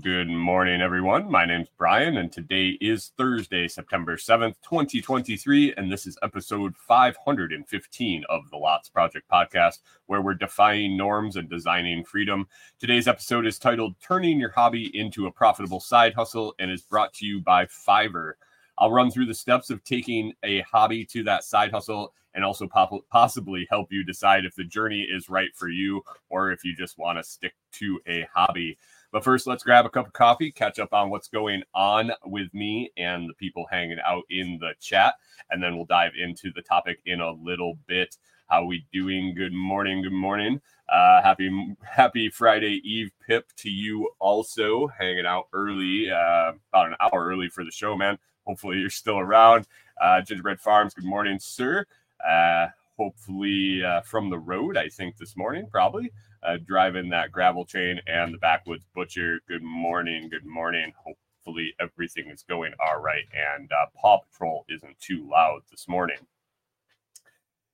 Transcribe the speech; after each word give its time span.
good 0.00 0.28
morning, 0.28 0.80
everyone. 0.80 1.30
My 1.30 1.44
name's 1.44 1.68
Brian, 1.76 2.16
and 2.16 2.32
today 2.32 2.78
is 2.80 3.12
Thursday, 3.18 3.68
September 3.68 4.16
7th, 4.16 4.54
2023, 4.62 5.74
and 5.74 5.92
this 5.92 6.06
is 6.06 6.16
episode 6.22 6.74
515 6.74 8.24
of 8.30 8.48
the 8.48 8.56
Lots 8.56 8.88
Project 8.88 9.28
podcast, 9.30 9.80
where 10.06 10.22
we're 10.22 10.32
defying 10.32 10.96
norms 10.96 11.36
and 11.36 11.50
designing 11.50 12.02
freedom. 12.02 12.48
Today's 12.78 13.08
episode 13.08 13.46
is 13.46 13.58
titled 13.58 13.94
Turning 14.00 14.40
Your 14.40 14.50
Hobby 14.50 14.90
into 14.98 15.26
a 15.26 15.32
Profitable 15.32 15.80
Side 15.80 16.14
Hustle 16.14 16.54
and 16.58 16.70
is 16.70 16.82
brought 16.82 17.12
to 17.14 17.26
you 17.26 17.42
by 17.42 17.66
Fiverr. 17.66 18.32
I'll 18.78 18.92
run 18.92 19.10
through 19.10 19.26
the 19.26 19.34
steps 19.34 19.68
of 19.68 19.84
taking 19.84 20.32
a 20.42 20.62
hobby 20.62 21.04
to 21.06 21.22
that 21.24 21.44
side 21.44 21.72
hustle 21.72 22.14
and 22.34 22.42
also 22.42 22.66
pop- 22.66 23.04
possibly 23.10 23.66
help 23.68 23.92
you 23.92 24.04
decide 24.04 24.46
if 24.46 24.54
the 24.54 24.64
journey 24.64 25.02
is 25.02 25.28
right 25.28 25.54
for 25.54 25.68
you 25.68 26.02
or 26.30 26.52
if 26.52 26.64
you 26.64 26.74
just 26.74 26.96
want 26.96 27.18
to 27.18 27.22
stick 27.22 27.52
to 27.72 28.00
a 28.06 28.26
hobby. 28.32 28.78
But 29.12 29.24
first, 29.24 29.46
let's 29.46 29.64
grab 29.64 29.86
a 29.86 29.90
cup 29.90 30.06
of 30.06 30.12
coffee, 30.12 30.52
catch 30.52 30.78
up 30.78 30.92
on 30.92 31.10
what's 31.10 31.28
going 31.28 31.62
on 31.74 32.12
with 32.24 32.52
me 32.54 32.92
and 32.96 33.28
the 33.28 33.34
people 33.34 33.66
hanging 33.70 33.98
out 34.06 34.22
in 34.30 34.58
the 34.60 34.72
chat, 34.80 35.14
and 35.50 35.62
then 35.62 35.76
we'll 35.76 35.84
dive 35.86 36.12
into 36.16 36.52
the 36.54 36.62
topic 36.62 37.00
in 37.06 37.20
a 37.20 37.32
little 37.32 37.76
bit. 37.86 38.16
How 38.48 38.64
we 38.64 38.86
doing? 38.92 39.34
Good 39.34 39.52
morning. 39.52 40.02
Good 40.02 40.12
morning. 40.12 40.60
Uh, 40.88 41.22
happy 41.22 41.76
Happy 41.82 42.28
Friday 42.30 42.80
Eve, 42.84 43.10
Pip, 43.26 43.46
to 43.56 43.70
you 43.70 44.10
also 44.18 44.88
hanging 44.88 45.26
out 45.26 45.46
early, 45.52 46.10
uh, 46.10 46.52
about 46.72 46.88
an 46.88 46.96
hour 47.00 47.26
early 47.26 47.48
for 47.48 47.64
the 47.64 47.70
show, 47.70 47.96
man. 47.96 48.18
Hopefully 48.46 48.78
you're 48.78 48.90
still 48.90 49.18
around. 49.18 49.66
Uh, 50.00 50.20
Gingerbread 50.20 50.60
Farms. 50.60 50.94
Good 50.94 51.04
morning, 51.04 51.38
sir. 51.38 51.84
Uh, 52.28 52.68
hopefully 53.00 53.82
uh, 53.82 54.02
from 54.02 54.28
the 54.28 54.38
road. 54.38 54.76
I 54.76 54.90
think 54.90 55.16
this 55.16 55.34
morning, 55.34 55.66
probably 55.70 56.12
uh, 56.42 56.58
driving 56.66 57.08
that 57.08 57.32
gravel 57.32 57.64
chain 57.64 57.98
and 58.06 58.34
the 58.34 58.36
backwoods 58.36 58.84
butcher. 58.94 59.40
Good 59.48 59.62
morning. 59.62 60.28
Good 60.28 60.44
morning. 60.44 60.92
Hopefully 61.02 61.72
everything 61.80 62.28
is 62.28 62.42
going 62.42 62.74
all 62.78 63.00
right 63.00 63.24
and 63.56 63.70
uh, 63.72 63.86
Paw 63.96 64.18
Patrol 64.18 64.66
isn't 64.68 65.00
too 65.00 65.26
loud 65.32 65.62
this 65.70 65.88
morning. 65.88 66.18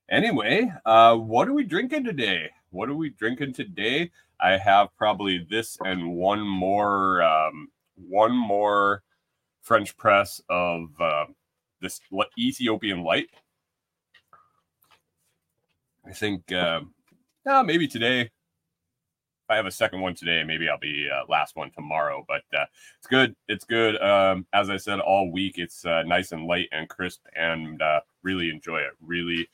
Anyway, 0.08 0.72
uh, 0.84 1.16
what 1.16 1.48
are 1.48 1.52
we 1.54 1.64
drinking 1.64 2.04
today? 2.04 2.48
What 2.70 2.88
are 2.88 2.94
we 2.94 3.10
drinking 3.10 3.54
today? 3.54 4.12
I 4.40 4.56
have 4.58 4.96
probably 4.96 5.44
this 5.50 5.76
and 5.84 6.14
one 6.14 6.46
more, 6.46 7.24
um, 7.24 7.66
one 7.96 8.32
more 8.32 9.02
French 9.62 9.96
press 9.96 10.40
of 10.48 10.90
uh, 11.00 11.24
this 11.80 12.00
Ethiopian 12.38 13.02
light. 13.02 13.26
I 16.06 16.12
think 16.12 16.52
uh, 16.52 16.80
uh, 17.46 17.62
maybe 17.62 17.88
today. 17.88 18.20
If 18.22 19.50
I 19.50 19.56
have 19.56 19.66
a 19.66 19.70
second 19.70 20.00
one 20.00 20.14
today, 20.14 20.42
maybe 20.44 20.68
I'll 20.68 20.78
be 20.78 21.08
uh, 21.12 21.22
last 21.28 21.54
one 21.54 21.70
tomorrow. 21.70 22.24
But 22.26 22.42
uh, 22.56 22.64
it's 22.98 23.06
good. 23.06 23.34
It's 23.48 23.64
good. 23.64 24.00
Um, 24.02 24.46
as 24.52 24.70
I 24.70 24.76
said 24.76 24.98
all 24.98 25.30
week, 25.30 25.58
it's 25.58 25.84
uh, 25.84 26.02
nice 26.02 26.32
and 26.32 26.46
light 26.46 26.68
and 26.72 26.88
crisp, 26.88 27.24
and 27.36 27.80
uh, 27.80 28.00
really 28.22 28.50
enjoy 28.50 28.78
it. 28.78 28.92
Really, 29.00 29.48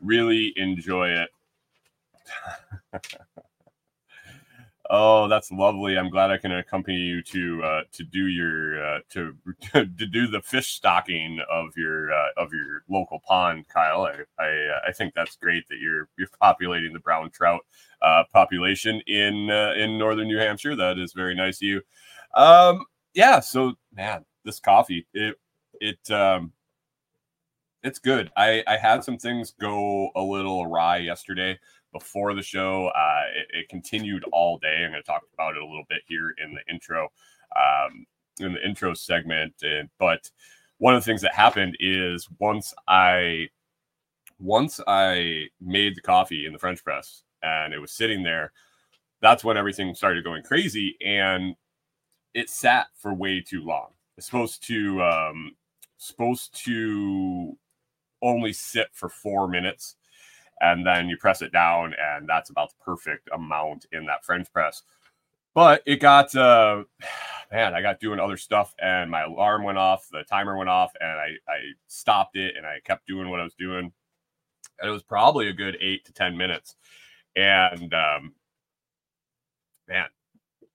really 0.00 0.52
enjoy 0.56 1.10
it. 1.10 1.30
Oh, 4.90 5.28
that's 5.28 5.52
lovely. 5.52 5.98
I'm 5.98 6.08
glad 6.08 6.30
I 6.30 6.38
can 6.38 6.52
accompany 6.52 6.96
you 6.96 7.22
to 7.24 7.62
uh, 7.62 7.82
to 7.92 8.04
do 8.04 8.26
your 8.28 8.82
uh, 8.82 8.98
to 9.10 9.34
to 9.72 9.84
do 9.86 10.26
the 10.28 10.40
fish 10.40 10.68
stocking 10.68 11.40
of 11.50 11.76
your 11.76 12.10
uh, 12.12 12.28
of 12.38 12.52
your 12.54 12.84
local 12.88 13.20
pond, 13.20 13.66
Kyle. 13.68 14.02
I 14.02 14.42
I, 14.42 14.46
uh, 14.48 14.80
I 14.88 14.92
think 14.92 15.12
that's 15.14 15.36
great 15.36 15.68
that 15.68 15.78
you're 15.78 16.08
you're 16.16 16.28
populating 16.40 16.94
the 16.94 17.00
brown 17.00 17.30
trout 17.30 17.60
uh, 18.00 18.24
population 18.32 19.02
in 19.06 19.50
uh, 19.50 19.74
in 19.76 19.98
northern 19.98 20.28
New 20.28 20.38
Hampshire. 20.38 20.74
That 20.76 20.98
is 20.98 21.12
very 21.12 21.34
nice 21.34 21.58
of 21.58 21.62
you. 21.62 21.82
Um, 22.34 22.86
yeah. 23.12 23.40
So 23.40 23.74
man, 23.94 24.24
this 24.44 24.58
coffee 24.58 25.06
it 25.12 25.36
it 25.82 26.10
um, 26.10 26.52
it's 27.82 27.98
good. 27.98 28.30
I 28.36 28.64
I 28.66 28.76
had 28.76 29.04
some 29.04 29.18
things 29.18 29.52
go 29.60 30.10
a 30.16 30.22
little 30.22 30.62
awry 30.62 30.98
yesterday 30.98 31.58
before 31.92 32.34
the 32.34 32.42
show. 32.42 32.88
Uh, 32.88 33.22
it, 33.34 33.60
it, 33.60 33.68
continued 33.68 34.24
all 34.32 34.58
day. 34.58 34.82
I'm 34.84 34.90
going 34.90 35.02
to 35.02 35.06
talk 35.06 35.22
about 35.34 35.56
it 35.56 35.62
a 35.62 35.66
little 35.66 35.86
bit 35.88 36.02
here 36.06 36.34
in 36.42 36.54
the 36.54 36.60
intro, 36.72 37.08
um, 37.56 38.06
in 38.40 38.52
the 38.52 38.66
intro 38.66 38.94
segment. 38.94 39.54
And, 39.62 39.88
but 39.98 40.30
one 40.78 40.94
of 40.94 41.02
the 41.02 41.06
things 41.06 41.22
that 41.22 41.34
happened 41.34 41.76
is 41.80 42.28
once 42.38 42.74
I 42.86 43.48
once 44.40 44.80
I 44.86 45.46
made 45.60 45.96
the 45.96 46.00
coffee 46.00 46.46
in 46.46 46.52
the 46.52 46.58
French 46.60 46.84
press 46.84 47.24
and 47.42 47.74
it 47.74 47.78
was 47.78 47.92
sitting 47.92 48.22
there, 48.22 48.52
that's 49.20 49.42
when 49.42 49.56
everything 49.56 49.94
started 49.94 50.22
going 50.22 50.44
crazy 50.44 50.96
and 51.04 51.56
it 52.34 52.48
sat 52.48 52.86
for 52.94 53.12
way 53.12 53.40
too 53.40 53.64
long. 53.64 53.88
It's 54.16 54.26
supposed 54.26 54.64
to 54.68 55.02
um, 55.02 55.56
supposed 55.96 56.54
to 56.64 57.56
only 58.22 58.52
sit 58.52 58.88
for 58.92 59.08
four 59.08 59.48
minutes 59.48 59.96
and 60.60 60.86
then 60.86 61.08
you 61.08 61.16
press 61.16 61.42
it 61.42 61.52
down, 61.52 61.94
and 61.98 62.28
that's 62.28 62.50
about 62.50 62.70
the 62.70 62.84
perfect 62.84 63.28
amount 63.32 63.86
in 63.92 64.06
that 64.06 64.24
French 64.24 64.52
press. 64.52 64.82
But 65.54 65.82
it 65.86 66.00
got, 66.00 66.34
uh, 66.36 66.84
man, 67.52 67.74
I 67.74 67.82
got 67.82 68.00
doing 68.00 68.20
other 68.20 68.36
stuff, 68.36 68.74
and 68.80 69.10
my 69.10 69.22
alarm 69.22 69.64
went 69.64 69.78
off, 69.78 70.08
the 70.10 70.24
timer 70.24 70.56
went 70.56 70.70
off, 70.70 70.92
and 71.00 71.10
I, 71.10 71.36
I 71.48 71.58
stopped 71.86 72.36
it, 72.36 72.56
and 72.56 72.66
I 72.66 72.80
kept 72.84 73.06
doing 73.06 73.30
what 73.30 73.40
I 73.40 73.44
was 73.44 73.54
doing. 73.54 73.92
And 74.80 74.88
it 74.88 74.92
was 74.92 75.02
probably 75.02 75.48
a 75.48 75.52
good 75.52 75.76
eight 75.80 76.04
to 76.04 76.12
10 76.12 76.36
minutes. 76.36 76.76
And, 77.34 77.92
um, 77.94 78.34
man, 79.88 80.06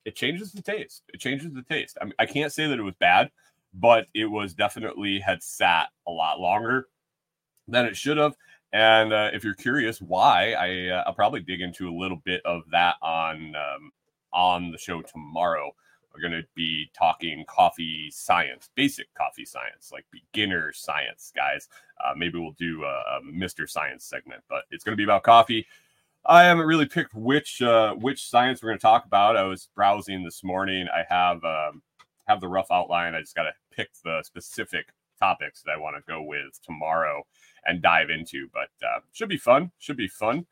it 0.05 0.15
changes 0.15 0.51
the 0.51 0.61
taste. 0.61 1.03
It 1.13 1.19
changes 1.19 1.53
the 1.53 1.63
taste. 1.63 1.97
I, 2.01 2.05
mean, 2.05 2.13
I 2.19 2.25
can't 2.25 2.51
say 2.51 2.67
that 2.67 2.79
it 2.79 2.83
was 2.83 2.95
bad, 3.00 3.31
but 3.73 4.07
it 4.13 4.25
was 4.25 4.53
definitely 4.53 5.19
had 5.19 5.41
sat 5.41 5.88
a 6.07 6.11
lot 6.11 6.39
longer 6.39 6.88
than 7.67 7.85
it 7.85 7.95
should 7.95 8.17
have. 8.17 8.35
And 8.73 9.13
uh, 9.13 9.29
if 9.31 9.44
you're 9.44 9.53
curious 9.53 10.01
why, 10.01 10.53
I, 10.53 10.89
uh, 10.89 11.03
I'll 11.06 11.13
probably 11.13 11.41
dig 11.41 11.61
into 11.61 11.88
a 11.88 11.95
little 11.95 12.22
bit 12.25 12.41
of 12.44 12.63
that 12.72 12.95
on 13.03 13.53
um, 13.56 13.91
on 14.34 14.72
the 14.72 14.79
show 14.79 15.01
tomorrow. 15.01 15.72
We're 16.13 16.22
going 16.22 16.41
to 16.41 16.47
be 16.56 16.91
talking 16.97 17.45
coffee 17.47 18.09
science, 18.12 18.69
basic 18.75 19.12
coffee 19.16 19.45
science, 19.45 19.91
like 19.91 20.06
beginner 20.12 20.72
science, 20.73 21.31
guys. 21.35 21.67
Uh, 22.03 22.13
maybe 22.16 22.39
we'll 22.39 22.51
do 22.51 22.83
a, 22.83 23.17
a 23.17 23.22
Mr. 23.23 23.67
Science 23.69 24.06
segment, 24.06 24.44
but 24.50 24.63
it's 24.69 24.83
going 24.83 24.94
to 24.94 24.97
be 24.97 25.03
about 25.03 25.23
coffee. 25.23 25.66
I 26.25 26.44
haven't 26.44 26.66
really 26.66 26.85
picked 26.85 27.13
which 27.13 27.62
uh, 27.62 27.94
which 27.94 28.28
science 28.28 28.63
we're 28.63 28.69
going 28.69 28.79
to 28.79 28.81
talk 28.81 29.06
about. 29.06 29.38
I 29.38 29.44
was 29.44 29.69
browsing 29.75 30.23
this 30.23 30.44
morning. 30.44 30.88
I 30.91 31.03
have 31.09 31.44
um, 31.44 31.83
have 32.28 32.41
the 32.41 32.47
rough 32.47 32.72
outline. 32.72 33.13
I 33.13 33.19
just 33.19 33.35
got 33.35 33.44
to 33.44 33.53
pick 33.72 33.89
the 34.03 34.23
specific 34.23 34.88
topics 35.19 35.62
that 35.63 35.72
I 35.72 35.78
want 35.78 35.96
to 35.96 36.12
go 36.12 36.22
with 36.22 36.59
tomorrow 36.63 37.24
and 37.66 37.81
dive 37.81 38.09
into. 38.09 38.47
But 38.53 38.69
uh, 38.85 39.00
should 39.12 39.29
be 39.29 39.38
fun. 39.38 39.72
Should 39.79 39.97
be 39.97 40.07
fun. 40.07 40.46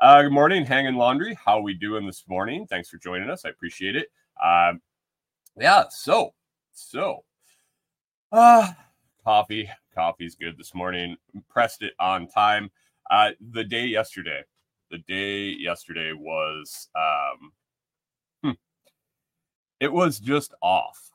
Uh, 0.00 0.22
good 0.22 0.32
morning, 0.32 0.64
Hanging 0.64 0.94
Laundry. 0.94 1.36
How 1.44 1.60
we 1.60 1.74
doing 1.74 2.06
this 2.06 2.24
morning? 2.28 2.66
Thanks 2.68 2.88
for 2.88 2.98
joining 2.98 3.30
us. 3.30 3.44
I 3.44 3.48
appreciate 3.48 3.96
it. 3.96 4.08
Um, 4.42 4.80
yeah. 5.56 5.84
So, 5.90 6.34
so, 6.72 7.24
uh, 8.30 8.72
coffee. 9.24 9.68
Coffee's 9.94 10.36
good 10.36 10.56
this 10.56 10.74
morning. 10.74 11.16
Pressed 11.48 11.82
it 11.82 11.94
on 11.98 12.28
time. 12.28 12.70
Uh, 13.10 13.30
the 13.50 13.64
day 13.64 13.86
yesterday, 13.86 14.42
the 14.90 14.98
day 14.98 15.48
yesterday 15.48 16.12
was, 16.12 16.88
um, 16.94 17.52
hmm, 18.42 18.50
it 19.80 19.92
was 19.92 20.20
just 20.20 20.54
off 20.62 21.10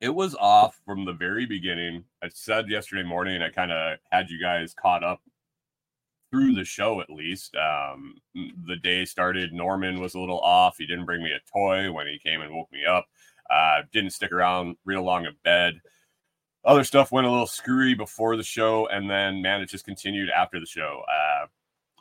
it 0.00 0.14
was 0.14 0.34
off 0.34 0.80
from 0.84 1.04
the 1.04 1.12
very 1.12 1.46
beginning. 1.46 2.04
I 2.22 2.28
said 2.28 2.68
yesterday 2.68 3.02
morning, 3.02 3.42
I 3.42 3.50
kind 3.50 3.70
of 3.70 3.98
had 4.10 4.30
you 4.30 4.40
guys 4.40 4.74
caught 4.74 5.04
up 5.04 5.20
through 6.30 6.54
the 6.54 6.64
show 6.64 7.00
at 7.00 7.10
least. 7.10 7.54
Um, 7.56 8.14
the 8.66 8.76
day 8.76 9.04
started, 9.04 9.52
Norman 9.52 10.00
was 10.00 10.14
a 10.14 10.20
little 10.20 10.40
off. 10.40 10.76
He 10.78 10.86
didn't 10.86 11.04
bring 11.04 11.22
me 11.22 11.32
a 11.32 11.50
toy 11.52 11.92
when 11.92 12.06
he 12.06 12.18
came 12.18 12.40
and 12.40 12.54
woke 12.54 12.72
me 12.72 12.84
up. 12.86 13.06
Uh, 13.50 13.82
didn't 13.92 14.12
stick 14.12 14.32
around 14.32 14.76
real 14.84 15.02
long 15.02 15.26
in 15.26 15.34
bed. 15.44 15.80
Other 16.64 16.84
stuff 16.84 17.10
went 17.10 17.26
a 17.26 17.30
little 17.30 17.46
screwy 17.46 17.94
before 17.94 18.36
the 18.36 18.42
show, 18.42 18.86
and 18.88 19.10
then 19.10 19.42
man, 19.42 19.60
it 19.60 19.68
just 19.68 19.84
continued 19.84 20.30
after 20.30 20.60
the 20.60 20.66
show. 20.66 21.02
Uh, 21.08 21.46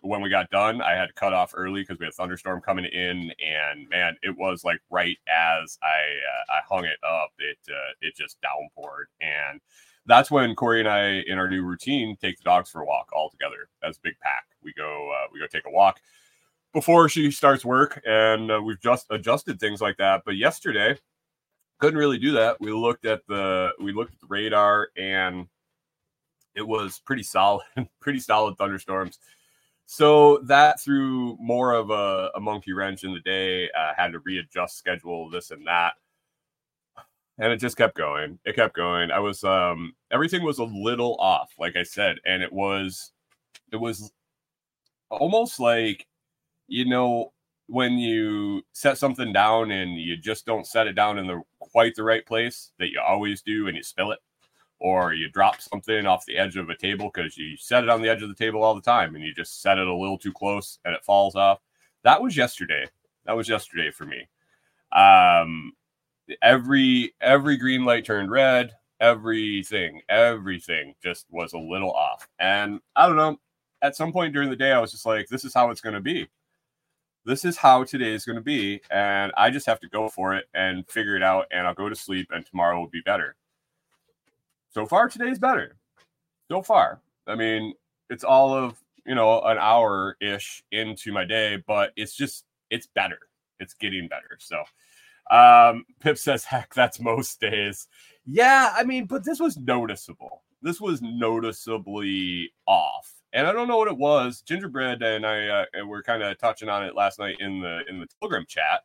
when 0.02 0.22
we 0.22 0.30
got 0.30 0.50
done, 0.50 0.82
I 0.82 0.94
had 0.94 1.08
to 1.08 1.14
cut 1.14 1.34
off 1.34 1.54
early 1.56 1.82
because 1.82 2.00
we 2.00 2.06
had 2.06 2.14
thunderstorm 2.14 2.62
coming 2.62 2.86
in, 2.86 3.32
and 3.44 3.88
man, 3.90 4.16
it 4.22 4.36
was 4.38 4.64
like 4.64 4.80
right 4.90 5.18
as 5.28 5.78
I 5.84 5.88
uh, 5.88 6.54
I 6.54 6.60
hung 6.68 6.86
it 6.86 7.00
up, 7.04 7.32
it 7.40 7.58
uh, 7.70 7.94
it 8.02 8.16
just 8.16 8.38
downpoured, 8.42 9.06
and 9.22 9.60
that's 10.06 10.32
when 10.32 10.56
Corey 10.56 10.80
and 10.80 10.90
I, 10.90 11.24
in 11.28 11.38
our 11.38 11.50
new 11.50 11.64
routine, 11.64 12.18
take 12.20 12.38
the 12.38 12.44
dogs 12.44 12.70
for 12.70 12.82
a 12.82 12.86
walk 12.86 13.10
all 13.14 13.30
together 13.30 13.70
as 13.84 13.98
a 13.98 14.02
big 14.02 14.20
pack. 14.22 14.46
We 14.64 14.74
go 14.74 15.12
uh, 15.12 15.28
we 15.34 15.40
go 15.40 15.48
take 15.48 15.66
a 15.68 15.72
walk 15.72 16.00
before 16.74 17.10
she 17.10 17.32
starts 17.32 17.66
work, 17.66 18.02
and 18.06 18.52
uh, 18.52 18.62
we've 18.64 18.82
just 18.82 19.08
adjusted 19.10 19.60
things 19.60 19.82
like 19.82 19.98
that. 19.98 20.24
But 20.26 20.38
yesterday, 20.38 20.98
couldn't 21.80 22.00
really 22.00 22.20
do 22.20 22.34
that. 22.34 22.60
We 22.60 22.72
looked 22.72 23.06
at 23.06 23.26
the 23.28 23.72
we 23.80 23.94
looked 23.94 24.14
at 24.14 24.20
the 24.20 24.28
radar 24.28 24.90
and 24.98 25.48
it 26.56 26.68
was 26.68 27.02
pretty 27.06 27.24
solid, 27.24 27.66
pretty 28.02 28.20
solid 28.20 28.58
thunderstorms. 28.58 29.20
So 29.92 30.38
that 30.44 30.80
threw 30.80 31.36
more 31.40 31.74
of 31.74 31.90
a, 31.90 32.30
a 32.36 32.40
monkey 32.40 32.74
wrench 32.74 33.04
in 33.04 33.12
the 33.12 33.22
day. 33.22 33.72
Uh, 33.72 33.92
had 33.98 34.12
to 34.12 34.20
readjust 34.20 34.78
schedule, 34.78 35.32
this 35.32 35.50
and 35.50 35.66
that, 35.66 35.94
and 37.40 37.52
it 37.52 37.58
just 37.58 37.76
kept 37.76 37.98
going. 37.98 38.38
It 38.46 38.56
kept 38.56 38.76
going. 38.76 39.10
I 39.10 39.18
was 39.18 39.44
um 39.44 39.94
everything 40.12 40.44
was 40.44 40.60
a 40.60 40.64
little 40.64 41.16
off, 41.20 41.54
like 41.58 41.76
I 41.76 41.82
said, 41.82 42.18
and 42.24 42.44
it 42.44 42.54
was 42.54 43.14
it 43.74 43.78
was 43.78 44.12
almost 45.10 45.60
like 45.60 46.06
you 46.68 46.86
know 46.86 47.34
when 47.66 47.94
you 47.94 48.62
set 48.74 49.00
something 49.00 49.34
down 49.34 49.72
and 49.72 49.96
you 50.00 50.16
just 50.18 50.46
don't 50.46 50.68
set 50.68 50.86
it 50.86 50.94
down 50.94 51.18
in 51.18 51.26
the 51.26 51.42
quite 51.60 51.96
the 51.96 52.04
right 52.04 52.28
place 52.28 52.74
that 52.78 52.90
you 52.92 53.02
always 53.02 53.42
do 53.42 53.68
and 53.68 53.76
you 53.76 53.82
spill 53.82 54.12
it 54.12 54.20
or 54.80 55.14
you 55.14 55.30
drop 55.30 55.62
something 55.62 56.06
off 56.06 56.26
the 56.26 56.38
edge 56.38 56.56
of 56.56 56.70
a 56.70 56.76
table 56.76 57.12
because 57.14 57.38
you 57.38 57.58
set 57.58 57.84
it 57.84 57.90
on 57.90 58.02
the 58.02 58.10
edge 58.10 58.22
of 58.22 58.30
the 58.30 58.36
table 58.36 58.64
all 58.64 58.76
the 58.76 58.82
time 58.82 59.16
and 59.16 59.24
you 59.24 59.34
just 59.34 59.62
set 59.62 59.78
it 59.78 59.88
a 59.88 59.96
little 59.96 60.18
too 60.18 60.34
close 60.34 60.80
and 60.86 60.96
it 60.96 61.04
falls 61.04 61.36
off. 61.36 61.60
That 62.04 62.22
was 62.22 62.38
yesterday. 62.38 62.86
That 63.26 63.36
was 63.36 63.50
yesterday 63.50 63.92
for 63.92 64.06
me. 64.06 64.28
Um 64.92 65.74
every 66.42 67.14
every 67.22 67.58
green 67.58 67.86
light 67.86 68.06
turned 68.06 68.32
red. 68.32 68.72
Everything 69.02 70.02
everything 70.10 70.96
just 71.04 71.26
was 71.30 71.54
a 71.54 71.58
little 71.58 71.92
off. 71.92 72.28
And 72.40 72.80
i 72.96 73.08
don't 73.08 73.16
know 73.18 73.38
at 73.82 73.96
some 73.96 74.12
point 74.12 74.34
during 74.34 74.50
the 74.50 74.56
day 74.56 74.72
i 74.72 74.80
was 74.80 74.92
just 74.92 75.06
like 75.06 75.28
this 75.28 75.46
is 75.46 75.54
how 75.54 75.70
it's 75.72 75.82
going 75.82 75.96
to 75.96 76.02
be. 76.02 76.28
This 77.26 77.46
is 77.46 77.58
how 77.58 77.84
today 77.84 78.14
is 78.14 78.26
going 78.26 78.38
to 78.38 78.42
be 78.42 78.82
and 78.90 79.32
i 79.38 79.50
just 79.50 79.66
have 79.68 79.80
to 79.82 79.90
go 79.90 80.10
for 80.10 80.36
it 80.36 80.46
and 80.54 80.88
figure 80.90 81.16
it 81.18 81.24
out 81.24 81.46
and 81.52 81.68
i'll 81.68 81.74
go 81.74 81.90
to 81.90 81.96
sleep 81.96 82.30
and 82.32 82.46
tomorrow 82.46 82.80
will 82.80 82.90
be 82.90 83.02
better 83.02 83.36
so 84.72 84.86
far 84.86 85.08
today's 85.08 85.40
better. 85.40 85.76
So 86.50 86.62
far. 86.62 87.02
I 87.28 87.36
mean 87.36 87.74
it's 88.10 88.24
all 88.24 88.54
of 88.54 88.82
you 89.06 89.16
know 89.16 89.42
an 89.42 89.58
hour 89.58 90.18
ish 90.22 90.64
into 90.72 91.12
my 91.12 91.26
day 91.26 91.64
but 91.68 91.92
it's 91.96 92.16
just 92.16 92.46
it's 92.70 92.88
better. 92.88 93.20
It's 93.60 93.74
getting 93.74 94.08
better. 94.08 94.38
So 94.40 94.64
um 95.32 95.86
pip 96.00 96.18
says 96.18 96.44
heck 96.44 96.74
that's 96.74 97.00
most 97.00 97.40
days. 97.40 97.88
Yeah 98.26 98.74
i 98.76 98.84
mean 98.84 99.06
but 99.06 99.24
this 99.24 99.40
was 99.40 99.58
noticeable. 99.58 100.44
This 100.62 100.82
was 100.82 101.02
noticeably 101.02 102.52
off. 102.66 103.14
And 103.32 103.46
I 103.48 103.52
don't 103.52 103.68
know 103.68 103.78
what 103.78 103.88
it 103.88 103.98
was. 103.98 104.42
Gingerbread 104.42 105.04
and 105.04 105.26
I 105.26 105.48
uh, 105.48 105.86
were 105.86 106.02
kind 106.02 106.24
of 106.24 106.38
touching 106.40 106.68
on 106.68 106.84
it 106.84 106.96
last 106.96 107.20
night 107.20 107.38
in 107.40 107.62
the 107.62 107.82
in 107.88 108.00
the 108.00 108.08
Telegram 108.20 108.46
chat 108.48 108.82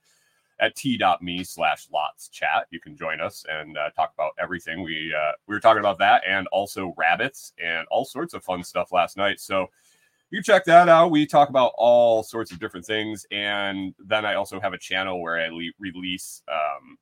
at 0.60 0.76
t.me 0.76 1.44
slash 1.44 1.88
lots 1.92 2.28
chat. 2.28 2.66
You 2.70 2.80
can 2.80 2.96
join 2.96 3.20
us 3.20 3.44
and 3.48 3.76
uh, 3.76 3.90
talk 3.90 4.12
about 4.14 4.32
everything. 4.38 4.82
We 4.82 5.14
uh, 5.16 5.32
we 5.46 5.54
were 5.54 5.60
talking 5.60 5.80
about 5.80 5.98
that 5.98 6.22
and 6.26 6.46
also 6.48 6.94
rabbits 6.96 7.52
and 7.62 7.86
all 7.90 8.04
sorts 8.04 8.34
of 8.34 8.44
fun 8.44 8.62
stuff 8.62 8.92
last 8.92 9.16
night. 9.16 9.40
So 9.40 9.68
you 10.30 10.42
check 10.42 10.64
that 10.64 10.88
out. 10.88 11.10
We 11.10 11.26
talk 11.26 11.48
about 11.48 11.72
all 11.76 12.22
sorts 12.22 12.50
of 12.50 12.58
different 12.58 12.86
things, 12.86 13.26
and 13.30 13.94
then 13.98 14.24
I 14.24 14.34
also 14.34 14.60
have 14.60 14.72
a 14.72 14.78
channel 14.78 15.20
where 15.20 15.38
I 15.38 15.48
le- 15.48 15.70
release 15.78 16.42
um, 16.48 16.98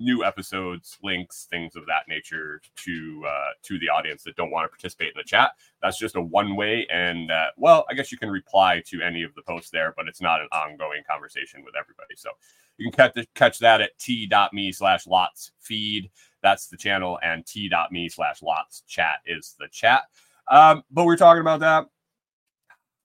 new 0.00 0.24
episodes, 0.24 0.98
links, 1.02 1.46
things 1.50 1.76
of 1.76 1.86
that 1.86 2.08
nature 2.08 2.60
to 2.74 3.24
uh, 3.28 3.50
to 3.62 3.78
the 3.78 3.88
audience 3.88 4.24
that 4.24 4.34
don't 4.34 4.50
want 4.50 4.64
to 4.64 4.68
participate 4.68 5.08
in 5.08 5.14
the 5.16 5.24
chat. 5.24 5.52
That's 5.82 5.98
just 5.98 6.16
a 6.16 6.20
one 6.20 6.56
way, 6.56 6.86
and 6.90 7.30
uh, 7.30 7.46
well, 7.56 7.84
I 7.88 7.94
guess 7.94 8.10
you 8.10 8.18
can 8.18 8.30
reply 8.30 8.82
to 8.86 9.02
any 9.02 9.22
of 9.22 9.34
the 9.34 9.42
posts 9.42 9.70
there, 9.70 9.94
but 9.96 10.08
it's 10.08 10.20
not 10.20 10.40
an 10.40 10.48
ongoing 10.52 11.02
conversation 11.08 11.62
with 11.64 11.74
everybody. 11.78 12.14
So 12.16 12.30
you 12.78 12.90
can 12.90 13.12
catch 13.12 13.26
catch 13.34 13.58
that 13.60 13.80
at 13.80 13.96
t.me 13.98 14.72
slash 14.72 15.06
lots 15.06 15.52
feed. 15.60 16.10
That's 16.42 16.66
the 16.66 16.76
channel, 16.76 17.18
and 17.22 17.46
t.me 17.46 18.08
slash 18.08 18.42
lots 18.42 18.82
chat 18.88 19.18
is 19.26 19.54
the 19.60 19.68
chat. 19.70 20.04
Um, 20.50 20.82
but 20.90 21.04
we're 21.04 21.16
talking 21.16 21.42
about 21.42 21.60
that. 21.60 21.86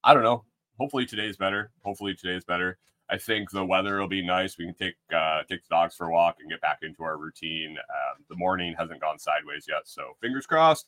I 0.04 0.14
don't 0.14 0.24
know. 0.24 0.46
Hopefully 0.80 1.06
today's 1.06 1.38
better. 1.38 1.72
Hopefully 1.84 2.16
today's 2.16 2.44
better. 2.44 2.78
I 3.10 3.18
think 3.18 3.52
the 3.52 3.66
weather 3.66 4.00
will 4.00 4.08
be 4.08 4.26
nice. 4.26 4.58
We 4.58 4.66
can 4.66 4.76
take 4.76 4.96
uh, 5.16 5.42
take 5.50 5.64
the 5.64 5.70
dogs 5.70 5.96
for 5.96 6.08
a 6.08 6.12
walk 6.12 6.38
and 6.40 6.50
get 6.50 6.62
back 6.62 6.80
into 6.82 7.04
our 7.04 7.18
routine. 7.18 7.78
Um, 7.78 8.24
the 8.30 8.36
morning 8.36 8.76
hasn't 8.78 9.02
gone 9.02 9.20
sideways 9.20 9.66
yet, 9.68 9.82
so 9.86 10.18
fingers 10.22 10.46
crossed 10.46 10.88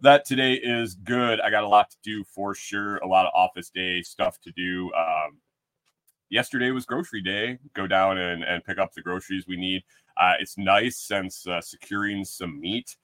that 0.00 0.24
today 0.24 0.54
is 0.54 0.94
good. 0.94 1.40
I 1.40 1.50
got 1.50 1.64
a 1.64 1.68
lot 1.68 1.90
to 1.90 1.96
do 2.02 2.24
for 2.24 2.54
sure. 2.54 2.98
A 2.98 3.06
lot 3.06 3.26
of 3.26 3.32
office 3.34 3.70
day 3.70 4.02
stuff 4.02 4.40
to 4.42 4.52
do. 4.52 4.92
Um, 4.94 5.38
yesterday 6.30 6.70
was 6.70 6.86
grocery 6.86 7.22
day. 7.22 7.58
Go 7.74 7.86
down 7.86 8.18
and, 8.18 8.44
and 8.44 8.64
pick 8.64 8.78
up 8.78 8.92
the 8.94 9.02
groceries 9.02 9.46
we 9.46 9.56
need. 9.56 9.82
Uh, 10.16 10.34
it's 10.38 10.56
nice 10.56 10.98
since 10.98 11.46
uh, 11.46 11.60
securing 11.60 12.24
some 12.24 12.60
meat 12.60 12.96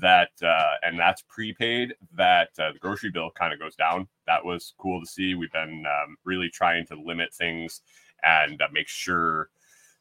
that 0.00 0.30
uh, 0.42 0.74
and 0.82 0.98
that's 0.98 1.22
prepaid 1.22 1.94
that 2.16 2.50
uh, 2.58 2.72
the 2.72 2.78
grocery 2.78 3.10
bill 3.10 3.30
kind 3.36 3.52
of 3.52 3.58
goes 3.58 3.74
down. 3.74 4.06
That 4.26 4.44
was 4.44 4.74
cool 4.78 5.00
to 5.00 5.06
see. 5.06 5.34
We've 5.34 5.52
been 5.52 5.84
um, 5.86 6.16
really 6.24 6.48
trying 6.48 6.86
to 6.86 6.94
limit 6.94 7.34
things 7.34 7.82
and 8.22 8.60
uh, 8.60 8.68
make 8.72 8.88
sure 8.88 9.50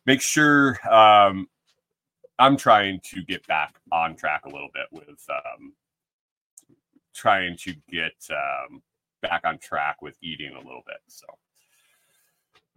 make 0.06 0.22
sure 0.22 0.78
um, 0.92 1.48
i'm 2.38 2.58
trying 2.58 3.00
to 3.04 3.24
get 3.24 3.46
back 3.48 3.76
on 3.92 4.16
track 4.16 4.46
a 4.46 4.50
little 4.50 4.70
bit 4.74 4.88
with 4.92 5.26
um, 5.30 5.74
trying 7.14 7.56
to 7.58 7.74
get 7.90 8.14
um, 8.32 8.82
back 9.22 9.42
on 9.46 9.58
track 9.58 10.02
with 10.02 10.18
eating 10.22 10.54
a 10.54 10.58
little 10.58 10.84
bit 10.86 10.98
so 11.08 11.26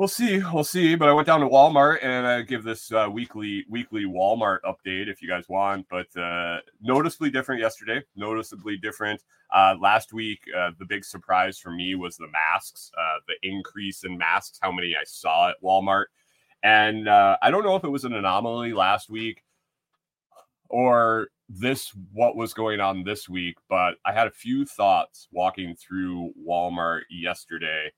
We'll 0.02 0.08
see. 0.08 0.42
We'll 0.52 0.64
see. 0.64 0.96
But 0.96 1.08
I 1.08 1.12
went 1.12 1.28
down 1.28 1.38
to 1.42 1.46
Walmart 1.46 1.98
and 2.02 2.26
I 2.26 2.42
give 2.42 2.64
this 2.64 2.90
uh, 2.90 3.06
weekly 3.08 3.64
weekly 3.68 4.04
Walmart 4.04 4.58
update 4.64 5.06
if 5.06 5.22
you 5.22 5.28
guys 5.28 5.48
want. 5.48 5.86
But 5.88 6.08
uh, 6.20 6.58
noticeably 6.80 7.30
different 7.30 7.60
yesterday. 7.60 8.02
Noticeably 8.16 8.76
different. 8.78 9.22
Uh, 9.54 9.76
last 9.80 10.12
week, 10.12 10.40
uh, 10.58 10.72
the 10.80 10.86
big 10.86 11.04
surprise 11.04 11.56
for 11.56 11.70
me 11.70 11.94
was 11.94 12.16
the 12.16 12.26
masks. 12.32 12.90
Uh, 12.98 13.20
the 13.28 13.48
increase 13.48 14.02
in 14.02 14.18
masks. 14.18 14.58
How 14.60 14.72
many 14.72 14.96
I 14.96 15.04
saw 15.04 15.50
at 15.50 15.62
Walmart. 15.62 16.06
And 16.64 17.06
uh, 17.06 17.36
I 17.40 17.52
don't 17.52 17.62
know 17.62 17.76
if 17.76 17.84
it 17.84 17.88
was 17.88 18.04
an 18.04 18.14
anomaly 18.14 18.72
last 18.72 19.08
week 19.08 19.44
or 20.68 21.28
this 21.48 21.92
what 22.12 22.34
was 22.34 22.54
going 22.54 22.80
on 22.80 23.04
this 23.04 23.28
week. 23.28 23.54
But 23.68 23.98
I 24.04 24.12
had 24.12 24.26
a 24.26 24.32
few 24.32 24.66
thoughts 24.66 25.28
walking 25.30 25.76
through 25.76 26.32
Walmart 26.44 27.02
yesterday 27.08 27.92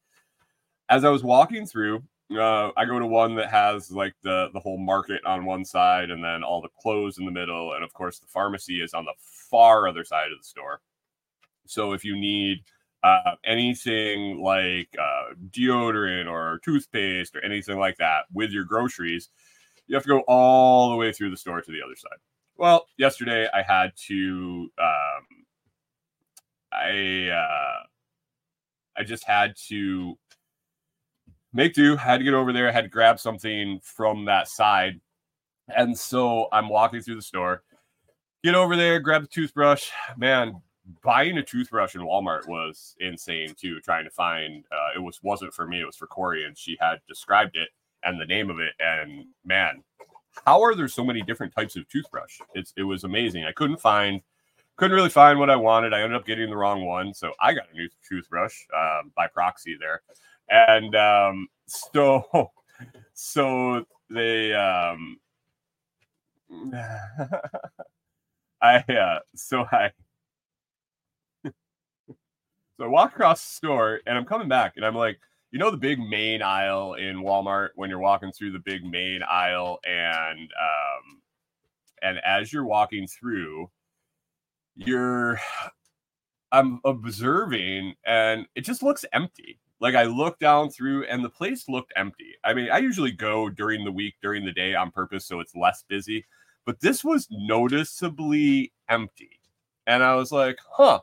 as 0.94 1.04
I 1.04 1.08
was 1.08 1.24
walking 1.24 1.66
through, 1.66 2.04
uh, 2.30 2.70
I 2.76 2.84
go 2.84 3.00
to 3.00 3.06
one 3.06 3.34
that 3.34 3.50
has 3.50 3.90
like 3.90 4.14
the 4.22 4.48
the 4.52 4.60
whole 4.60 4.78
market 4.78 5.24
on 5.26 5.44
one 5.44 5.64
side, 5.64 6.10
and 6.10 6.22
then 6.22 6.44
all 6.44 6.62
the 6.62 6.68
clothes 6.80 7.18
in 7.18 7.24
the 7.24 7.32
middle, 7.32 7.74
and 7.74 7.82
of 7.82 7.92
course 7.92 8.20
the 8.20 8.28
pharmacy 8.28 8.80
is 8.80 8.94
on 8.94 9.04
the 9.04 9.12
far 9.50 9.88
other 9.88 10.04
side 10.04 10.30
of 10.30 10.38
the 10.38 10.44
store. 10.44 10.80
So 11.66 11.92
if 11.92 12.04
you 12.04 12.16
need 12.16 12.62
uh, 13.02 13.34
anything 13.44 14.40
like 14.40 14.88
uh, 14.98 15.34
deodorant 15.50 16.30
or 16.30 16.60
toothpaste 16.64 17.34
or 17.34 17.44
anything 17.44 17.78
like 17.78 17.96
that 17.96 18.26
with 18.32 18.50
your 18.50 18.64
groceries, 18.64 19.30
you 19.88 19.96
have 19.96 20.04
to 20.04 20.08
go 20.08 20.20
all 20.28 20.90
the 20.90 20.96
way 20.96 21.12
through 21.12 21.30
the 21.30 21.36
store 21.36 21.60
to 21.60 21.72
the 21.72 21.82
other 21.84 21.96
side. 21.96 22.18
Well, 22.56 22.86
yesterday 22.98 23.48
I 23.52 23.62
had 23.62 23.92
to, 24.06 24.70
um, 24.78 25.44
I, 26.72 27.28
uh, 27.30 27.82
I 28.96 29.02
just 29.02 29.24
had 29.24 29.56
to 29.68 30.16
make 31.54 31.72
do. 31.72 31.96
Had 31.96 32.18
to 32.18 32.24
get 32.24 32.34
over 32.34 32.52
there. 32.52 32.70
Had 32.70 32.82
to 32.82 32.90
grab 32.90 33.18
something 33.18 33.80
from 33.82 34.26
that 34.26 34.48
side. 34.48 35.00
And 35.74 35.96
so 35.96 36.48
I'm 36.52 36.68
walking 36.68 37.00
through 37.00 37.14
the 37.14 37.22
store, 37.22 37.62
get 38.42 38.54
over 38.54 38.76
there, 38.76 39.00
grab 39.00 39.22
the 39.22 39.28
toothbrush. 39.28 39.90
Man, 40.18 40.60
buying 41.02 41.38
a 41.38 41.42
toothbrush 41.42 41.94
in 41.94 42.02
Walmart 42.02 42.46
was 42.46 42.94
insane 43.00 43.54
too. 43.58 43.80
Trying 43.80 44.04
to 44.04 44.10
find 44.10 44.64
uh, 44.70 44.90
it 44.94 45.02
was 45.02 45.20
wasn't 45.22 45.54
for 45.54 45.66
me. 45.66 45.80
It 45.80 45.86
was 45.86 45.96
for 45.96 46.06
Corey, 46.06 46.44
and 46.44 46.58
she 46.58 46.76
had 46.80 46.98
described 47.08 47.56
it 47.56 47.70
and 48.02 48.20
the 48.20 48.26
name 48.26 48.50
of 48.50 48.58
it. 48.58 48.72
And 48.78 49.24
man, 49.44 49.82
how 50.44 50.62
are 50.62 50.74
there 50.74 50.88
so 50.88 51.04
many 51.04 51.22
different 51.22 51.54
types 51.54 51.76
of 51.76 51.88
toothbrush? 51.88 52.38
It's 52.54 52.74
it 52.76 52.82
was 52.82 53.04
amazing. 53.04 53.44
I 53.44 53.52
couldn't 53.52 53.80
find 53.80 54.20
couldn't 54.76 54.96
really 54.96 55.08
find 55.08 55.38
what 55.38 55.50
I 55.50 55.56
wanted. 55.56 55.94
I 55.94 56.02
ended 56.02 56.16
up 56.16 56.26
getting 56.26 56.50
the 56.50 56.56
wrong 56.56 56.84
one, 56.84 57.14
so 57.14 57.32
I 57.40 57.54
got 57.54 57.70
a 57.72 57.76
new 57.76 57.88
toothbrush 58.06 58.54
um, 58.76 59.12
by 59.16 59.28
proxy 59.28 59.76
there 59.78 60.02
and 60.48 60.94
um, 60.96 61.48
so 61.66 62.50
so 63.14 63.84
they 64.10 64.52
um, 64.54 65.18
I 68.62 68.76
uh, 68.78 69.20
so 69.34 69.64
I 69.70 69.90
so 71.44 71.52
I 72.80 72.86
walk 72.86 73.12
across 73.12 73.44
the 73.44 73.54
store 73.54 74.00
and 74.06 74.16
I'm 74.18 74.24
coming 74.24 74.48
back 74.48 74.74
and 74.76 74.84
I'm 74.84 74.94
like, 74.94 75.18
you 75.50 75.58
know, 75.58 75.70
the 75.70 75.76
big 75.76 75.98
main 76.00 76.42
aisle 76.42 76.94
in 76.94 77.16
Walmart 77.16 77.70
when 77.76 77.90
you're 77.90 77.98
walking 77.98 78.32
through 78.32 78.52
the 78.52 78.58
big 78.60 78.84
main 78.84 79.22
aisle 79.22 79.78
and 79.86 80.40
um, 80.40 81.22
and 82.02 82.18
as 82.24 82.52
you're 82.52 82.64
walking 82.66 83.06
through, 83.06 83.70
you're 84.76 85.40
I'm 86.52 86.80
observing 86.84 87.94
and 88.06 88.46
it 88.54 88.62
just 88.62 88.82
looks 88.82 89.04
empty. 89.12 89.58
Like 89.80 89.94
I 89.94 90.04
looked 90.04 90.40
down 90.40 90.70
through 90.70 91.04
and 91.06 91.24
the 91.24 91.30
place 91.30 91.68
looked 91.68 91.92
empty. 91.96 92.34
I 92.44 92.54
mean, 92.54 92.70
I 92.70 92.78
usually 92.78 93.12
go 93.12 93.48
during 93.50 93.84
the 93.84 93.92
week, 93.92 94.14
during 94.22 94.44
the 94.44 94.52
day 94.52 94.74
on 94.74 94.90
purpose 94.90 95.26
so 95.26 95.40
it's 95.40 95.54
less 95.56 95.84
busy. 95.88 96.24
but 96.66 96.80
this 96.80 97.04
was 97.04 97.28
noticeably 97.30 98.72
empty. 98.88 99.40
And 99.86 100.02
I 100.02 100.14
was 100.14 100.32
like, 100.32 100.58
huh. 100.70 101.00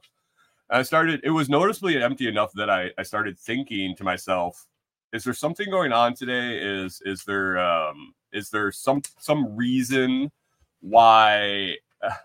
I 0.70 0.82
started, 0.84 1.22
it 1.24 1.32
was 1.32 1.50
noticeably 1.50 2.02
empty 2.02 2.28
enough 2.28 2.52
that 2.54 2.70
I, 2.70 2.92
I 2.98 3.04
started 3.04 3.38
thinking 3.38 3.96
to 3.98 4.04
myself, 4.04 4.68
is 5.14 5.24
there 5.24 5.34
something 5.34 5.70
going 5.70 5.92
on 5.92 6.14
today? 6.16 6.58
Is 6.58 7.02
is 7.06 7.24
there 7.26 7.58
um 7.60 8.14
is 8.32 8.50
there 8.50 8.72
some 8.72 9.02
some 9.20 9.56
reason 9.56 10.32
why 10.80 11.76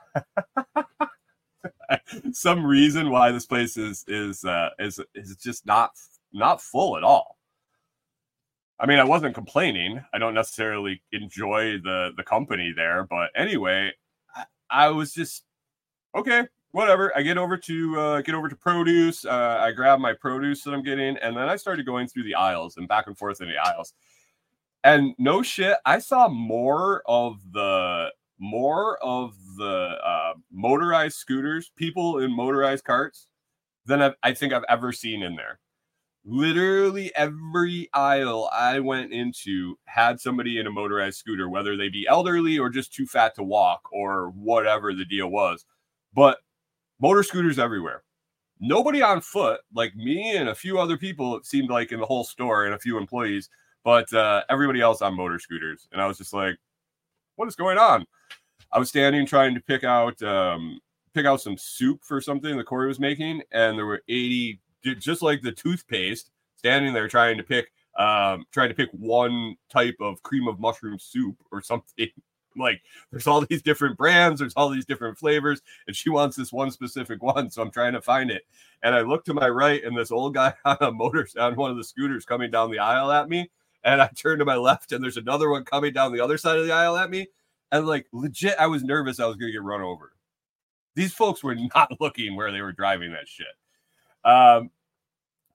some 2.32 2.64
reason 2.64 3.10
why 3.10 3.30
this 3.32 3.46
place 3.46 3.76
is 3.76 4.04
is 4.08 4.44
uh 4.44 4.70
is 4.78 5.00
is 5.14 5.36
just 5.36 5.66
not 5.66 5.92
not 6.36 6.60
full 6.60 6.96
at 6.96 7.04
all? 7.04 7.36
I 8.78 8.86
mean, 8.86 8.98
I 8.98 9.04
wasn't 9.04 9.34
complaining. 9.34 10.04
I 10.12 10.18
don't 10.18 10.34
necessarily 10.34 11.02
enjoy 11.12 11.78
the 11.78 12.12
the 12.16 12.22
company 12.22 12.72
there, 12.76 13.04
but 13.08 13.30
anyway, 13.34 13.92
I, 14.34 14.44
I 14.70 14.88
was 14.88 15.12
just 15.12 15.44
okay 16.14 16.46
whatever. 16.76 17.10
I 17.16 17.22
get 17.22 17.38
over 17.38 17.56
to 17.56 17.98
uh, 17.98 18.20
get 18.20 18.34
over 18.34 18.50
to 18.50 18.56
produce. 18.56 19.24
Uh, 19.24 19.56
I 19.60 19.72
grab 19.72 19.98
my 19.98 20.12
produce 20.12 20.62
that 20.64 20.74
I'm 20.74 20.82
getting, 20.82 21.16
and 21.16 21.34
then 21.34 21.48
I 21.48 21.56
started 21.56 21.86
going 21.86 22.06
through 22.06 22.24
the 22.24 22.34
aisles 22.34 22.76
and 22.76 22.86
back 22.86 23.06
and 23.06 23.16
forth 23.16 23.40
in 23.40 23.48
the 23.48 23.56
aisles. 23.56 23.94
And 24.84 25.14
no 25.18 25.42
shit, 25.42 25.78
I 25.86 25.98
saw 25.98 26.28
more 26.28 27.02
of 27.06 27.40
the 27.52 28.12
more 28.38 28.98
of 29.02 29.34
the 29.56 29.96
uh, 30.04 30.34
motorized 30.52 31.16
scooters, 31.16 31.72
people 31.76 32.18
in 32.18 32.30
motorized 32.30 32.84
carts, 32.84 33.28
than 33.86 34.02
I've, 34.02 34.14
I 34.22 34.34
think 34.34 34.52
I've 34.52 34.64
ever 34.68 34.92
seen 34.92 35.22
in 35.22 35.34
there. 35.34 35.58
Literally 36.28 37.12
every 37.14 37.88
aisle 37.94 38.50
I 38.52 38.80
went 38.80 39.12
into 39.12 39.78
had 39.84 40.20
somebody 40.20 40.58
in 40.58 40.66
a 40.66 40.72
motorized 40.72 41.18
scooter, 41.18 41.48
whether 41.48 41.76
they 41.76 41.88
be 41.88 42.06
elderly 42.08 42.58
or 42.58 42.68
just 42.68 42.92
too 42.92 43.06
fat 43.06 43.36
to 43.36 43.44
walk 43.44 43.82
or 43.92 44.30
whatever 44.30 44.92
the 44.92 45.04
deal 45.04 45.28
was. 45.28 45.64
But 46.12 46.38
motor 47.00 47.22
scooters 47.22 47.60
everywhere. 47.60 48.02
Nobody 48.58 49.02
on 49.02 49.20
foot, 49.20 49.60
like 49.72 49.94
me 49.94 50.36
and 50.36 50.48
a 50.48 50.54
few 50.54 50.80
other 50.80 50.96
people, 50.96 51.36
it 51.36 51.46
seemed 51.46 51.70
like 51.70 51.92
in 51.92 52.00
the 52.00 52.06
whole 52.06 52.24
store 52.24 52.64
and 52.64 52.74
a 52.74 52.78
few 52.78 52.98
employees, 52.98 53.48
but 53.84 54.12
uh, 54.12 54.42
everybody 54.48 54.80
else 54.80 55.02
on 55.02 55.14
motor 55.14 55.38
scooters. 55.38 55.86
And 55.92 56.00
I 56.00 56.06
was 56.06 56.18
just 56.18 56.32
like, 56.32 56.56
what 57.36 57.46
is 57.46 57.54
going 57.54 57.78
on? 57.78 58.04
I 58.72 58.78
was 58.78 58.88
standing 58.88 59.26
trying 59.26 59.54
to 59.54 59.60
pick 59.60 59.84
out 59.84 60.20
um, 60.22 60.80
pick 61.14 61.26
out 61.26 61.40
some 61.40 61.56
soup 61.56 62.02
for 62.02 62.20
something 62.20 62.56
that 62.56 62.64
Corey 62.64 62.88
was 62.88 63.00
making, 63.00 63.42
and 63.52 63.78
there 63.78 63.86
were 63.86 64.02
80, 64.08 64.60
just 64.94 65.22
like 65.22 65.42
the 65.42 65.52
toothpaste, 65.52 66.30
standing 66.56 66.92
there 66.92 67.08
trying 67.08 67.36
to 67.36 67.42
pick 67.42 67.72
um, 67.98 68.44
trying 68.52 68.68
to 68.68 68.74
pick 68.74 68.90
one 68.92 69.56
type 69.70 69.96
of 70.00 70.22
cream 70.22 70.48
of 70.48 70.60
mushroom 70.60 70.98
soup 70.98 71.36
or 71.50 71.62
something 71.62 72.08
like 72.58 72.82
there's 73.10 73.26
all 73.26 73.40
these 73.42 73.62
different 73.62 73.96
brands, 73.96 74.40
there's 74.40 74.54
all 74.54 74.68
these 74.68 74.84
different 74.84 75.18
flavors, 75.18 75.62
and 75.86 75.96
she 75.96 76.10
wants 76.10 76.36
this 76.36 76.52
one 76.52 76.70
specific 76.70 77.22
one. 77.22 77.50
So 77.50 77.62
I'm 77.62 77.70
trying 77.70 77.92
to 77.92 78.02
find 78.02 78.30
it. 78.30 78.46
And 78.82 78.94
I 78.94 79.00
look 79.00 79.24
to 79.26 79.34
my 79.34 79.48
right, 79.48 79.82
and 79.84 79.96
this 79.96 80.10
old 80.10 80.34
guy 80.34 80.54
on 80.64 80.76
a 80.80 80.92
motor 80.92 81.26
on 81.38 81.56
one 81.56 81.70
of 81.70 81.76
the 81.76 81.84
scooters 81.84 82.24
coming 82.24 82.50
down 82.50 82.70
the 82.70 82.78
aisle 82.78 83.10
at 83.12 83.28
me. 83.28 83.50
And 83.84 84.02
I 84.02 84.08
turn 84.08 84.38
to 84.40 84.44
my 84.44 84.56
left, 84.56 84.92
and 84.92 85.02
there's 85.02 85.16
another 85.16 85.48
one 85.48 85.64
coming 85.64 85.92
down 85.92 86.12
the 86.12 86.24
other 86.24 86.38
side 86.38 86.58
of 86.58 86.66
the 86.66 86.72
aisle 86.72 86.96
at 86.96 87.10
me. 87.10 87.28
And 87.72 87.86
like 87.86 88.06
legit, 88.12 88.56
I 88.58 88.66
was 88.66 88.82
nervous 88.82 89.20
I 89.20 89.26
was 89.26 89.36
gonna 89.36 89.52
get 89.52 89.62
run 89.62 89.82
over. 89.82 90.12
These 90.94 91.12
folks 91.12 91.44
were 91.44 91.56
not 91.74 91.92
looking 92.00 92.36
where 92.36 92.50
they 92.50 92.62
were 92.62 92.72
driving 92.72 93.12
that 93.12 93.28
shit. 93.28 93.46
Um, 94.24 94.70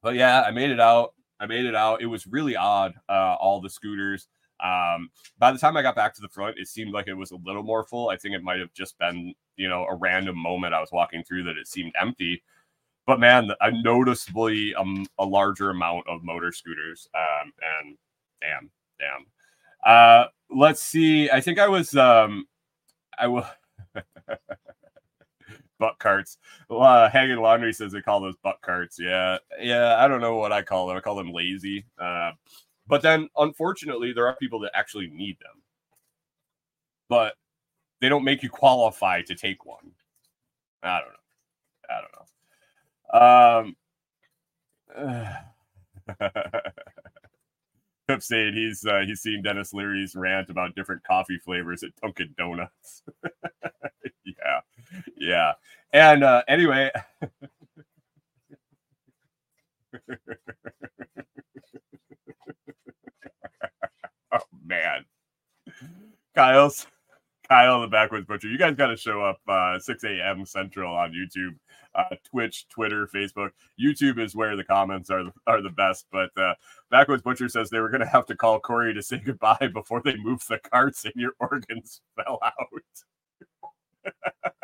but 0.02 0.16
yeah, 0.16 0.42
I 0.42 0.52
made 0.52 0.72
it 0.72 0.80
out. 0.80 1.14
I 1.40 1.46
made 1.46 1.66
it 1.66 1.76
out. 1.76 2.02
It 2.02 2.06
was 2.06 2.28
really 2.28 2.56
odd. 2.56 2.94
Uh, 3.10 3.36
all 3.40 3.62
the 3.62 3.70
scooters. 3.70 4.28
Um, 4.64 5.10
by 5.40 5.52
the 5.52 5.58
time 5.58 5.76
I 5.76 5.82
got 5.82 5.96
back 5.96 6.14
to 6.16 6.22
the 6.22 6.30
front, 6.30 6.60
it 6.60 6.68
seemed 6.68 6.94
like 6.94 7.08
it 7.08 7.16
was 7.16 7.32
a 7.32 7.38
little 7.38 7.64
more 7.64 7.84
full. 7.84 8.10
I 8.10 8.18
think 8.18 8.36
it 8.36 8.44
might 8.44 8.60
have 8.60 8.74
just 8.74 8.98
been, 9.00 9.34
you 9.56 9.68
know, 9.68 9.86
a 9.86 9.96
random 9.96 10.38
moment 10.38 10.74
I 10.74 10.80
was 10.80 10.92
walking 10.92 11.24
through 11.24 11.44
that 11.46 11.58
it 11.58 11.68
seemed 11.68 11.94
empty. 12.00 12.44
But 13.08 13.20
man, 13.20 13.50
a 13.60 13.72
noticeably 13.72 14.76
um, 14.76 15.06
a 15.18 15.26
larger 15.26 15.72
amount 15.72 16.08
of 16.08 16.24
motor 16.24 16.52
scooters. 16.52 17.08
Um, 17.16 17.52
and 17.82 17.98
damn, 18.40 18.70
damn. 19.00 19.26
Uh, 19.84 20.26
let's 20.56 20.84
see. 20.84 21.30
I 21.32 21.42
think 21.42 21.58
I 21.58 21.68
was, 21.68 21.96
um, 21.96 22.46
I 23.18 23.28
will. 23.28 23.46
butt 25.82 26.00
carts. 26.00 26.38
Uh, 26.70 27.10
Laundry 27.14 27.74
says 27.74 27.92
they 27.92 28.02
call 28.02 28.22
those 28.22 28.38
butt 28.38 28.60
carts. 28.62 28.98
Yeah, 29.00 29.40
yeah. 29.60 29.98
I 29.98 30.08
don't 30.08 30.22
know 30.22 30.38
what 30.38 30.54
I 30.54 30.62
call 30.62 30.88
them. 30.88 30.96
I 30.96 31.02
call 31.02 31.16
them 31.16 31.34
lazy. 31.34 31.86
Uh, 32.00 32.32
but 32.88 33.02
then, 33.02 33.28
unfortunately, 33.36 34.14
there 34.14 34.28
are 34.28 34.36
people 34.36 34.60
that 34.62 34.72
actually 34.76 35.08
need 35.08 35.38
them, 35.40 35.62
but 37.10 37.34
they 38.00 38.08
don't 38.10 38.24
make 38.24 38.44
you 38.44 38.50
qualify 38.50 39.22
to 39.24 39.36
take 39.36 39.66
one. 39.66 39.92
I 40.84 41.02
don't 41.02 41.10
know. 41.10 41.16
I 41.90 42.02
don't 42.02 42.14
know. 42.14 43.76
Um, 44.98 45.22
Pip 48.08 48.22
saying 48.22 48.54
he's 48.54 48.86
uh, 48.86 49.02
he's 49.06 49.22
seen 49.22 49.42
Denis 49.42 49.74
Leary's 49.74 50.16
rant 50.16 50.50
about 50.50 50.76
different 50.76 51.04
coffee 51.04 51.38
flavors 51.38 51.84
at 51.84 51.96
Dunkin' 52.02 52.36
Donuts. 52.38 53.04
yeah, 54.26 54.62
yeah. 55.18 55.54
And 55.94 56.24
uh, 56.24 56.44
anyway. 56.48 56.92
Oh 64.32 64.40
man. 64.66 65.06
Kyle's 66.36 66.88
Kyle 67.50 67.82
the 67.82 67.88
Backwoods 67.88 68.26
Butcher. 68.26 68.48
You 68.48 68.58
guys 68.58 68.76
got 68.76 68.88
to 68.88 68.96
show 68.96 69.22
up 69.22 69.40
uh, 69.48 69.78
6 69.78 70.04
a.m. 70.06 70.46
Central 70.46 70.96
on 70.96 71.12
YouTube, 71.12 71.58
uh, 71.96 72.16
Twitch, 72.24 72.66
Twitter, 72.70 73.08
Facebook. 73.14 73.50
YouTube 73.78 74.20
is 74.20 74.34
where 74.34 74.56
the 74.56 74.64
comments 74.64 75.10
are 75.10 75.26
are 75.48 75.62
the 75.62 75.70
best. 75.70 76.06
But 76.12 76.30
uh, 76.38 76.54
Backwoods 76.90 77.24
Butcher 77.24 77.50
says 77.50 77.70
they 77.70 77.80
were 77.80 77.90
going 77.90 78.02
to 78.02 78.08
have 78.08 78.26
to 78.28 78.36
call 78.36 78.60
Corey 78.62 78.94
to 78.94 79.02
say 79.02 79.18
goodbye 79.26 79.70
before 79.74 80.02
they 80.02 80.16
moved 80.16 80.48
the 80.48 80.60
carts 80.60 81.04
and 81.04 81.14
your 81.16 81.34
organs 81.40 82.02
fell 82.16 82.40
out. 82.42 82.54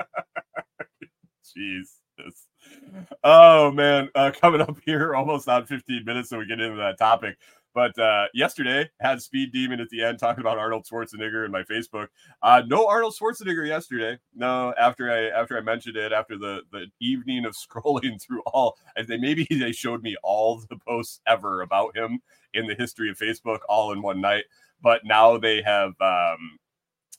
Oh 3.23 3.71
man, 3.71 4.09
uh, 4.15 4.31
coming 4.39 4.61
up 4.61 4.77
here 4.85 5.15
almost 5.15 5.47
on 5.47 5.65
15 5.65 6.03
minutes, 6.05 6.29
so 6.29 6.39
we 6.39 6.45
get 6.45 6.59
into 6.59 6.77
that 6.77 6.97
topic. 6.97 7.37
But 7.73 7.97
uh, 7.99 8.25
yesterday 8.33 8.89
had 8.99 9.21
Speed 9.21 9.51
Demon 9.51 9.79
at 9.79 9.89
the 9.89 10.03
end 10.03 10.17
talking 10.17 10.41
about 10.41 10.57
Arnold 10.57 10.87
Schwarzenegger 10.91 11.45
in 11.45 11.51
my 11.51 11.61
Facebook. 11.61 12.07
Uh, 12.41 12.63
no 12.65 12.87
Arnold 12.87 13.13
Schwarzenegger 13.13 13.67
yesterday. 13.67 14.17
No, 14.33 14.73
after 14.79 15.11
I 15.11 15.39
after 15.39 15.57
I 15.57 15.61
mentioned 15.61 15.95
it, 15.95 16.11
after 16.11 16.39
the 16.39 16.61
the 16.71 16.87
evening 16.99 17.45
of 17.45 17.55
scrolling 17.69 18.19
through 18.19 18.41
all, 18.47 18.77
they 19.07 19.17
maybe 19.17 19.45
they 19.51 19.71
showed 19.71 20.01
me 20.01 20.15
all 20.23 20.63
the 20.69 20.77
posts 20.87 21.21
ever 21.27 21.61
about 21.61 21.95
him 21.95 22.19
in 22.55 22.65
the 22.65 22.73
history 22.73 23.11
of 23.11 23.17
Facebook 23.17 23.59
all 23.69 23.91
in 23.91 24.01
one 24.01 24.21
night. 24.21 24.45
But 24.81 25.01
now 25.05 25.37
they 25.37 25.61
have 25.61 25.93
um, 26.01 26.57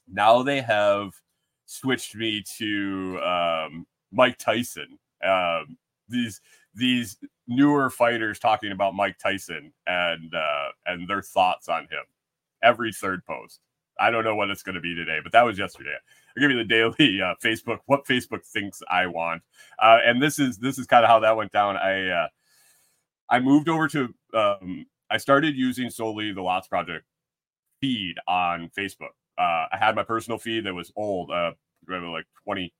now 0.09 0.43
they 0.43 0.61
have 0.61 1.13
switched 1.67 2.17
me 2.17 2.43
to 2.57 3.21
um, 3.21 3.87
Mike 4.13 4.39
Tyson. 4.39 4.99
Um, 5.25 5.77
these 6.09 6.41
these 6.75 7.19
newer 7.47 7.91
fighters 7.91 8.39
talking 8.39 8.73
about 8.73 8.95
Mike 8.95 9.19
Tyson 9.19 9.73
and 9.87 10.35
uh, 10.35 10.69
and 10.87 11.09
their 11.09 11.23
thoughts 11.23 11.69
on 11.69 11.83
him 11.83 12.05
every 12.63 12.93
third 12.93 13.25
post. 13.25 13.61
I 14.01 14.11
don't 14.11 14.25
know 14.25 14.37
what 14.37 14.51
it's 14.51 14.63
going 14.63 14.77
to 14.77 14.81
be 14.81 14.95
today, 14.95 15.19
but 15.23 15.33
that 15.33 15.43
was 15.45 15.59
yesterday. 15.59 15.97
I'll 16.37 16.41
give 16.41 16.51
you 16.51 16.57
the 16.57 16.65
daily 16.65 17.21
uh, 17.23 17.35
Facebook 17.43 17.79
what 17.87 18.07
Facebook 18.07 18.45
thinks 18.47 18.83
I 18.89 19.07
want, 19.07 19.43
uh, 19.81 19.99
and 20.05 20.23
this 20.23 20.39
is 20.39 20.59
this 20.59 20.79
is 20.79 20.87
kind 20.87 21.05
of 21.05 21.11
how 21.11 21.21
that 21.21 21.37
went 21.37 21.53
down. 21.53 21.77
I 21.77 22.09
uh, 22.09 22.29
I 23.29 23.41
moved 23.41 23.69
over 23.69 23.89
to 23.89 24.15
um, 24.35 24.87
I 25.11 25.17
started 25.17 25.57
using 25.57 25.91
solely 25.91 26.33
the 26.33 26.43
Lots 26.43 26.69
Project 26.69 27.05
feed 27.81 28.17
on 28.27 28.71
Facebook. 28.77 29.15
Uh, 29.37 29.67
I 29.73 29.77
had 29.79 29.95
my 29.95 30.03
personal 30.03 30.39
feed 30.39 30.65
that 30.65 30.75
was 30.75 30.93
old, 30.97 31.31
uh, 31.31 31.53
like 31.89 32.27
twenty. 32.45 32.73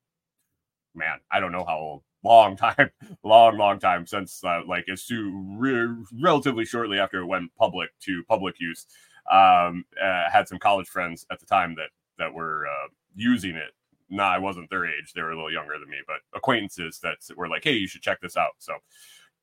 Man, 0.99 1.19
I 1.31 1.41
don't 1.41 1.53
know 1.53 1.65
how 1.65 1.79
old 1.79 2.03
long 2.25 2.57
time, 2.57 2.91
long, 3.23 3.57
long 3.57 3.79
time 3.79 4.07
since 4.07 4.43
uh, 4.45 4.61
like 4.67 4.85
it's 4.89 5.07
to 5.07 5.57
re- 5.57 6.05
relatively 6.21 6.65
shortly 6.65 6.99
after 6.99 7.21
it 7.21 7.27
went 7.27 7.55
public 7.57 7.91
to 8.01 8.25
public 8.25 8.57
use. 8.59 8.87
Um, 9.31 9.85
uh, 10.03 10.29
had 10.31 10.49
some 10.49 10.59
college 10.59 10.89
friends 10.89 11.27
at 11.31 11.39
the 11.39 11.47
time 11.47 11.75
that 11.77 11.91
that 12.19 12.33
were 12.33 12.67
uh, 12.67 12.89
using 13.15 13.57
it. 13.57 13.71
Nah, 14.11 14.31
I 14.31 14.39
wasn't 14.39 14.71
their 14.71 14.87
age; 14.87 15.13
they 15.15 15.23
were 15.23 15.33
a 15.33 15.37
little 15.37 15.53
younger 15.53 15.79
than 15.79 15.89
me, 15.89 15.99
but 16.07 16.17
acquaintances 16.35 16.99
that 17.03 17.19
were 17.37 17.49
like, 17.49 17.63
"Hey, 17.65 17.75
you 17.75 17.87
should 17.87 18.03
check 18.03 18.21
this 18.21 18.37
out." 18.37 18.53
So 18.59 18.75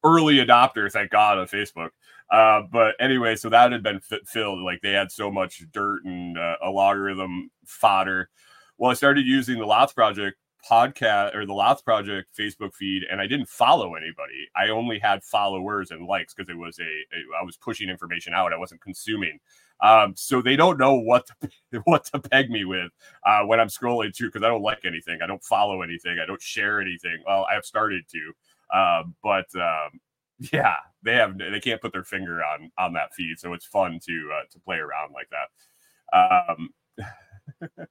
early 0.03 0.35
adopter, 0.35 0.91
thank 0.91 1.11
God, 1.11 1.37
of 1.37 1.49
Facebook. 1.49 1.89
Uh, 2.29 2.61
but 2.71 2.95
anyway, 2.99 3.35
so 3.35 3.49
that 3.49 3.71
had 3.71 3.83
been 3.83 4.01
f- 4.11 4.27
filled. 4.27 4.59
Like 4.59 4.81
they 4.81 4.91
had 4.91 5.11
so 5.11 5.31
much 5.31 5.63
dirt 5.71 6.03
and 6.05 6.37
uh, 6.37 6.55
a 6.63 6.69
logarithm 6.69 7.49
fodder. 7.65 8.29
Well, 8.77 8.91
I 8.91 8.95
started 8.95 9.25
using 9.25 9.59
the 9.59 9.65
Lots 9.65 9.93
Project 9.93 10.37
podcast 10.69 11.35
or 11.35 11.45
the 11.45 11.53
Lots 11.53 11.81
Project 11.81 12.35
Facebook 12.37 12.73
feed, 12.73 13.03
and 13.09 13.21
I 13.21 13.27
didn't 13.27 13.49
follow 13.49 13.95
anybody. 13.95 14.47
I 14.55 14.69
only 14.69 14.99
had 14.99 15.23
followers 15.23 15.91
and 15.91 16.07
likes 16.07 16.33
because 16.33 16.49
it 16.49 16.57
was 16.57 16.79
a, 16.79 16.83
a 16.83 17.41
I 17.41 17.43
was 17.43 17.57
pushing 17.57 17.89
information 17.89 18.33
out. 18.33 18.53
I 18.53 18.57
wasn't 18.57 18.81
consuming. 18.81 19.39
Um, 19.81 20.13
so 20.15 20.41
they 20.41 20.55
don't 20.55 20.79
know 20.79 20.95
what 20.95 21.27
to, 21.27 21.49
what 21.83 22.05
to 22.05 22.19
peg 22.19 22.49
me 22.49 22.65
with 22.65 22.91
uh, 23.25 23.41
when 23.41 23.59
I'm 23.59 23.67
scrolling 23.67 24.15
through 24.15 24.29
because 24.29 24.43
I 24.43 24.47
don't 24.47 24.61
like 24.61 24.85
anything. 24.85 25.19
I 25.21 25.27
don't 25.27 25.43
follow 25.43 25.81
anything. 25.81 26.19
I 26.21 26.25
don't 26.25 26.41
share 26.41 26.81
anything. 26.81 27.21
Well, 27.25 27.45
I 27.49 27.55
have 27.55 27.65
started 27.65 28.05
to, 28.09 28.33
uh, 28.77 29.03
but 29.21 29.47
um, 29.55 29.99
yeah, 30.51 30.75
they 31.03 31.13
have 31.13 31.37
they 31.37 31.59
can't 31.59 31.81
put 31.81 31.93
their 31.93 32.03
finger 32.03 32.43
on 32.43 32.71
on 32.77 32.93
that 32.93 33.13
feed. 33.13 33.39
So 33.39 33.53
it's 33.53 33.65
fun 33.65 33.99
to 34.07 34.29
uh, 34.33 34.45
to 34.51 34.59
play 34.59 34.77
around 34.77 35.13
like 35.13 35.29
that. 35.29 35.49
Um, 36.13 36.69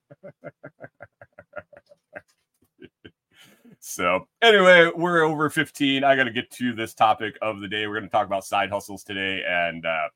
so 3.86 4.26
anyway, 4.40 4.90
we're 4.96 5.20
over 5.20 5.50
15. 5.50 6.04
I 6.04 6.16
got 6.16 6.24
to 6.24 6.30
get 6.30 6.50
to 6.52 6.72
this 6.72 6.94
topic 6.94 7.36
of 7.42 7.60
the 7.60 7.68
day. 7.68 7.86
We're 7.86 7.98
going 7.98 8.08
to 8.08 8.10
talk 8.10 8.26
about 8.26 8.46
side 8.46 8.70
hustles 8.70 9.04
today, 9.04 9.42
and 9.46 9.84
uh, 9.84 10.08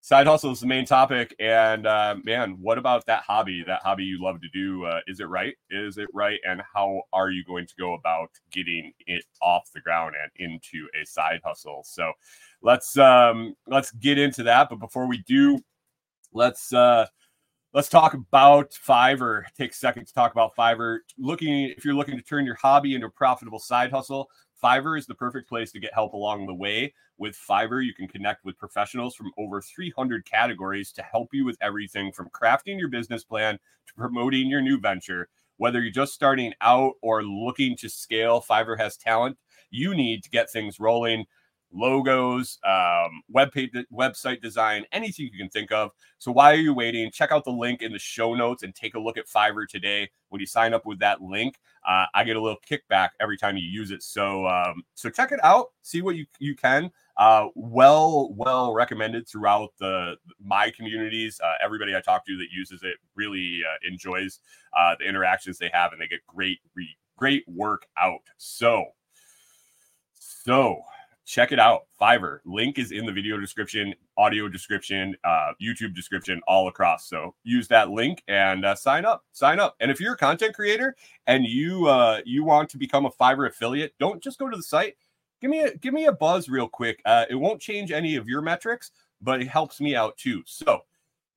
side 0.00 0.26
hustle 0.26 0.50
is 0.50 0.58
the 0.58 0.66
main 0.66 0.86
topic. 0.86 1.32
And 1.38 1.86
uh, 1.86 2.16
man, 2.24 2.58
what 2.60 2.78
about 2.78 3.06
that 3.06 3.22
hobby? 3.22 3.62
That 3.64 3.82
hobby 3.82 4.02
you 4.02 4.20
love 4.20 4.40
to 4.40 4.48
do? 4.52 4.86
Uh, 4.86 5.02
is 5.06 5.20
it 5.20 5.28
right? 5.28 5.54
Is 5.70 5.98
it 5.98 6.08
right? 6.12 6.40
And 6.44 6.62
how 6.74 7.02
are 7.12 7.30
you 7.30 7.44
going 7.44 7.68
to 7.68 7.74
go 7.78 7.94
about 7.94 8.30
getting 8.50 8.92
it 9.06 9.24
off 9.40 9.70
the 9.72 9.80
ground 9.80 10.16
and 10.20 10.32
into 10.44 10.88
a 11.00 11.06
side 11.06 11.42
hustle? 11.44 11.84
So 11.84 12.10
let's 12.60 12.98
um, 12.98 13.54
let's 13.68 13.92
get 13.92 14.18
into 14.18 14.42
that. 14.42 14.68
But 14.68 14.80
before 14.80 15.06
we 15.06 15.18
do, 15.28 15.60
let's 16.32 16.72
uh, 16.72 17.06
let's 17.72 17.88
talk 17.88 18.14
about 18.14 18.72
Fiverr. 18.72 19.44
Take 19.56 19.72
a 19.72 19.74
second 19.74 20.06
to 20.06 20.14
talk 20.14 20.32
about 20.32 20.56
Fiverr. 20.56 20.98
Looking 21.18 21.72
if 21.76 21.84
you're 21.84 21.94
looking 21.94 22.16
to 22.16 22.22
turn 22.22 22.44
your 22.44 22.56
hobby 22.56 22.94
into 22.94 23.06
a 23.06 23.10
profitable 23.10 23.58
side 23.58 23.90
hustle, 23.90 24.28
Fiverr 24.62 24.98
is 24.98 25.06
the 25.06 25.14
perfect 25.14 25.48
place 25.48 25.70
to 25.72 25.80
get 25.80 25.94
help 25.94 26.12
along 26.12 26.46
the 26.46 26.54
way. 26.54 26.92
With 27.18 27.36
Fiverr, 27.48 27.84
you 27.84 27.94
can 27.94 28.08
connect 28.08 28.44
with 28.44 28.58
professionals 28.58 29.14
from 29.14 29.30
over 29.38 29.60
300 29.60 30.24
categories 30.24 30.92
to 30.92 31.02
help 31.02 31.28
you 31.32 31.44
with 31.44 31.56
everything 31.60 32.12
from 32.12 32.30
crafting 32.30 32.78
your 32.78 32.88
business 32.88 33.24
plan 33.24 33.58
to 33.86 33.94
promoting 33.94 34.48
your 34.48 34.62
new 34.62 34.78
venture. 34.78 35.28
Whether 35.58 35.80
you're 35.80 35.92
just 35.92 36.14
starting 36.14 36.54
out 36.62 36.94
or 37.02 37.22
looking 37.22 37.76
to 37.78 37.88
scale, 37.88 38.42
Fiverr 38.42 38.78
has 38.78 38.96
talent 38.96 39.36
you 39.70 39.94
need 39.94 40.22
to 40.24 40.30
get 40.30 40.50
things 40.50 40.80
rolling 40.80 41.24
logos, 41.72 42.58
um, 42.66 43.22
web 43.30 43.52
page, 43.52 43.70
website 43.92 44.40
design, 44.42 44.84
anything 44.92 45.28
you 45.32 45.38
can 45.38 45.48
think 45.48 45.72
of. 45.72 45.90
So 46.18 46.32
why 46.32 46.52
are 46.52 46.56
you 46.56 46.74
waiting? 46.74 47.10
Check 47.10 47.32
out 47.32 47.44
the 47.44 47.50
link 47.50 47.82
in 47.82 47.92
the 47.92 47.98
show 47.98 48.34
notes 48.34 48.62
and 48.62 48.74
take 48.74 48.94
a 48.94 48.98
look 48.98 49.16
at 49.16 49.26
Fiverr 49.26 49.66
today. 49.66 50.10
When 50.28 50.40
you 50.40 50.46
sign 50.46 50.74
up 50.74 50.86
with 50.86 50.98
that 51.00 51.22
link, 51.22 51.58
uh, 51.88 52.06
I 52.14 52.24
get 52.24 52.36
a 52.36 52.40
little 52.40 52.58
kickback 52.68 53.10
every 53.20 53.36
time 53.36 53.56
you 53.56 53.68
use 53.68 53.90
it. 53.90 54.02
So 54.02 54.46
um, 54.46 54.82
so 54.94 55.10
check 55.10 55.32
it 55.32 55.40
out. 55.42 55.68
See 55.82 56.02
what 56.02 56.16
you 56.16 56.26
you 56.38 56.54
can. 56.54 56.90
Uh, 57.16 57.48
well 57.54 58.32
well 58.34 58.72
recommended 58.72 59.28
throughout 59.28 59.72
the 59.78 60.16
my 60.42 60.70
communities. 60.70 61.40
Uh, 61.42 61.54
everybody 61.62 61.96
I 61.96 62.00
talk 62.00 62.26
to 62.26 62.36
that 62.38 62.48
uses 62.52 62.82
it 62.82 62.96
really 63.14 63.62
uh, 63.66 63.88
enjoys 63.88 64.40
uh, 64.78 64.94
the 64.98 65.06
interactions 65.06 65.58
they 65.58 65.70
have, 65.72 65.92
and 65.92 66.00
they 66.00 66.06
get 66.06 66.26
great 66.26 66.60
re- 66.74 66.96
great 67.16 67.44
work 67.48 67.86
out. 67.98 68.20
So 68.36 68.86
so 70.18 70.82
check 71.24 71.52
it 71.52 71.58
out. 71.58 71.82
Fiverr 72.00 72.40
link 72.44 72.78
is 72.78 72.92
in 72.92 73.06
the 73.06 73.12
video 73.12 73.38
description, 73.38 73.94
audio 74.16 74.48
description, 74.48 75.14
uh, 75.24 75.52
YouTube 75.62 75.94
description, 75.94 76.40
all 76.46 76.68
across. 76.68 77.08
So 77.08 77.34
use 77.44 77.68
that 77.68 77.90
link 77.90 78.22
and 78.28 78.64
uh, 78.64 78.74
sign 78.74 79.04
up. 79.04 79.24
Sign 79.32 79.60
up. 79.60 79.76
And 79.80 79.90
if 79.90 80.00
you're 80.00 80.14
a 80.14 80.18
content 80.18 80.54
creator 80.54 80.96
and 81.26 81.44
you 81.44 81.86
uh, 81.86 82.20
you 82.24 82.44
want 82.44 82.68
to 82.70 82.78
become 82.78 83.06
a 83.06 83.10
Fiverr 83.10 83.48
affiliate, 83.48 83.94
don't 83.98 84.22
just 84.22 84.38
go 84.38 84.48
to 84.48 84.56
the 84.56 84.62
site. 84.62 84.96
Give 85.40 85.50
me 85.50 85.60
a 85.60 85.76
give 85.76 85.94
me 85.94 86.06
a 86.06 86.12
buzz 86.12 86.48
real 86.48 86.68
quick. 86.68 87.00
Uh, 87.04 87.26
it 87.30 87.36
won't 87.36 87.60
change 87.60 87.92
any 87.92 88.16
of 88.16 88.28
your 88.28 88.42
metrics, 88.42 88.90
but 89.20 89.40
it 89.40 89.48
helps 89.48 89.80
me 89.80 89.94
out 89.94 90.16
too. 90.16 90.42
So 90.46 90.82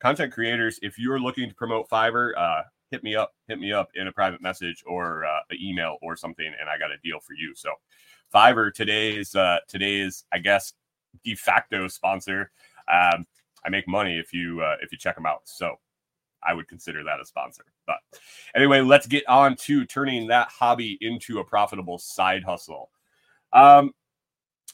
content 0.02 0.34
creators, 0.34 0.80
if 0.82 0.98
you're 0.98 1.20
looking 1.20 1.50
to 1.50 1.56
promote 1.56 1.90
Fiverr, 1.90 2.32
uh, 2.38 2.64
hit 2.92 3.04
me 3.04 3.16
up. 3.16 3.34
Hit 3.48 3.60
me 3.60 3.72
up 3.72 3.90
in 3.96 4.08
a 4.08 4.12
private 4.12 4.42
message 4.42 4.84
or 4.86 5.26
uh, 5.26 5.40
an 5.50 5.58
email 5.62 5.98
or 6.02 6.16
something, 6.16 6.46
and 6.46 6.70
I 6.70 6.78
got 6.78 6.92
a 6.92 6.98
deal 7.04 7.20
for 7.20 7.34
you. 7.34 7.54
So 7.56 7.72
Fiverr 8.34 8.74
today's 8.74 9.36
uh, 9.36 9.60
today's 9.68 10.26
I 10.32 10.40
guess 10.40 10.74
de 11.24 11.36
facto 11.36 11.88
sponsor. 11.88 12.52
Um, 12.92 13.26
I 13.66 13.70
make 13.70 13.88
money 13.88 14.18
if 14.18 14.34
you 14.34 14.62
uh, 14.62 14.76
if 14.82 14.92
you 14.92 14.98
check 14.98 15.16
them 15.16 15.26
out. 15.26 15.42
So 15.46 15.76
I 16.44 16.54
would 16.54 16.68
consider 16.68 17.04
that 17.04 17.20
a 17.22 17.26
sponsor. 17.26 17.66
But 17.86 17.98
anyway, 18.56 18.82
let's 18.82 19.08
get 19.08 19.28
on 19.28 19.56
to 19.58 19.86
turning 19.86 20.28
that 20.28 20.50
hobby 20.50 20.98
into 21.02 21.40
a 21.40 21.44
profitable 21.44 21.98
side 21.98 22.44
hustle. 22.44 22.90
Um, 23.52 23.92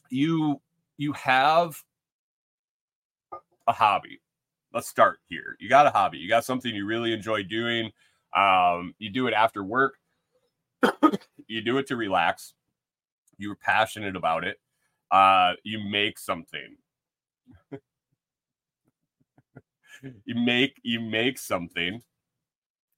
you 0.09 0.61
you 0.97 1.13
have 1.13 1.81
a 3.67 3.73
hobby. 3.73 4.21
Let's 4.73 4.87
start 4.87 5.19
here. 5.27 5.55
You 5.59 5.69
got 5.69 5.87
a 5.87 5.91
hobby. 5.91 6.17
You 6.17 6.29
got 6.29 6.45
something 6.45 6.73
you 6.73 6.85
really 6.85 7.13
enjoy 7.13 7.43
doing. 7.43 7.91
Um, 8.35 8.93
you 8.99 9.09
do 9.09 9.27
it 9.27 9.33
after 9.33 9.63
work. 9.63 9.95
you 11.47 11.61
do 11.61 11.77
it 11.77 11.87
to 11.87 11.95
relax 11.95 12.53
you're 13.39 13.55
passionate 13.55 14.15
about 14.17 14.45
it 14.45 14.59
uh 15.11 15.53
you 15.63 15.79
make 15.83 16.19
something. 16.19 16.77
You 20.25 20.35
make 20.35 20.79
you 20.83 21.01
make 21.01 21.37
something 21.37 22.01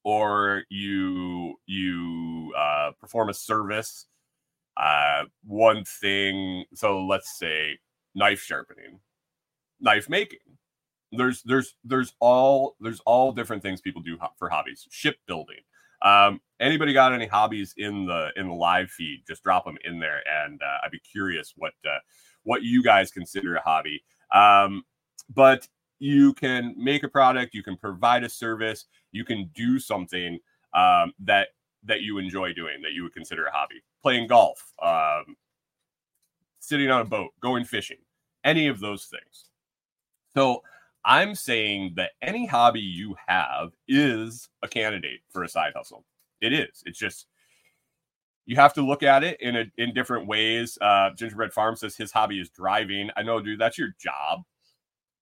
or 0.04 0.64
you 0.70 1.56
you 1.66 2.54
uh, 2.58 2.92
perform 3.00 3.30
a 3.30 3.34
service 3.34 4.08
uh, 4.78 5.26
one 5.46 5.84
thing 5.86 6.66
so 6.76 7.06
let's 7.06 7.38
say 7.40 7.80
knife 8.16 8.42
sharpening 8.42 9.00
knife 9.82 10.10
making. 10.10 10.40
There's 11.12 11.44
there's 11.44 11.76
there's 11.84 12.14
all 12.20 12.76
there's 12.80 13.02
all 13.02 13.34
different 13.34 13.64
things 13.64 13.82
people 13.82 14.02
do 14.02 14.18
for 14.38 14.50
hobbies. 14.50 14.88
Shipbuilding 14.92 15.62
um, 16.02 16.42
anybody 16.60 16.94
got 16.94 17.14
any 17.14 17.28
hobbies 17.28 17.74
in 17.78 18.06
the 18.06 18.30
in 18.36 18.48
the 18.48 18.54
live 18.54 18.90
feed? 18.90 19.24
Just 19.28 19.44
drop 19.44 19.66
them 19.66 19.78
in 19.84 20.00
there, 20.00 20.22
and 20.44 20.62
uh, 20.62 20.86
I'd 20.86 20.92
be 20.92 21.00
curious 21.00 21.54
what 21.56 21.74
uh, 21.86 22.00
what 22.44 22.64
you 22.64 22.84
guys 22.84 23.12
consider 23.12 23.56
a 23.56 23.62
hobby. 23.62 24.04
Um, 24.34 24.84
but 25.34 25.68
you 26.00 26.34
can 26.34 26.74
make 26.78 27.04
a 27.04 27.08
product, 27.08 27.54
you 27.54 27.64
can 27.64 27.78
provide 27.78 28.24
a 28.24 28.30
service, 28.30 28.86
you 29.12 29.24
can 29.24 29.50
do 29.54 29.80
something 29.80 30.40
um, 30.74 31.14
that 31.20 31.50
that 31.84 32.02
you 32.02 32.18
enjoy 32.18 32.54
doing 32.54 32.82
that 32.82 32.94
you 32.94 33.04
would 33.04 33.14
consider 33.14 33.46
a 33.46 33.52
hobby. 33.52 33.84
Playing 34.02 34.28
golf, 34.28 34.74
um, 34.82 35.36
sitting 36.60 36.90
on 36.90 37.02
a 37.02 37.06
boat, 37.06 37.32
going 37.42 37.66
fishing, 37.66 37.98
any 38.44 38.68
of 38.68 38.80
those 38.80 39.06
things. 39.06 39.50
So 40.34 40.64
I'm 41.04 41.36
saying 41.36 41.94
that 41.96 42.12
any 42.22 42.46
hobby 42.46 42.82
you 42.82 43.16
have 43.28 43.72
is 43.88 44.50
a 44.62 44.68
candidate 44.68 45.22
for 45.30 45.44
a 45.44 45.50
side 45.50 45.74
hustle. 45.76 46.06
It 46.42 46.54
is. 46.54 46.84
It's 46.86 47.00
just 47.00 47.28
you 48.46 48.56
have 48.56 48.74
to 48.74 48.82
look 48.82 49.04
at 49.04 49.24
it 49.24 49.40
in 49.42 49.56
a, 49.56 49.66
in 49.78 49.94
different 49.94 50.28
ways. 50.28 50.78
Uh, 50.82 51.12
Gingerbread 51.16 51.54
Farm 51.54 51.76
says 51.76 51.96
his 51.96 52.12
hobby 52.12 52.40
is 52.40 52.50
driving. 52.50 53.10
I 53.16 53.24
know, 53.24 53.40
dude. 53.40 53.60
That's 53.60 53.78
your 53.78 53.96
job. 54.00 54.42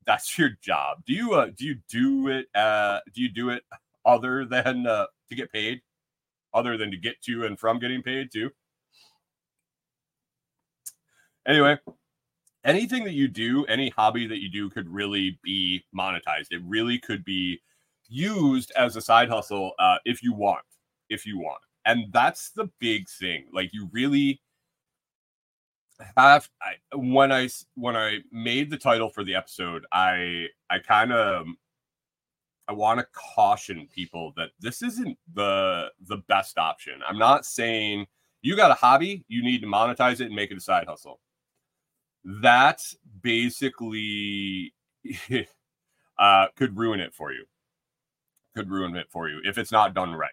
That's 0.05 0.37
your 0.37 0.51
job. 0.61 1.03
Do 1.05 1.13
you 1.13 1.33
uh, 1.33 1.47
do 1.55 1.65
you 1.65 1.75
do 1.89 2.27
it? 2.29 2.47
Uh, 2.55 2.99
do 3.13 3.21
you 3.21 3.29
do 3.29 3.49
it 3.49 3.63
other 4.05 4.45
than 4.45 4.87
uh, 4.87 5.05
to 5.29 5.35
get 5.35 5.51
paid? 5.51 5.81
Other 6.53 6.77
than 6.77 6.91
to 6.91 6.97
get 6.97 7.21
to 7.23 7.45
and 7.45 7.59
from 7.59 7.79
getting 7.79 8.01
paid 8.01 8.31
too. 8.31 8.49
Anyway, 11.47 11.77
anything 12.63 13.03
that 13.05 13.13
you 13.13 13.27
do, 13.27 13.65
any 13.65 13.89
hobby 13.89 14.27
that 14.27 14.41
you 14.41 14.49
do 14.49 14.69
could 14.69 14.89
really 14.89 15.39
be 15.43 15.83
monetized. 15.97 16.51
It 16.51 16.61
really 16.65 16.99
could 16.99 17.23
be 17.23 17.61
used 18.07 18.71
as 18.75 18.95
a 18.95 19.01
side 19.01 19.29
hustle 19.29 19.73
uh, 19.79 19.97
if 20.05 20.23
you 20.23 20.33
want, 20.33 20.65
if 21.09 21.25
you 21.25 21.39
want. 21.39 21.61
And 21.85 22.11
that's 22.11 22.51
the 22.51 22.69
big 22.79 23.07
thing. 23.07 23.45
Like 23.53 23.71
you 23.73 23.89
really 23.91 24.41
have 26.17 26.49
I, 26.61 26.95
when 26.95 27.31
I 27.31 27.49
when 27.75 27.95
I 27.95 28.19
made 28.31 28.69
the 28.69 28.77
title 28.77 29.09
for 29.09 29.23
the 29.23 29.35
episode, 29.35 29.85
I 29.91 30.47
I 30.69 30.79
kind 30.79 31.11
of 31.11 31.45
I 32.67 32.73
want 32.73 32.99
to 32.99 33.07
caution 33.13 33.87
people 33.93 34.33
that 34.37 34.49
this 34.59 34.81
isn't 34.81 35.17
the 35.33 35.91
the 36.07 36.17
best 36.27 36.57
option. 36.57 37.01
I'm 37.07 37.17
not 37.17 37.45
saying 37.45 38.05
you 38.41 38.55
got 38.55 38.71
a 38.71 38.75
hobby, 38.75 39.25
you 39.27 39.43
need 39.43 39.61
to 39.61 39.67
monetize 39.67 40.21
it 40.21 40.27
and 40.27 40.35
make 40.35 40.51
it 40.51 40.57
a 40.57 40.61
side 40.61 40.85
hustle 40.87 41.19
that 42.23 42.81
basically 43.21 44.73
uh, 46.19 46.47
could 46.55 46.77
ruin 46.77 46.99
it 46.99 47.13
for 47.13 47.31
you. 47.31 47.45
Could 48.55 48.69
ruin 48.69 48.95
it 48.95 49.07
for 49.09 49.29
you 49.29 49.41
if 49.45 49.57
it's 49.57 49.71
not 49.71 49.93
done 49.93 50.13
right. 50.13 50.31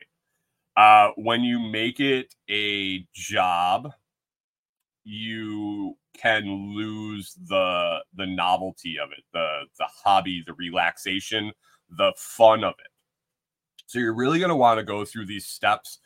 Uh, 0.77 1.13
when 1.17 1.43
you 1.43 1.59
make 1.59 2.01
it 2.01 2.35
a 2.51 3.07
job, 3.15 3.93
you 5.05 5.97
can 6.19 6.75
lose 6.75 7.35
the 7.49 7.99
the 8.15 8.27
novelty 8.27 8.99
of 8.99 9.11
it, 9.13 9.25
the 9.33 9.61
the 9.79 9.87
hobby, 10.05 10.43
the 10.47 10.55
relaxation, 10.55 11.53
the 11.91 12.13
fun 12.17 12.65
of 12.65 12.75
it. 12.79 12.91
So 13.87 13.99
you're 13.99 14.15
really 14.15 14.39
going 14.39 14.49
to 14.49 14.57
want 14.57 14.79
to 14.79 14.85
go 14.85 15.05
through 15.05 15.27
these 15.27 15.47
steps 15.47 15.99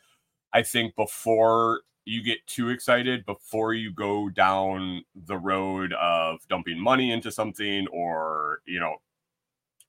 I 0.53 0.63
think 0.63 0.95
before 0.95 1.81
you 2.05 2.23
get 2.23 2.45
too 2.47 2.69
excited, 2.69 3.25
before 3.25 3.73
you 3.73 3.91
go 3.93 4.29
down 4.29 5.03
the 5.15 5.37
road 5.37 5.93
of 5.93 6.39
dumping 6.49 6.79
money 6.79 7.11
into 7.11 7.31
something 7.31 7.87
or, 7.87 8.61
you 8.65 8.79
know, 8.79 8.95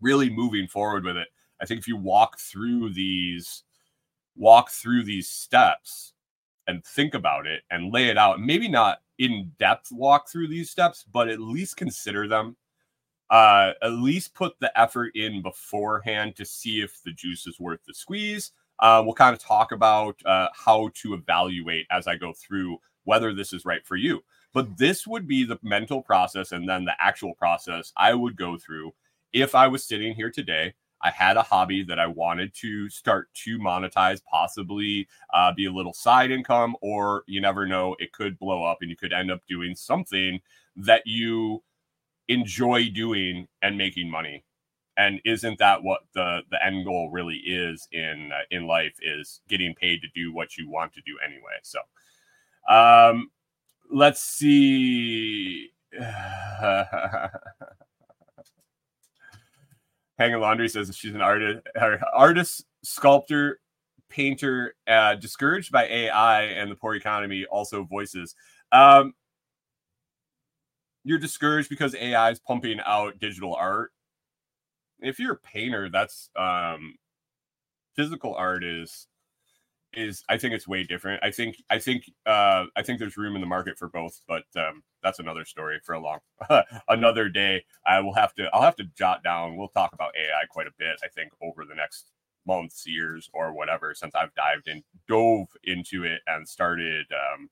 really 0.00 0.28
moving 0.28 0.68
forward 0.68 1.04
with 1.04 1.16
it, 1.16 1.28
I 1.60 1.66
think 1.66 1.80
if 1.80 1.88
you 1.88 1.96
walk 1.96 2.38
through 2.38 2.92
these 2.92 3.64
walk 4.34 4.70
through 4.70 5.04
these 5.04 5.28
steps 5.28 6.14
and 6.66 6.84
think 6.84 7.14
about 7.14 7.46
it 7.46 7.62
and 7.70 7.92
lay 7.92 8.08
it 8.08 8.16
out, 8.16 8.40
maybe 8.40 8.68
not 8.68 8.98
in 9.18 9.52
depth 9.58 9.88
walk 9.92 10.28
through 10.28 10.48
these 10.48 10.70
steps, 10.70 11.04
but 11.12 11.28
at 11.28 11.40
least 11.40 11.76
consider 11.76 12.26
them. 12.26 12.56
Uh, 13.30 13.72
at 13.80 13.92
least 13.92 14.34
put 14.34 14.52
the 14.60 14.78
effort 14.78 15.10
in 15.14 15.40
beforehand 15.40 16.36
to 16.36 16.44
see 16.44 16.82
if 16.82 17.02
the 17.02 17.12
juice 17.12 17.46
is 17.46 17.58
worth 17.58 17.80
the 17.86 17.94
squeeze 17.94 18.52
uh, 18.82 19.00
we'll 19.02 19.14
kind 19.14 19.34
of 19.34 19.40
talk 19.40 19.70
about 19.70 20.20
uh, 20.26 20.48
how 20.52 20.90
to 20.94 21.14
evaluate 21.14 21.86
as 21.90 22.08
I 22.08 22.16
go 22.16 22.32
through 22.32 22.78
whether 23.04 23.32
this 23.32 23.52
is 23.52 23.64
right 23.64 23.86
for 23.86 23.96
you. 23.96 24.22
But 24.52 24.76
this 24.76 25.06
would 25.06 25.26
be 25.26 25.44
the 25.44 25.58
mental 25.62 26.02
process 26.02 26.52
and 26.52 26.68
then 26.68 26.84
the 26.84 26.94
actual 27.00 27.34
process 27.34 27.92
I 27.96 28.12
would 28.12 28.36
go 28.36 28.58
through 28.58 28.92
if 29.32 29.54
I 29.54 29.68
was 29.68 29.84
sitting 29.84 30.14
here 30.14 30.30
today. 30.30 30.74
I 31.00 31.10
had 31.10 31.36
a 31.36 31.42
hobby 31.42 31.82
that 31.84 31.98
I 31.98 32.06
wanted 32.06 32.54
to 32.56 32.88
start 32.88 33.28
to 33.44 33.58
monetize, 33.58 34.20
possibly 34.30 35.08
uh, 35.32 35.52
be 35.52 35.66
a 35.66 35.72
little 35.72 35.94
side 35.94 36.30
income, 36.30 36.76
or 36.80 37.24
you 37.26 37.40
never 37.40 37.66
know, 37.66 37.96
it 37.98 38.12
could 38.12 38.38
blow 38.38 38.64
up 38.64 38.78
and 38.82 38.90
you 38.90 38.96
could 38.96 39.12
end 39.12 39.30
up 39.30 39.40
doing 39.48 39.74
something 39.74 40.40
that 40.76 41.02
you 41.06 41.62
enjoy 42.28 42.88
doing 42.88 43.48
and 43.62 43.78
making 43.78 44.10
money 44.10 44.44
and 44.96 45.20
isn't 45.24 45.58
that 45.58 45.82
what 45.82 46.00
the 46.14 46.40
the 46.50 46.64
end 46.64 46.84
goal 46.84 47.10
really 47.10 47.36
is 47.36 47.88
in 47.92 48.30
uh, 48.32 48.42
in 48.50 48.66
life 48.66 48.94
is 49.00 49.40
getting 49.48 49.74
paid 49.74 50.00
to 50.02 50.08
do 50.14 50.32
what 50.32 50.56
you 50.56 50.68
want 50.68 50.92
to 50.92 51.00
do 51.02 51.16
anyway 51.24 51.58
so 51.62 51.78
um 52.68 53.30
let's 53.92 54.22
see. 54.22 55.70
Hanging 60.18 60.40
laundry 60.40 60.68
says 60.68 60.94
she's 60.96 61.14
an 61.14 61.20
artist 61.20 61.66
artist 62.14 62.64
sculptor 62.82 63.60
painter 64.08 64.74
uh, 64.86 65.14
discouraged 65.14 65.72
by 65.72 65.84
ai 65.84 66.42
and 66.42 66.70
the 66.70 66.74
poor 66.74 66.94
economy 66.94 67.44
also 67.50 67.84
voices. 67.84 68.34
Um 68.72 69.14
you're 71.04 71.18
discouraged 71.18 71.68
because 71.68 71.94
ai 71.94 72.30
is 72.30 72.38
pumping 72.38 72.78
out 72.84 73.18
digital 73.18 73.54
art 73.54 73.92
if 75.02 75.20
you're 75.20 75.34
a 75.34 75.38
painter, 75.38 75.90
that's 75.90 76.30
um 76.36 76.96
physical 77.96 78.34
art 78.34 78.64
is 78.64 79.08
is 79.94 80.24
I 80.28 80.38
think 80.38 80.54
it's 80.54 80.68
way 80.68 80.84
different. 80.84 81.24
I 81.24 81.32
think 81.32 81.56
I 81.70 81.78
think 81.80 82.10
uh 82.26 82.66
I 82.76 82.82
think 82.84 83.00
there's 83.00 83.18
room 83.18 83.36
in 83.36 83.42
the 83.42 83.48
market 83.48 83.78
for 83.78 83.88
both, 83.88 84.20
but 84.28 84.44
um 84.56 84.84
that's 85.02 85.20
another 85.20 85.44
story 85.46 85.80
for 85.84 85.94
a 85.94 86.00
long 86.00 86.20
another 86.88 87.28
day. 87.30 87.64
I 87.86 88.00
will 88.00 88.14
have 88.14 88.34
to 88.36 88.50
I'll 88.54 88.62
have 88.62 88.76
to 88.78 88.84
jot 88.96 89.24
down. 89.24 89.56
We'll 89.58 89.68
talk 89.68 89.92
about 89.94 90.12
AI 90.16 90.46
quite 90.50 90.68
a 90.68 90.72
bit, 90.78 90.98
I 91.04 91.08
think, 91.08 91.32
over 91.42 91.64
the 91.66 91.76
next 91.76 92.12
months, 92.46 92.86
years, 92.86 93.30
or 93.34 93.54
whatever, 93.54 93.94
since 93.94 94.14
I've 94.14 94.34
dived 94.34 94.68
in 94.68 94.84
dove 95.08 95.48
into 95.64 96.04
it 96.04 96.22
and 96.28 96.48
started 96.48 97.06
um 97.12 97.50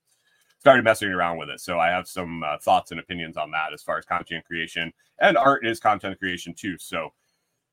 started 0.60 0.84
messing 0.84 1.10
around 1.10 1.38
with 1.38 1.50
it. 1.50 1.60
So 1.60 1.78
I 1.80 1.88
have 1.88 2.08
some 2.08 2.42
uh, 2.42 2.58
thoughts 2.58 2.90
and 2.90 3.00
opinions 3.00 3.36
on 3.36 3.50
that 3.52 3.72
as 3.72 3.82
far 3.82 3.98
as 3.98 4.04
content 4.06 4.44
creation 4.46 4.92
and 5.20 5.36
art 5.38 5.66
is 5.66 5.80
content 5.80 6.18
creation 6.18 6.54
too. 6.54 6.76
So 6.78 7.10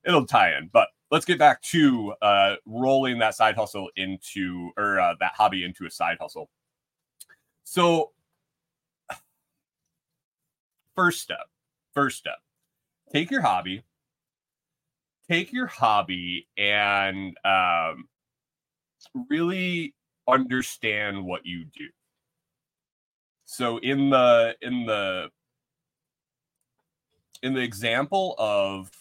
it'll 0.08 0.26
tie 0.26 0.58
in. 0.58 0.70
But 0.72 0.88
let's 1.12 1.26
get 1.26 1.38
back 1.38 1.62
to 1.64 2.14
uh, 2.22 2.56
rolling 2.66 3.20
that 3.20 3.36
side 3.36 3.56
hustle 3.56 3.90
into 3.96 4.72
or 4.78 5.00
uh, 5.00 5.16
that 5.20 5.34
hobby 5.36 5.64
into 5.64 5.86
a 5.86 5.92
side 5.92 6.18
hustle. 6.20 6.50
So, 7.64 8.12
first 10.96 11.22
step, 11.22 11.46
first 11.94 12.18
step, 12.18 12.38
take 13.12 13.30
your 13.30 13.42
hobby, 13.42 13.84
take 15.30 15.52
your 15.52 15.68
hobby, 15.68 16.48
and 16.58 17.38
um, 17.44 18.08
really 19.30 19.94
understand 20.28 21.26
what 21.26 21.46
you 21.46 21.66
do. 21.66 21.88
So 23.46 23.78
in 23.78 24.10
the 24.10 24.56
in 24.62 24.86
the 24.86 25.30
in 27.42 27.54
the 27.54 27.62
example 27.62 28.36
of 28.38 28.92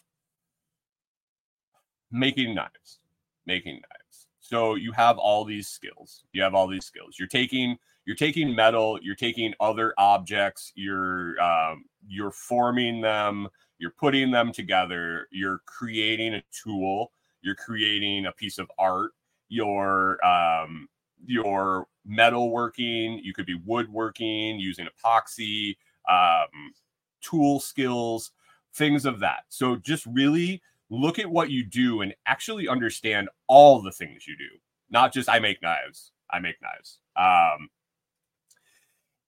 making 2.16 2.55
knives, 2.55 2.98
making 3.46 3.74
knives. 3.74 4.26
So 4.40 4.74
you 4.74 4.92
have 4.92 5.18
all 5.18 5.44
these 5.44 5.68
skills. 5.68 6.24
You 6.33 6.42
have 6.42 6.55
all 6.55 6.68
these 6.68 6.87
skills. 6.87 7.16
You're 7.18 7.29
taking 7.29 7.79
you're 8.05 8.16
taking 8.16 8.55
metal. 8.55 8.98
You're 9.02 9.16
taking 9.16 9.52
other 9.59 9.92
objects. 9.98 10.72
You're 10.76 11.40
um, 11.40 11.85
you're 12.09 12.31
forming 12.31 13.00
them. 13.00 13.48
You're 13.79 13.90
putting 13.90 14.31
them 14.31 14.52
together. 14.52 15.29
You're 15.31 15.61
creating 15.66 16.35
a 16.35 16.42
tool. 16.52 17.11
You're 17.42 17.57
creating 17.57 18.26
a 18.26 18.33
piece 18.33 18.59
of 18.59 18.70
art. 18.79 19.11
You're 19.48 20.24
um, 20.24 20.88
your 21.26 21.88
metalworking. 22.09 23.18
You 23.22 23.35
could 23.35 23.46
be 23.46 23.61
woodworking 23.64 24.61
using 24.61 24.87
epoxy, 24.87 25.76
um, 26.09 26.72
tool 27.20 27.59
skills, 27.59 28.31
things 28.74 29.05
of 29.05 29.20
that. 29.20 29.44
So 29.48 29.76
just 29.76 30.07
really 30.07 30.62
look 30.90 31.18
at 31.18 31.31
what 31.31 31.51
you 31.51 31.64
do 31.64 32.01
and 32.01 32.14
actually 32.27 32.68
understand 32.68 33.29
all 33.46 33.83
the 33.83 33.92
things 33.92 34.27
you 34.27 34.37
do, 34.37 34.59
not 34.90 35.12
just 35.12 35.29
I 35.29 35.38
make 35.38 35.62
knives, 35.62 36.12
I 36.31 36.38
make 36.38 36.57
knives. 36.62 36.99
Um, 37.16 37.68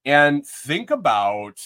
and 0.05 0.47
think 0.47 0.91
about 0.91 1.61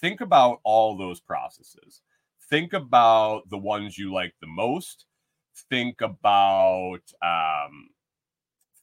think 0.00 0.20
about 0.20 0.60
all 0.64 0.96
those 0.96 1.20
processes. 1.20 2.02
Think 2.50 2.72
about 2.72 3.48
the 3.48 3.58
ones 3.58 3.96
you 3.96 4.12
like 4.12 4.34
the 4.40 4.46
most. 4.46 5.06
Think 5.70 6.00
about 6.00 7.00
um, 7.22 7.90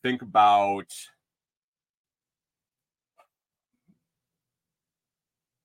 think 0.02 0.22
about 0.22 0.94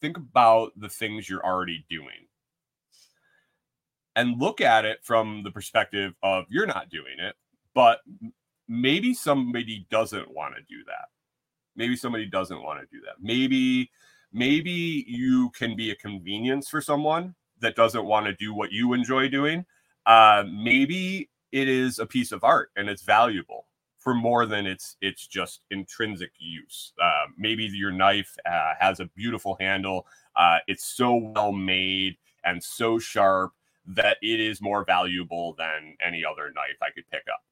think 0.03 0.17
about 0.19 0.73
the 0.77 0.89
things 0.89 1.29
you're 1.29 1.45
already 1.45 1.87
doing 1.89 2.24
and 4.17 4.41
look 4.41 4.61
at 4.61 4.85
it 4.85 4.99
from 5.03 5.43
the 5.43 5.51
perspective 5.51 6.15
of 6.23 6.45
you're 6.49 6.67
not 6.67 6.89
doing 6.89 7.19
it, 7.19 7.35
but 7.75 8.01
maybe 8.69 9.15
somebody 9.15 9.87
doesn't 9.91 10.33
want 10.33 10.55
to 10.55 10.63
do 10.63 10.85
that. 10.87 11.09
Maybe 11.77 11.97
somebody 11.97 12.27
doesn't 12.27 12.63
want 12.63 12.81
to 12.81 12.87
do 12.97 13.03
that. 13.05 13.17
Maybe 13.21 13.91
maybe 14.33 15.05
you 15.07 15.51
can 15.51 15.77
be 15.77 15.91
a 15.91 15.97
convenience 15.97 16.69
for 16.69 16.81
someone 16.81 17.35
that 17.61 17.77
doesn't 17.77 18.05
want 18.05 18.27
to 18.27 18.35
do 18.35 18.55
what 18.55 18.73
you 18.73 18.93
enjoy 18.93 19.29
doing. 19.29 19.65
Uh, 20.07 20.45
maybe 20.51 21.31
it 21.53 21.69
is 21.69 21.99
a 21.99 22.07
piece 22.07 22.33
of 22.33 22.45
art 22.45 22.71
and 22.77 22.89
it's 22.89 23.03
valuable 23.03 23.67
for 23.99 24.15
more 24.15 24.45
than 24.45 24.67
its 24.67 24.97
its 25.01 25.27
just 25.27 25.63
intrinsic 25.71 26.31
use. 26.39 26.93
Uh, 27.03 27.27
maybe 27.39 27.65
your 27.65 27.91
knife 27.91 28.37
uh, 28.47 28.75
has 28.79 29.01
a 29.01 29.07
beautiful 29.17 29.57
handle. 29.59 30.07
Uh, 30.37 30.59
it's 30.69 30.85
so 30.85 31.17
well 31.17 31.53
made 31.53 32.17
and 32.45 32.63
so 32.63 32.99
sharp 32.99 33.53
that 33.87 34.17
it 34.23 34.41
is 34.41 34.63
more 34.63 34.85
valuable 34.85 35.55
than 35.59 35.97
any 36.05 36.25
other 36.25 36.53
knife 36.55 36.79
I 36.83 36.91
could 36.91 37.09
pick 37.11 37.25
up. 37.33 37.43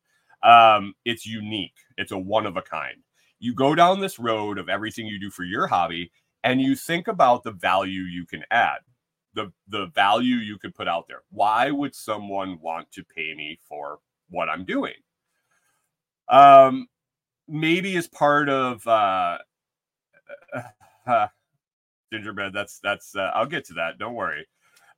Um, 0.48 0.94
it's 1.04 1.26
unique, 1.26 1.76
it's 1.96 2.12
a 2.12 2.18
one 2.18 2.46
of 2.46 2.56
a 2.56 2.62
kind. 2.62 2.96
You 3.38 3.54
go 3.54 3.74
down 3.74 4.00
this 4.00 4.18
road 4.18 4.58
of 4.58 4.68
everything 4.68 5.06
you 5.06 5.18
do 5.20 5.30
for 5.30 5.44
your 5.44 5.66
hobby 5.66 6.10
and 6.44 6.60
you 6.60 6.74
think 6.74 7.08
about 7.08 7.42
the 7.42 7.52
value 7.52 8.02
you 8.02 8.26
can 8.26 8.44
add, 8.50 8.78
the, 9.34 9.52
the 9.68 9.86
value 9.86 10.36
you 10.36 10.58
could 10.58 10.74
put 10.74 10.88
out 10.88 11.06
there. 11.08 11.22
Why 11.30 11.70
would 11.70 11.94
someone 11.94 12.58
want 12.60 12.90
to 12.92 13.04
pay 13.04 13.34
me 13.34 13.58
for 13.68 13.98
what 14.30 14.48
I'm 14.48 14.64
doing? 14.64 14.94
Um, 16.28 16.88
maybe 17.48 17.96
as 17.96 18.08
part 18.08 18.48
of 18.48 18.86
uh, 18.86 19.38
uh, 20.54 20.62
uh 21.06 21.26
gingerbread. 22.12 22.52
That's 22.52 22.78
that's. 22.78 23.16
Uh, 23.16 23.30
I'll 23.34 23.46
get 23.46 23.66
to 23.66 23.74
that. 23.74 23.98
Don't 23.98 24.14
worry 24.14 24.46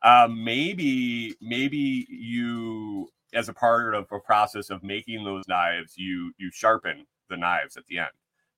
um, 0.05 0.45
maybe 0.45 1.35
maybe 1.41 2.07
you 2.09 3.09
as 3.35 3.49
a 3.49 3.55
part 3.55 3.95
of 3.95 4.07
a 4.13 4.21
process 4.21 4.71
of 4.71 4.85
making 4.85 5.25
those 5.25 5.43
knives 5.49 5.95
you 5.97 6.33
you 6.39 6.51
sharpen 6.53 7.07
the 7.31 7.37
knives 7.37 7.77
at 7.77 7.87
the 7.87 7.99
end. 7.99 8.11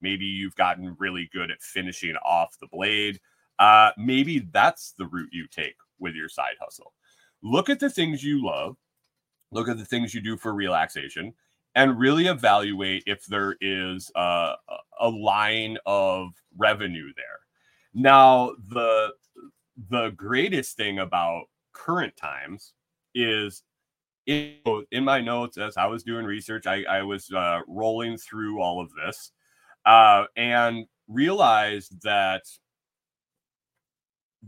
Maybe 0.03 0.27
you've 0.27 0.57
gotten 0.57 0.97
really 0.99 1.31
good 1.33 1.51
at 1.51 1.63
finishing 1.63 2.17
off 2.17 2.59
the 2.61 2.67
blade. 2.67 3.21
Uh, 3.59 3.93
maybe 3.97 4.41
that's 4.41 4.95
the 4.99 5.07
route 5.07 5.31
you 5.33 5.47
take 5.49 5.77
with 5.99 6.15
your 6.15 6.29
side 6.29 6.57
hustle. 6.61 6.93
Look 7.43 7.71
at 7.71 7.81
the 7.81 7.89
things 7.89 8.23
you 8.23 8.45
love. 8.45 8.77
Look 9.53 9.69
at 9.69 9.79
the 9.79 9.85
things 9.85 10.13
you 10.13 10.21
do 10.21 10.37
for 10.37 10.53
relaxation 10.53 11.33
and 11.75 11.99
really 11.99 12.27
evaluate 12.27 13.05
if 13.07 13.25
there 13.27 13.57
is 13.61 14.11
a, 14.17 14.55
a 15.01 15.09
line 15.09 15.79
of 15.87 16.31
revenue 16.57 17.13
there. 17.17 17.41
Now 17.95 18.53
the 18.69 19.13
the 19.91 20.11
greatest 20.11 20.77
thing 20.77 20.99
about 20.99 21.45
current 21.73 22.17
times 22.17 22.73
is 23.15 23.63
in, 24.27 24.55
in 24.91 25.05
my 25.05 25.21
notes 25.21 25.59
as 25.59 25.77
I 25.77 25.87
was 25.87 26.03
doing 26.03 26.25
research, 26.25 26.67
I, 26.67 26.85
I 26.85 27.03
was 27.03 27.31
uh, 27.31 27.61
rolling 27.69 28.17
through 28.17 28.61
all 28.61 28.81
of 28.81 28.91
this 28.95 29.33
uh, 29.85 30.25
and 30.37 30.87
realized 31.09 32.03
that 32.03 32.43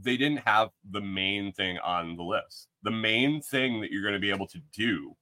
they 0.01 0.17
didn't 0.17 0.47
have 0.47 0.71
the 0.91 1.01
main 1.01 1.53
thing 1.53 1.79
on 1.79 2.17
the 2.17 2.23
list. 2.23 2.69
The 2.83 2.91
main 2.91 3.41
thing 3.41 3.81
that 3.81 3.91
you're 3.91 4.03
going 4.03 4.15
to 4.15 4.21
be 4.21 4.31
able 4.31 4.47
to 4.49 4.61
do 4.73 5.17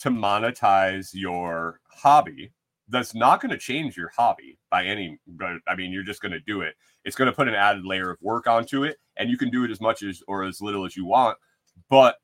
to 0.00 0.10
monetize 0.10 1.10
your 1.12 1.80
hobby 1.88 2.52
that's 2.88 3.14
not 3.14 3.40
going 3.40 3.50
to 3.50 3.58
change 3.58 3.96
your 3.96 4.10
hobby 4.14 4.58
by 4.70 4.84
any 4.84 5.18
but 5.26 5.52
i 5.66 5.74
mean 5.74 5.90
you're 5.90 6.02
just 6.02 6.20
going 6.20 6.32
to 6.32 6.40
do 6.40 6.60
it. 6.60 6.74
It's 7.04 7.16
going 7.16 7.30
to 7.30 7.36
put 7.36 7.48
an 7.48 7.54
added 7.54 7.84
layer 7.84 8.10
of 8.10 8.18
work 8.22 8.46
onto 8.46 8.84
it 8.84 8.96
and 9.16 9.28
you 9.28 9.36
can 9.36 9.50
do 9.50 9.64
it 9.64 9.70
as 9.70 9.80
much 9.80 10.02
as 10.02 10.22
or 10.26 10.44
as 10.44 10.60
little 10.60 10.84
as 10.84 10.96
you 10.96 11.04
want 11.04 11.38
but 11.88 12.16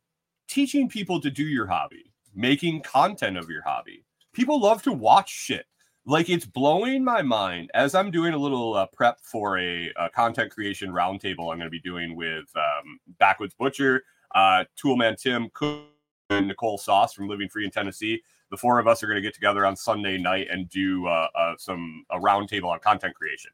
teaching 0.49 0.89
people 0.89 1.21
to 1.21 1.31
do 1.31 1.45
your 1.45 1.67
hobby 1.67 2.13
making 2.35 2.83
content 2.83 3.37
of 3.37 3.49
your 3.49 3.63
hobby 3.63 4.05
people 4.33 4.61
love 4.61 4.83
to 4.83 4.93
watch 4.93 5.31
shit. 5.31 5.67
Like 6.07 6.31
it's 6.31 6.47
blowing 6.47 7.05
my 7.05 7.23
mind 7.23 7.71
as 7.75 7.95
i'm 7.95 8.11
doing 8.11 8.33
a 8.33 8.39
little 8.39 8.75
uh, 8.75 8.87
prep 8.87 9.21
for 9.21 9.59
a, 9.59 9.93
a, 9.97 10.09
content 10.11 10.51
creation 10.51 10.91
roundtable 10.91 11.53
i'm 11.53 11.59
going 11.59 11.61
to 11.61 11.71
be 11.71 11.81
doing 11.81 12.17
with 12.17 12.47
um, 12.57 12.99
backwoods 13.19 13.55
butcher 13.55 14.03
uh, 14.35 14.65
toolman 14.83 15.21
tim 15.21 15.51
cook 15.53 15.85
and 16.31 16.49
nicole 16.49 16.79
sauce 16.79 17.13
from 17.13 17.29
living 17.29 17.49
free 17.49 17.67
in 17.67 17.71
tennessee 17.71 18.23
the 18.51 18.57
four 18.57 18.79
of 18.79 18.87
us 18.87 19.03
are 19.03 19.07
going 19.07 19.17
to 19.17 19.23
get 19.23 19.35
together 19.35 19.65
on 19.65 19.77
Sunday 19.77 20.19
night 20.19 20.49
and 20.51 20.69
do 20.69 21.07
uh, 21.07 21.29
uh, 21.35 21.55
some 21.59 22.05
a 22.11 22.19
roundtable 22.19 22.67
on 22.67 22.81
content 22.81 23.15
creation. 23.15 23.51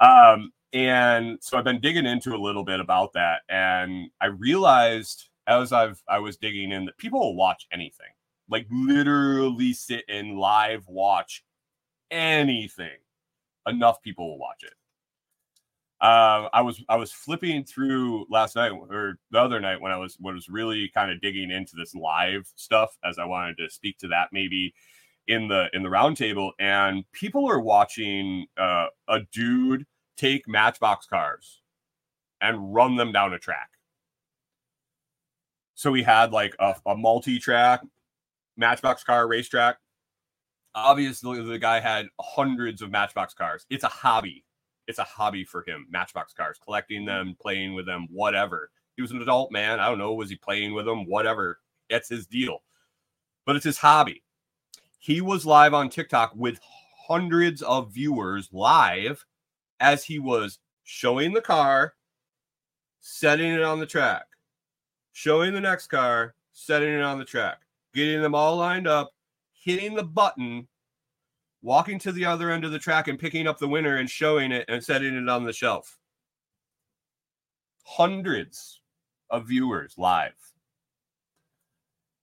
Um, 0.00 0.52
and 0.72 1.38
so 1.40 1.58
I've 1.58 1.64
been 1.64 1.80
digging 1.80 2.06
into 2.06 2.34
a 2.34 2.36
little 2.38 2.64
bit 2.64 2.80
about 2.80 3.12
that, 3.12 3.42
and 3.48 4.10
I 4.20 4.26
realized 4.26 5.28
as 5.46 5.72
I've 5.72 6.02
I 6.08 6.18
was 6.18 6.36
digging 6.36 6.72
in 6.72 6.84
that 6.86 6.96
people 6.98 7.20
will 7.20 7.36
watch 7.36 7.66
anything, 7.72 8.06
like 8.48 8.66
literally 8.70 9.72
sit 9.72 10.04
and 10.08 10.38
live 10.38 10.86
watch 10.88 11.44
anything. 12.10 12.98
Enough 13.66 14.02
people 14.02 14.28
will 14.28 14.38
watch 14.38 14.62
it. 14.62 14.74
Uh, 16.02 16.48
I 16.52 16.62
was 16.62 16.82
I 16.88 16.96
was 16.96 17.12
flipping 17.12 17.62
through 17.62 18.26
last 18.28 18.56
night 18.56 18.72
or 18.72 19.18
the 19.30 19.38
other 19.38 19.60
night 19.60 19.80
when 19.80 19.92
I 19.92 19.96
was 19.96 20.16
when 20.18 20.32
I 20.32 20.34
was 20.34 20.48
really 20.48 20.90
kind 20.92 21.12
of 21.12 21.20
digging 21.20 21.52
into 21.52 21.76
this 21.76 21.94
live 21.94 22.50
stuff 22.56 22.98
as 23.04 23.20
I 23.20 23.24
wanted 23.24 23.56
to 23.58 23.70
speak 23.70 23.98
to 23.98 24.08
that 24.08 24.30
maybe 24.32 24.74
in 25.28 25.46
the 25.46 25.68
in 25.72 25.84
the 25.84 25.88
roundtable 25.88 26.50
and 26.58 27.04
people 27.12 27.48
are 27.48 27.60
watching 27.60 28.46
uh, 28.56 28.86
a 29.06 29.20
dude 29.32 29.86
take 30.16 30.48
matchbox 30.48 31.06
cars 31.06 31.62
and 32.40 32.74
run 32.74 32.96
them 32.96 33.12
down 33.12 33.32
a 33.32 33.38
track. 33.38 33.70
So 35.74 35.92
we 35.92 36.02
had 36.02 36.32
like 36.32 36.56
a, 36.58 36.74
a 36.84 36.96
multi-track 36.96 37.80
matchbox 38.56 39.04
car 39.04 39.28
racetrack. 39.28 39.76
Obviously, 40.74 41.40
the 41.44 41.58
guy 41.60 41.78
had 41.78 42.06
hundreds 42.20 42.82
of 42.82 42.90
matchbox 42.90 43.34
cars. 43.34 43.66
It's 43.70 43.84
a 43.84 43.88
hobby 43.88 44.44
it's 44.86 44.98
a 44.98 45.04
hobby 45.04 45.44
for 45.44 45.64
him. 45.66 45.86
Matchbox 45.90 46.32
cars, 46.32 46.58
collecting 46.62 47.00
mm-hmm. 47.00 47.28
them, 47.28 47.36
playing 47.40 47.74
with 47.74 47.86
them, 47.86 48.08
whatever. 48.10 48.70
He 48.96 49.02
was 49.02 49.10
an 49.10 49.22
adult 49.22 49.50
man. 49.50 49.80
I 49.80 49.88
don't 49.88 49.98
know. 49.98 50.14
Was 50.14 50.30
he 50.30 50.36
playing 50.36 50.74
with 50.74 50.86
them? 50.86 51.06
Whatever. 51.06 51.60
That's 51.88 52.08
his 52.08 52.26
deal. 52.26 52.62
But 53.46 53.56
it's 53.56 53.64
his 53.64 53.78
hobby. 53.78 54.22
He 54.98 55.20
was 55.20 55.46
live 55.46 55.74
on 55.74 55.88
TikTok 55.88 56.32
with 56.36 56.60
hundreds 57.06 57.62
of 57.62 57.92
viewers 57.92 58.48
live 58.52 59.24
as 59.80 60.04
he 60.04 60.18
was 60.18 60.58
showing 60.84 61.32
the 61.32 61.40
car, 61.40 61.94
setting 63.00 63.52
it 63.52 63.62
on 63.62 63.80
the 63.80 63.86
track, 63.86 64.26
showing 65.12 65.54
the 65.54 65.60
next 65.60 65.88
car, 65.88 66.34
setting 66.52 66.92
it 66.92 67.02
on 67.02 67.18
the 67.18 67.24
track, 67.24 67.62
getting 67.94 68.22
them 68.22 68.34
all 68.34 68.56
lined 68.56 68.86
up, 68.86 69.12
hitting 69.52 69.94
the 69.94 70.04
button 70.04 70.68
walking 71.62 71.98
to 72.00 72.12
the 72.12 72.24
other 72.24 72.50
end 72.50 72.64
of 72.64 72.72
the 72.72 72.78
track 72.78 73.08
and 73.08 73.18
picking 73.18 73.46
up 73.46 73.58
the 73.58 73.68
winner 73.68 73.96
and 73.96 74.10
showing 74.10 74.52
it 74.52 74.64
and 74.68 74.84
setting 74.84 75.14
it 75.14 75.28
on 75.28 75.44
the 75.44 75.52
shelf. 75.52 75.98
Hundreds 77.84 78.80
of 79.30 79.48
viewers 79.48 79.94
live. 79.96 80.34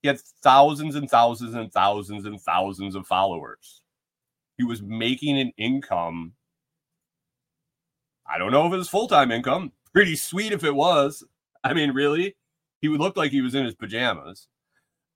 He 0.02 0.08
had 0.08 0.19
thousands 0.19 0.95
and 0.95 1.10
thousands 1.10 1.56
and 1.56 1.71
thousands 1.71 2.25
and 2.25 2.39
thousands 2.39 2.95
of 2.95 3.08
followers. 3.08 3.82
He 4.58 4.63
was 4.63 4.82
making 4.82 5.39
an 5.39 5.52
income. 5.58 6.34
I 8.28 8.38
don't 8.38 8.52
know 8.52 8.67
if 8.67 8.73
it 8.73 8.78
was 8.78 8.89
full 8.89 9.08
time 9.08 9.32
income. 9.32 9.71
Pretty 9.93 10.15
sweet 10.15 10.54
if 10.54 10.63
it 10.63 10.75
was. 10.75 11.23
I 11.63 11.73
mean, 11.73 11.91
really, 11.91 12.36
he 12.82 12.88
would 12.88 13.02
look 13.02 13.17
like 13.17 13.32
he 13.32 13.41
was 13.41 13.56
in 13.56 13.65
his 13.65 13.75
pajamas. 13.75 14.47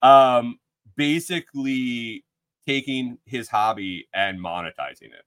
Um, 0.01 0.59
basically 0.95 2.25
taking 2.65 3.17
his 3.25 3.49
hobby 3.49 4.07
and 4.13 4.39
monetizing 4.39 5.11
it. 5.11 5.25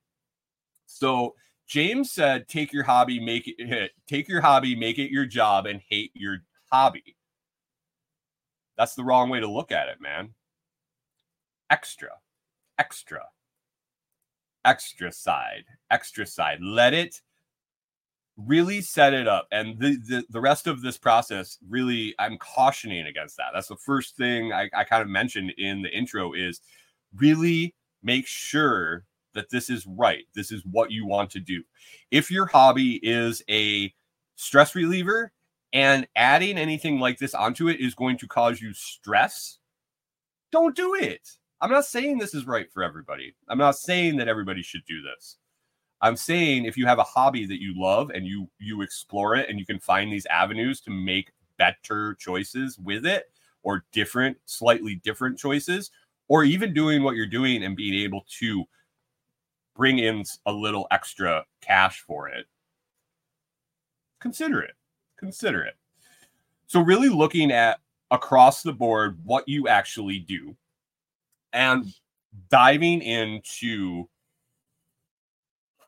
So 0.87 1.35
James 1.67 2.11
said, 2.13 2.49
take 2.49 2.73
your 2.73 2.85
hobby, 2.85 3.21
make 3.21 3.45
it 3.47 3.91
take 4.07 4.29
your 4.29 4.41
hobby, 4.41 4.75
make 4.75 4.99
it 4.99 5.11
your 5.11 5.27
job, 5.27 5.67
and 5.67 5.81
hate 5.89 6.13
your 6.15 6.39
hobby. 6.71 7.17
That's 8.77 8.95
the 8.95 9.05
wrong 9.05 9.31
way 9.31 9.41
to 9.41 9.51
look 9.51 9.73
at 9.73 9.89
it, 9.89 10.01
man. 10.01 10.35
Extra, 11.71 12.11
extra, 12.79 13.25
extra 14.65 15.11
side, 15.11 15.65
extra 15.91 16.27
side. 16.27 16.59
Let 16.61 16.95
it 16.95 17.21
really 18.37 18.83
set 18.83 19.15
it 19.15 19.27
up. 19.27 19.49
And 19.51 19.79
the, 19.79 19.97
the, 19.97 20.25
the 20.29 20.41
rest 20.41 20.67
of 20.67 20.83
this 20.83 20.99
process, 20.99 21.59
really, 21.69 22.15
I'm 22.19 22.37
cautioning 22.39 23.07
against 23.07 23.37
that. 23.39 23.47
That's 23.55 23.69
the 23.69 23.77
first 23.77 24.17
thing 24.17 24.53
I, 24.53 24.69
I 24.75 24.85
kind 24.85 25.03
of 25.03 25.09
mentioned 25.09 25.53
in 25.57 25.83
the 25.83 25.97
intro 25.97 26.35
is 26.35 26.61
really 27.19 27.75
make 28.03 28.27
sure 28.27 29.05
that 29.35 29.51
this 29.51 29.71
is 29.71 29.87
right. 29.87 30.25
This 30.35 30.51
is 30.51 30.65
what 30.65 30.91
you 30.91 31.07
want 31.07 31.31
to 31.31 31.41
do. 31.41 31.63
If 32.11 32.31
your 32.31 32.47
hobby 32.47 32.99
is 33.03 33.43
a 33.49 33.93
stress 34.37 34.75
reliever 34.75 35.33
and 35.73 36.07
adding 36.17 36.59
anything 36.59 36.99
like 36.99 37.19
this 37.19 37.35
onto 37.35 37.69
it 37.69 37.81
is 37.81 37.95
going 37.95 38.19
to 38.19 38.29
cause 38.29 38.61
you 38.61 38.73
stress, 38.73 39.59
don't 40.51 40.75
do 40.75 40.95
it. 40.95 41.29
I'm 41.61 41.71
not 41.71 41.85
saying 41.85 42.19
this 42.19 42.35
is 42.35 42.47
right 42.47 42.71
for 42.73 42.83
everybody. 42.83 43.35
I'm 43.49 43.59
not 43.59 43.77
saying 43.77 44.17
that 44.17 44.29
everybody 44.29 44.63
should 44.63 44.85
do 44.87 45.03
this. 45.03 45.37
I'm 46.01 46.17
saying 46.17 46.67
if 46.67 46.77
you 46.77 46.87
have 46.87 46.99
a 46.99 47.05
hobby 47.05 47.47
that 47.47 47.61
you 47.61 47.75
love 47.77 48.11
and 48.11 48.27
you 48.27 48.49
you 48.59 48.83
explore 48.83 49.35
it 49.35 49.49
and 49.49 49.59
you 49.59 49.65
can 49.65 49.79
find 49.79 50.13
these 50.13 50.27
avenues 50.27 50.81
to 50.83 50.91
make 50.91 51.33
better 51.57 52.15
choices 52.15 52.79
with 52.79 53.07
it 53.07 53.25
or 53.63 53.85
different 53.93 54.37
slightly 54.45 54.97
different 54.97 55.39
choices 55.39 55.91
or 56.29 56.45
even 56.45 56.73
doing 56.73 57.03
what 57.03 57.17
you're 57.17 57.27
doing 57.27 57.63
and 57.65 57.77
being 57.77 57.95
able 57.95 58.25
to 58.41 58.65
bring 59.75 59.99
in 59.99 60.25
a 60.47 60.53
little 60.53 60.87
extra 60.91 61.45
cash 61.61 62.01
for 62.01 62.29
it, 62.29 62.47
consider 64.21 64.61
it. 64.61 64.75
Consider 65.19 65.63
it. 65.63 65.75
So, 66.67 66.81
really 66.81 67.09
looking 67.09 67.51
at 67.53 67.79
across 68.11 68.63
the 68.63 68.73
board 68.73 69.19
what 69.25 69.49
you 69.49 69.69
actually 69.69 70.19
do 70.19 70.57
and 71.53 71.87
diving 72.51 73.03
into 73.03 74.09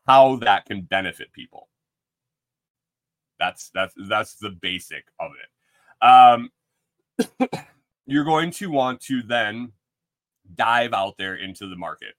how 0.07 0.37
that 0.37 0.65
can 0.65 0.81
benefit 0.81 1.31
people. 1.33 1.69
That's 3.39 3.69
that's 3.73 3.93
that's 4.07 4.35
the 4.35 4.49
basic 4.49 5.05
of 5.19 5.31
it. 5.39 6.05
Um, 6.05 6.49
you're 8.05 8.25
going 8.25 8.51
to 8.51 8.67
want 8.67 9.01
to 9.01 9.21
then 9.21 9.71
dive 10.55 10.93
out 10.93 11.17
there 11.17 11.35
into 11.35 11.67
the 11.67 11.75
market. 11.75 12.15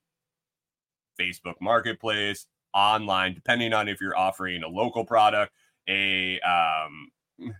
Facebook 1.18 1.56
Marketplace, 1.60 2.46
online, 2.74 3.34
depending 3.34 3.72
on 3.72 3.88
if 3.88 4.00
you're 4.00 4.16
offering 4.16 4.62
a 4.62 4.68
local 4.68 5.04
product, 5.04 5.52
a 5.88 6.40
um, 6.40 7.10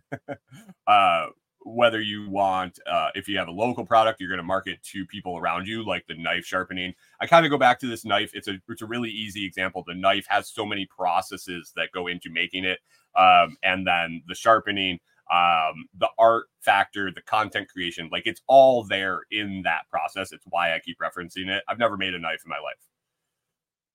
uh, 0.87 1.27
whether 1.63 2.01
you 2.01 2.29
want 2.31 2.79
uh, 2.91 3.09
if 3.15 3.29
you 3.29 3.37
have 3.39 3.49
a 3.49 3.53
local 3.53 3.85
product 3.85 4.21
you're 4.21 4.31
going 4.31 4.39
to 4.39 4.43
market 4.43 4.83
to 4.83 5.05
people 5.07 5.37
around 5.37 5.67
you 5.67 5.85
like 5.85 6.07
the 6.07 6.15
knife 6.15 6.45
sharpening. 6.45 6.95
I 7.21 7.27
kind 7.27 7.45
of 7.45 7.51
go 7.51 7.59
back 7.59 7.79
to 7.81 7.87
this 7.87 8.05
knife. 8.05 8.31
It's 8.35 8.49
a 8.49 8.59
it's 8.69 8.83
a 8.83 8.87
really 8.87 9.11
easy 9.11 9.45
example. 9.45 9.85
The 9.87 9.95
knife 9.95 10.27
has 10.29 10.49
so 10.49 10.65
many 10.65 10.87
processes 10.87 11.73
that 11.77 11.93
go 11.93 12.07
into 12.07 12.31
making 12.31 12.65
it 12.65 12.81
um, 13.15 13.57
and 13.63 13.87
then 13.87 14.23
the 14.27 14.35
sharpening 14.35 15.01
um, 15.31 15.87
the 15.99 16.09
art 16.19 16.47
factor, 16.61 17.11
the 17.13 17.23
content 17.23 17.69
creation, 17.69 18.09
like 18.11 18.27
it's 18.27 18.43
all 18.49 18.83
there 18.85 19.21
in 19.31 19.63
that 19.63 19.83
process. 19.89 20.33
It's 20.33 20.45
why 20.49 20.75
I 20.75 20.81
keep 20.81 20.99
referencing 20.99 21.49
it. 21.49 21.63
I've 21.69 21.79
never 21.79 21.97
made 21.97 22.15
a 22.15 22.19
knife 22.19 22.43
in 22.45 22.51
my 22.51 22.59
life. 22.59 22.85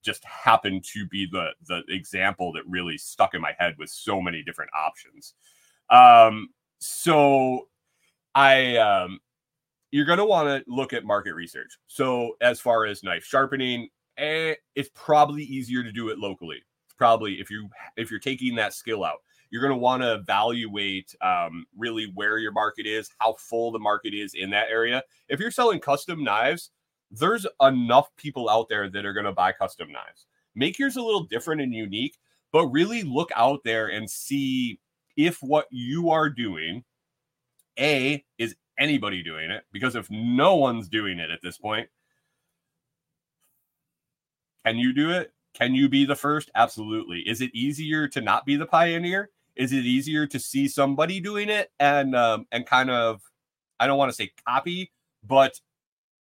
Just 0.02 0.24
happened 0.24 0.86
to 0.94 1.06
be 1.08 1.28
the 1.30 1.50
the 1.68 1.84
example 1.90 2.54
that 2.54 2.64
really 2.68 2.98
stuck 2.98 3.34
in 3.34 3.42
my 3.42 3.54
head 3.58 3.76
with 3.78 3.90
so 3.90 4.22
many 4.22 4.44
different 4.44 4.72
options. 4.78 5.34
Um, 5.90 6.50
so 6.80 7.68
I 8.34 8.78
um 8.78 9.20
you're 9.92 10.06
going 10.06 10.20
to 10.20 10.26
want 10.26 10.48
to 10.48 10.64
look 10.72 10.94
at 10.94 11.06
market 11.06 11.34
research. 11.36 11.78
So 11.88 12.36
as 12.42 12.60
far 12.60 12.86
as 12.86 13.02
knife 13.02 13.24
sharpening, 13.24 13.88
eh, 14.18 14.56
it's 14.76 14.90
probably 14.94 15.44
easier 15.44 15.84
to 15.84 15.92
do 15.92 16.10
it 16.10 16.20
locally. 16.20 16.62
Probably 16.98 17.40
if 17.42 17.50
you 17.50 17.70
if 17.98 18.10
you're 18.10 18.20
taking 18.20 18.56
that 18.56 18.74
skill 18.74 19.04
out 19.04 19.20
You're 19.56 19.62
going 19.62 19.72
to 19.72 19.78
want 19.78 20.04
to 20.04 20.16
evaluate 20.16 21.16
um, 21.22 21.66
really 21.78 22.12
where 22.14 22.38
your 22.40 22.52
market 22.52 22.86
is, 22.86 23.10
how 23.20 23.36
full 23.40 23.72
the 23.72 23.80
market 23.80 24.14
is 24.14 24.34
in 24.34 24.50
that 24.50 24.68
area. 24.70 25.02
If 25.30 25.40
you're 25.40 25.50
selling 25.50 25.80
custom 25.80 26.26
knives, 26.26 26.72
there's 27.10 27.48
enough 27.62 28.14
people 28.18 28.50
out 28.50 28.68
there 28.68 28.90
that 28.90 29.06
are 29.06 29.14
going 29.14 29.26
to 29.26 29.32
buy 29.32 29.54
custom 29.54 29.94
knives. 29.94 30.28
Make 30.56 30.78
yours 30.78 30.98
a 30.98 31.02
little 31.02 31.24
different 31.24 31.62
and 31.62 31.74
unique, 31.74 32.18
but 32.52 32.68
really 32.68 33.04
look 33.04 33.30
out 33.34 33.62
there 33.64 33.88
and 33.88 34.10
see 34.10 34.78
if 35.16 35.38
what 35.42 35.68
you 35.72 36.10
are 36.10 36.30
doing, 36.30 36.84
A, 37.80 38.26
is 38.38 38.58
anybody 38.78 39.24
doing 39.24 39.52
it? 39.52 39.64
Because 39.72 39.96
if 39.96 40.12
no 40.12 40.56
one's 40.56 40.90
doing 40.90 41.18
it 41.18 41.32
at 41.32 41.40
this 41.42 41.58
point, 41.58 41.88
can 44.66 44.78
you 44.78 44.92
do 44.92 45.12
it? 45.12 45.32
Can 45.54 45.76
you 45.76 45.88
be 45.88 46.04
the 46.04 46.14
first? 46.14 46.52
Absolutely. 46.56 47.20
Is 47.20 47.40
it 47.40 47.56
easier 47.56 48.10
to 48.10 48.20
not 48.20 48.46
be 48.46 48.58
the 48.58 48.66
pioneer? 48.66 49.30
Is 49.56 49.72
it 49.72 49.86
easier 49.86 50.28
to 50.28 50.40
see 50.40 50.68
somebody 50.68 51.20
doing 51.20 51.50
it 51.50 51.72
and 51.80 52.16
um, 52.16 52.46
and 52.52 52.66
kind 52.66 52.90
of 52.90 53.22
I 53.80 53.88
don't 53.88 53.98
want 53.98 54.10
to 54.10 54.16
say 54.16 54.32
copy, 54.48 54.92
but 55.24 55.60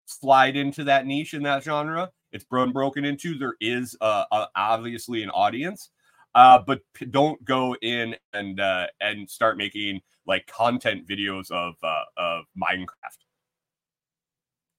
slide 0.05 0.55
into 0.55 0.83
that 0.85 1.05
niche 1.05 1.33
in 1.33 1.43
that 1.43 1.63
genre? 1.63 2.11
It's 2.31 2.45
been 2.45 2.71
broken 2.71 3.05
into. 3.05 3.37
There 3.37 3.55
is 3.61 3.95
obviously 4.01 5.23
an 5.23 5.29
audience, 5.29 5.89
uh, 6.33 6.59
but 6.59 6.81
p- 6.93 7.05
don't 7.05 7.43
go 7.45 7.75
in 7.81 8.15
and 8.33 8.59
uh, 8.59 8.87
and 8.99 9.29
start 9.29 9.57
making 9.57 10.01
like 10.27 10.45
content 10.47 11.07
videos 11.07 11.49
of 11.51 11.75
uh, 11.81 12.03
of 12.17 12.45
Minecraft. 12.61 13.19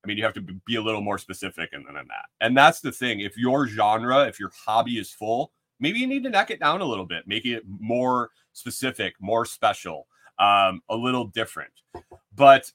I 0.05 0.07
mean, 0.07 0.19
you 0.19 0.25
have 0.25 0.35
to 0.35 0.43
be 0.67 0.77
a 0.77 0.83
little 0.83 1.01
more 1.01 1.19
specific 1.19 1.73
than 1.73 1.83
that. 1.85 2.27
And 2.41 2.57
that's 2.57 2.81
the 2.81 2.93
thing. 2.93 3.21
If 3.21 3.37
your 3.37 3.67
genre, 3.67 4.27
if 4.29 4.39
your 4.39 4.53
hobby 4.65 4.99
is 4.99 5.11
full, 5.11 5.53
maybe 5.81 5.99
you 5.99 6.07
need 6.07 6.23
to 6.23 6.31
knock 6.31 6.53
it 6.53 6.61
down 6.61 6.81
a 6.81 6.85
little 6.85 7.07
bit, 7.07 7.27
make 7.27 7.45
it 7.45 7.65
more 7.67 8.31
specific, 8.57 9.15
more 9.21 9.45
special, 9.45 10.07
um, 10.39 10.81
a 10.89 10.97
little 10.97 11.27
different. 11.27 11.73
But 12.35 12.73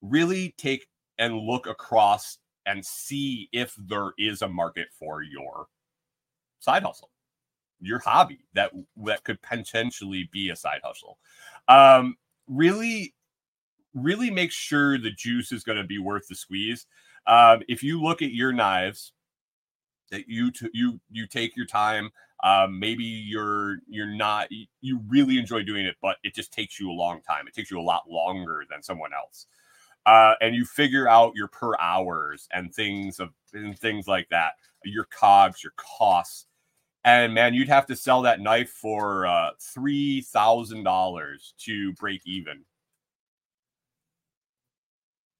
really 0.00 0.54
take 0.56 0.86
and 1.18 1.38
look 1.38 1.66
across 1.66 2.38
and 2.66 2.84
see 2.84 3.48
if 3.52 3.74
there 3.78 4.12
is 4.18 4.42
a 4.42 4.48
market 4.48 4.88
for 4.98 5.22
your 5.22 5.66
side 6.60 6.82
hustle, 6.82 7.10
your 7.80 7.98
hobby 7.98 8.40
that 8.54 8.72
that 9.04 9.22
could 9.24 9.40
potentially 9.42 10.28
be 10.32 10.48
a 10.48 10.56
side 10.56 10.80
hustle. 10.82 11.18
Um, 11.68 12.16
really 12.48 13.14
really 13.92 14.30
make 14.30 14.50
sure 14.50 14.98
the 14.98 15.10
juice 15.10 15.52
is 15.52 15.62
going 15.62 15.78
to 15.78 15.84
be 15.84 15.98
worth 15.98 16.26
the 16.26 16.34
squeeze. 16.34 16.86
Um, 17.26 17.62
if 17.68 17.82
you 17.82 18.02
look 18.02 18.22
at 18.22 18.32
your 18.32 18.52
knives, 18.52 19.12
that 20.10 20.28
you 20.28 20.50
t- 20.50 20.70
you 20.72 21.00
you 21.10 21.26
take 21.26 21.56
your 21.56 21.66
time. 21.66 22.10
Um, 22.44 22.78
maybe 22.78 23.04
you're 23.04 23.78
you're 23.88 24.14
not 24.14 24.48
you 24.82 25.00
really 25.08 25.38
enjoy 25.38 25.62
doing 25.64 25.86
it, 25.86 25.96
but 26.02 26.18
it 26.22 26.34
just 26.34 26.52
takes 26.52 26.78
you 26.78 26.90
a 26.90 26.92
long 26.92 27.22
time. 27.22 27.48
It 27.48 27.54
takes 27.54 27.70
you 27.70 27.80
a 27.80 27.82
lot 27.82 28.04
longer 28.08 28.64
than 28.70 28.82
someone 28.82 29.12
else. 29.14 29.46
Uh, 30.06 30.34
and 30.42 30.54
you 30.54 30.66
figure 30.66 31.08
out 31.08 31.32
your 31.34 31.48
per 31.48 31.72
hours 31.80 32.46
and 32.52 32.74
things 32.74 33.20
of 33.20 33.30
and 33.54 33.78
things 33.78 34.06
like 34.06 34.28
that, 34.30 34.52
your 34.84 35.04
cogs, 35.04 35.64
your 35.64 35.72
costs. 35.76 36.46
And 37.04 37.34
man, 37.34 37.54
you'd 37.54 37.68
have 37.68 37.86
to 37.86 37.96
sell 37.96 38.22
that 38.22 38.40
knife 38.40 38.70
for 38.70 39.26
uh, 39.26 39.50
three 39.60 40.22
thousand 40.22 40.84
dollars 40.84 41.54
to 41.60 41.92
break 41.94 42.22
even. 42.26 42.64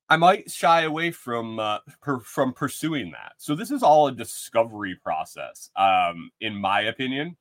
I 0.09 0.17
might 0.17 0.51
shy 0.51 0.83
away 0.83 1.11
from 1.11 1.59
uh, 1.59 1.79
per, 2.03 2.21
from 2.21 2.53
pursuing 2.53 3.11
that. 3.13 3.33
So 3.39 3.55
this 3.55 3.71
is 3.71 3.83
all 3.83 4.07
a 4.07 4.13
discovery 4.13 4.97
process, 4.97 5.71
um, 5.77 6.31
in 6.41 6.55
my 6.55 6.83
opinion. 6.83 7.37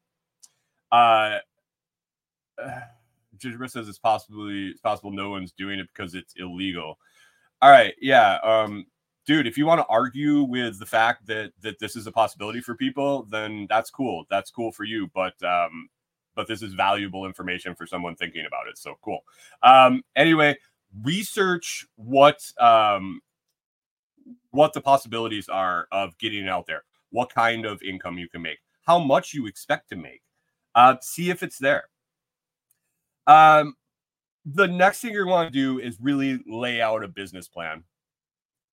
Uh, 0.91 1.39
Gingerbread 3.38 3.71
says 3.71 3.89
it's 3.89 3.99
possibly 3.99 4.69
it's 4.69 4.82
possible 4.82 5.12
no 5.12 5.30
one's 5.30 5.52
doing 5.52 5.80
it 5.80 5.88
because 5.93 6.15
it's 6.15 6.36
illegal. 6.38 6.97
All 7.62 7.71
right, 7.71 7.93
yeah, 7.99 8.38
um, 8.43 8.86
dude. 9.26 9.47
If 9.47 9.58
you 9.58 9.65
want 9.65 9.82
to 9.82 9.88
argue 9.88 10.43
with 10.43 10.80
the 10.80 10.86
fact 10.86 11.26
that 11.28 11.52
that 11.62 11.80
this 11.80 11.95
is 11.95 12.08
a 12.08 12.12
possibility 12.12 12.62
for 12.62 12.76
people, 12.76 13.23
then 13.30 13.67
that's 13.69 13.89
cool. 13.89 14.26
That's 14.30 14.52
cool 14.52 14.71
for 14.71 14.84
you. 14.84 15.10
But 15.13 15.41
um, 15.43 15.89
but 16.36 16.47
this 16.47 16.62
is 16.62 16.73
valuable 16.73 17.26
information 17.26 17.76
for 17.76 17.86
someone 17.86 18.15
thinking 18.15 18.45
about 18.45 18.67
it. 18.67 18.78
So 18.78 18.95
cool. 19.02 19.19
Um, 19.63 20.04
anyway, 20.15 20.58
research 21.01 21.88
what 21.95 22.43
um, 22.60 23.21
what 24.51 24.73
the 24.73 24.82
possibilities 24.82 25.49
are 25.49 25.88
of 25.91 26.17
getting 26.17 26.47
out 26.47 26.65
there, 26.67 26.84
what 27.10 27.34
kind 27.34 27.65
of 27.65 27.82
income 27.82 28.17
you 28.17 28.29
can 28.29 28.41
make, 28.41 28.60
how 28.86 28.99
much 28.99 29.34
you 29.34 29.47
expect 29.47 29.89
to 29.89 29.95
make, 29.95 30.21
uh, 30.75 30.95
see 31.01 31.29
if 31.29 31.43
it's 31.43 31.58
there. 31.58 31.86
Um, 33.25 33.75
the 34.45 34.67
next 34.67 34.99
thing 34.99 35.13
you 35.13 35.25
want 35.25 35.51
to 35.51 35.60
do 35.60 35.79
is 35.79 35.97
really 36.01 36.39
lay 36.45 36.82
out 36.82 37.03
a 37.03 37.08
business 37.08 37.47
plan. 37.47 37.84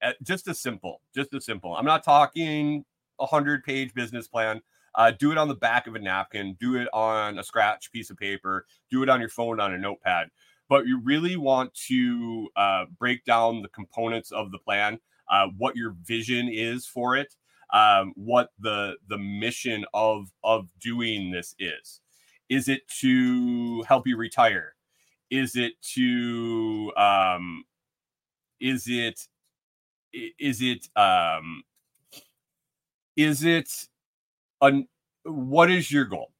Uh, 0.01 0.11
just 0.23 0.47
a 0.47 0.53
simple, 0.53 1.01
just 1.15 1.33
a 1.33 1.41
simple. 1.41 1.75
I'm 1.75 1.85
not 1.85 2.03
talking 2.03 2.83
a 3.19 3.25
hundred 3.25 3.63
page 3.63 3.93
business 3.93 4.27
plan. 4.27 4.61
Uh, 4.95 5.11
do 5.11 5.31
it 5.31 5.37
on 5.37 5.47
the 5.47 5.55
back 5.55 5.87
of 5.87 5.95
a 5.95 5.99
napkin. 5.99 6.57
Do 6.59 6.75
it 6.75 6.89
on 6.91 7.39
a 7.39 7.43
scratch 7.43 7.91
piece 7.91 8.09
of 8.09 8.17
paper. 8.17 8.65
Do 8.89 9.03
it 9.03 9.09
on 9.09 9.21
your 9.21 9.29
phone 9.29 9.59
on 9.61 9.73
a 9.73 9.77
notepad 9.77 10.29
but 10.71 10.87
you 10.87 11.01
really 11.03 11.35
want 11.35 11.73
to 11.73 12.47
uh, 12.55 12.85
break 12.97 13.25
down 13.25 13.61
the 13.61 13.67
components 13.67 14.31
of 14.31 14.53
the 14.53 14.57
plan, 14.57 14.97
uh, 15.29 15.47
what 15.57 15.75
your 15.75 15.97
vision 16.05 16.47
is 16.49 16.85
for 16.85 17.17
it, 17.17 17.35
um, 17.73 18.13
what 18.15 18.51
the 18.57 18.95
the 19.09 19.17
mission 19.17 19.83
of 19.93 20.31
of 20.45 20.69
doing 20.79 21.29
this 21.29 21.53
is. 21.59 21.99
Is 22.47 22.69
it 22.69 22.87
to 23.01 23.83
help 23.83 24.07
you 24.07 24.15
retire? 24.15 24.75
Is 25.29 25.57
it 25.57 25.73
to 25.95 26.93
um, 26.95 27.65
is 28.61 28.87
it 28.87 29.27
is 30.13 30.61
it 30.61 30.87
um, 30.95 31.63
is 33.17 33.43
it 33.43 33.69
an 34.61 34.87
what 35.25 35.69
is 35.69 35.91
your 35.91 36.05
goal? 36.05 36.31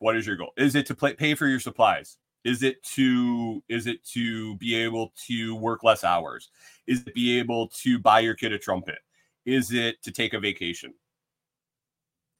What 0.00 0.16
is 0.16 0.26
your 0.26 0.34
goal? 0.34 0.50
Is 0.56 0.74
it 0.74 0.86
to 0.86 0.96
play, 0.96 1.14
pay 1.14 1.36
for 1.36 1.46
your 1.46 1.60
supplies? 1.60 2.18
Is 2.44 2.62
it 2.62 2.82
to 2.94 3.62
is 3.68 3.86
it 3.86 4.04
to 4.12 4.56
be 4.56 4.74
able 4.74 5.12
to 5.26 5.54
work 5.56 5.82
less 5.82 6.04
hours? 6.04 6.50
Is 6.86 7.02
it 7.06 7.14
be 7.14 7.38
able 7.38 7.68
to 7.68 7.98
buy 7.98 8.20
your 8.20 8.34
kid 8.34 8.52
a 8.52 8.58
trumpet? 8.58 8.98
Is 9.46 9.72
it 9.72 10.02
to 10.02 10.12
take 10.12 10.34
a 10.34 10.40
vacation? 10.40 10.92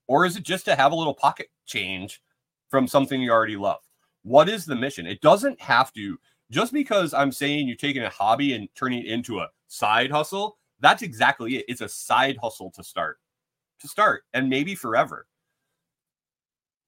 Or 0.06 0.26
is 0.26 0.36
it 0.36 0.42
just 0.42 0.66
to 0.66 0.76
have 0.76 0.92
a 0.92 0.96
little 0.96 1.14
pocket 1.14 1.48
change 1.64 2.20
from 2.70 2.86
something 2.86 3.20
you 3.20 3.30
already 3.30 3.56
love? 3.56 3.80
What 4.22 4.48
is 4.48 4.66
the 4.66 4.76
mission? 4.76 5.06
It 5.06 5.22
doesn't 5.22 5.60
have 5.60 5.92
to 5.94 6.18
just 6.50 6.72
because 6.72 7.14
I'm 7.14 7.32
saying 7.32 7.66
you're 7.66 7.76
taking 7.76 8.02
a 8.02 8.10
hobby 8.10 8.52
and 8.52 8.68
turning 8.74 9.00
it 9.00 9.06
into 9.06 9.38
a 9.38 9.48
side 9.68 10.10
hustle. 10.10 10.58
That's 10.80 11.02
exactly 11.02 11.56
it. 11.56 11.64
It's 11.66 11.80
a 11.80 11.88
side 11.88 12.38
hustle 12.42 12.70
to 12.72 12.84
start, 12.84 13.18
to 13.80 13.88
start, 13.88 14.24
and 14.34 14.50
maybe 14.50 14.74
forever 14.74 15.26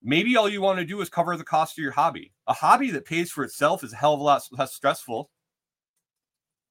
maybe 0.06 0.36
all 0.36 0.48
you 0.48 0.62
want 0.62 0.78
to 0.78 0.84
do 0.84 1.00
is 1.00 1.10
cover 1.10 1.36
the 1.36 1.44
cost 1.44 1.76
of 1.76 1.82
your 1.82 1.92
hobby. 1.92 2.32
A 2.46 2.54
hobby 2.54 2.92
that 2.92 3.04
pays 3.04 3.30
for 3.30 3.44
itself 3.44 3.82
is 3.84 3.92
a 3.92 3.96
hell 3.96 4.14
of 4.14 4.20
a 4.20 4.22
lot 4.22 4.42
less 4.52 4.72
stressful. 4.72 5.30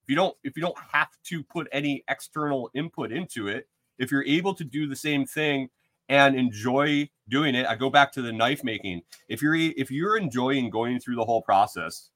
If 0.03 0.09
you 0.09 0.15
don't 0.15 0.35
if 0.43 0.55
you 0.55 0.61
don't 0.61 0.77
have 0.93 1.09
to 1.25 1.43
put 1.43 1.67
any 1.71 2.03
external 2.07 2.71
input 2.73 3.11
into 3.11 3.47
it, 3.47 3.67
if 3.99 4.11
you're 4.11 4.25
able 4.25 4.53
to 4.55 4.63
do 4.63 4.87
the 4.87 4.95
same 4.95 5.25
thing 5.25 5.69
and 6.07 6.35
enjoy 6.35 7.09
doing 7.27 7.55
it, 7.55 7.67
I 7.67 7.75
go 7.75 7.89
back 7.89 8.11
to 8.13 8.21
the 8.21 8.31
knife 8.31 8.63
making. 8.63 9.01
If 9.27 9.41
you're 9.41 9.55
if 9.55 9.91
you're 9.91 10.17
enjoying 10.17 10.69
going 10.69 10.99
through 10.99 11.15
the 11.15 11.25
whole 11.25 11.41
process 11.41 12.11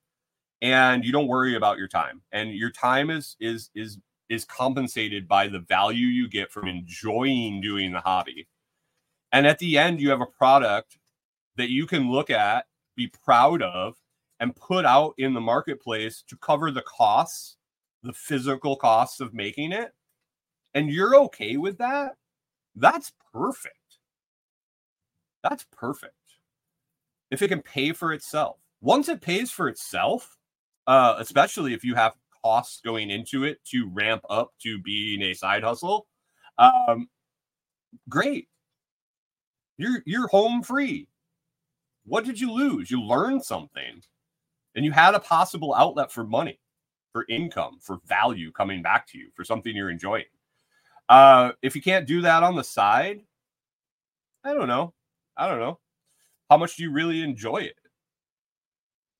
and 0.61 1.03
you 1.03 1.11
don't 1.11 1.27
worry 1.27 1.55
about 1.55 1.77
your 1.77 1.87
time 1.87 2.21
and 2.31 2.53
your 2.53 2.71
time 2.71 3.09
is 3.09 3.35
is 3.41 3.69
is 3.75 3.97
is 4.29 4.45
compensated 4.45 5.27
by 5.27 5.47
the 5.47 5.59
value 5.59 6.05
you 6.05 6.29
get 6.29 6.51
from 6.51 6.67
enjoying 6.67 7.59
doing 7.59 7.91
the 7.91 7.99
hobby. 7.99 8.47
And 9.31 9.45
at 9.45 9.59
the 9.59 9.77
end, 9.77 9.99
you 9.99 10.11
have 10.11 10.21
a 10.21 10.25
product 10.25 10.98
that 11.57 11.69
you 11.69 11.85
can 11.85 12.11
look 12.11 12.29
at, 12.29 12.65
be 12.95 13.07
proud 13.07 13.61
of, 13.61 13.95
and 14.39 14.55
put 14.55 14.85
out 14.85 15.13
in 15.17 15.33
the 15.33 15.41
marketplace 15.41 16.23
to 16.27 16.37
cover 16.37 16.71
the 16.71 16.83
costs, 16.83 17.57
the 18.03 18.13
physical 18.13 18.75
costs 18.75 19.19
of 19.19 19.33
making 19.33 19.71
it, 19.71 19.91
and 20.73 20.89
you're 20.89 21.15
okay 21.15 21.57
with 21.57 21.77
that, 21.79 22.15
that's 22.75 23.11
perfect. 23.33 23.75
That's 25.43 25.65
perfect. 25.71 26.13
If 27.31 27.41
it 27.41 27.49
can 27.49 27.61
pay 27.61 27.91
for 27.91 28.13
itself. 28.13 28.57
Once 28.81 29.09
it 29.09 29.21
pays 29.21 29.51
for 29.51 29.67
itself, 29.67 30.37
uh, 30.87 31.15
especially 31.19 31.73
if 31.73 31.83
you 31.83 31.95
have 31.95 32.13
costs 32.43 32.79
going 32.83 33.09
into 33.09 33.43
it 33.43 33.63
to 33.65 33.89
ramp 33.89 34.23
up 34.29 34.51
to 34.61 34.79
being 34.81 35.21
a 35.21 35.33
side 35.33 35.63
hustle, 35.63 36.07
um, 36.57 37.09
great. 38.07 38.47
You're 39.77 40.01
you're 40.05 40.27
home 40.27 40.63
free. 40.63 41.08
What 42.09 42.25
did 42.25 42.39
you 42.41 42.51
lose? 42.51 42.89
You 42.89 43.01
learned 43.01 43.45
something 43.45 44.01
and 44.75 44.83
you 44.83 44.91
had 44.91 45.13
a 45.13 45.19
possible 45.19 45.75
outlet 45.75 46.11
for 46.11 46.23
money, 46.23 46.59
for 47.13 47.25
income, 47.29 47.77
for 47.79 47.99
value 48.07 48.51
coming 48.51 48.81
back 48.81 49.07
to 49.09 49.19
you, 49.19 49.29
for 49.35 49.43
something 49.43 49.75
you're 49.75 49.91
enjoying. 49.91 50.25
Uh, 51.07 51.51
if 51.61 51.75
you 51.75 51.83
can't 51.83 52.07
do 52.07 52.21
that 52.21 52.41
on 52.41 52.55
the 52.55 52.63
side, 52.63 53.21
I 54.43 54.55
don't 54.55 54.67
know. 54.67 54.93
I 55.37 55.47
don't 55.47 55.59
know. 55.59 55.79
how 56.49 56.57
much 56.57 56.77
do 56.77 56.83
you 56.83 56.91
really 56.91 57.21
enjoy 57.21 57.57
it? 57.57 57.75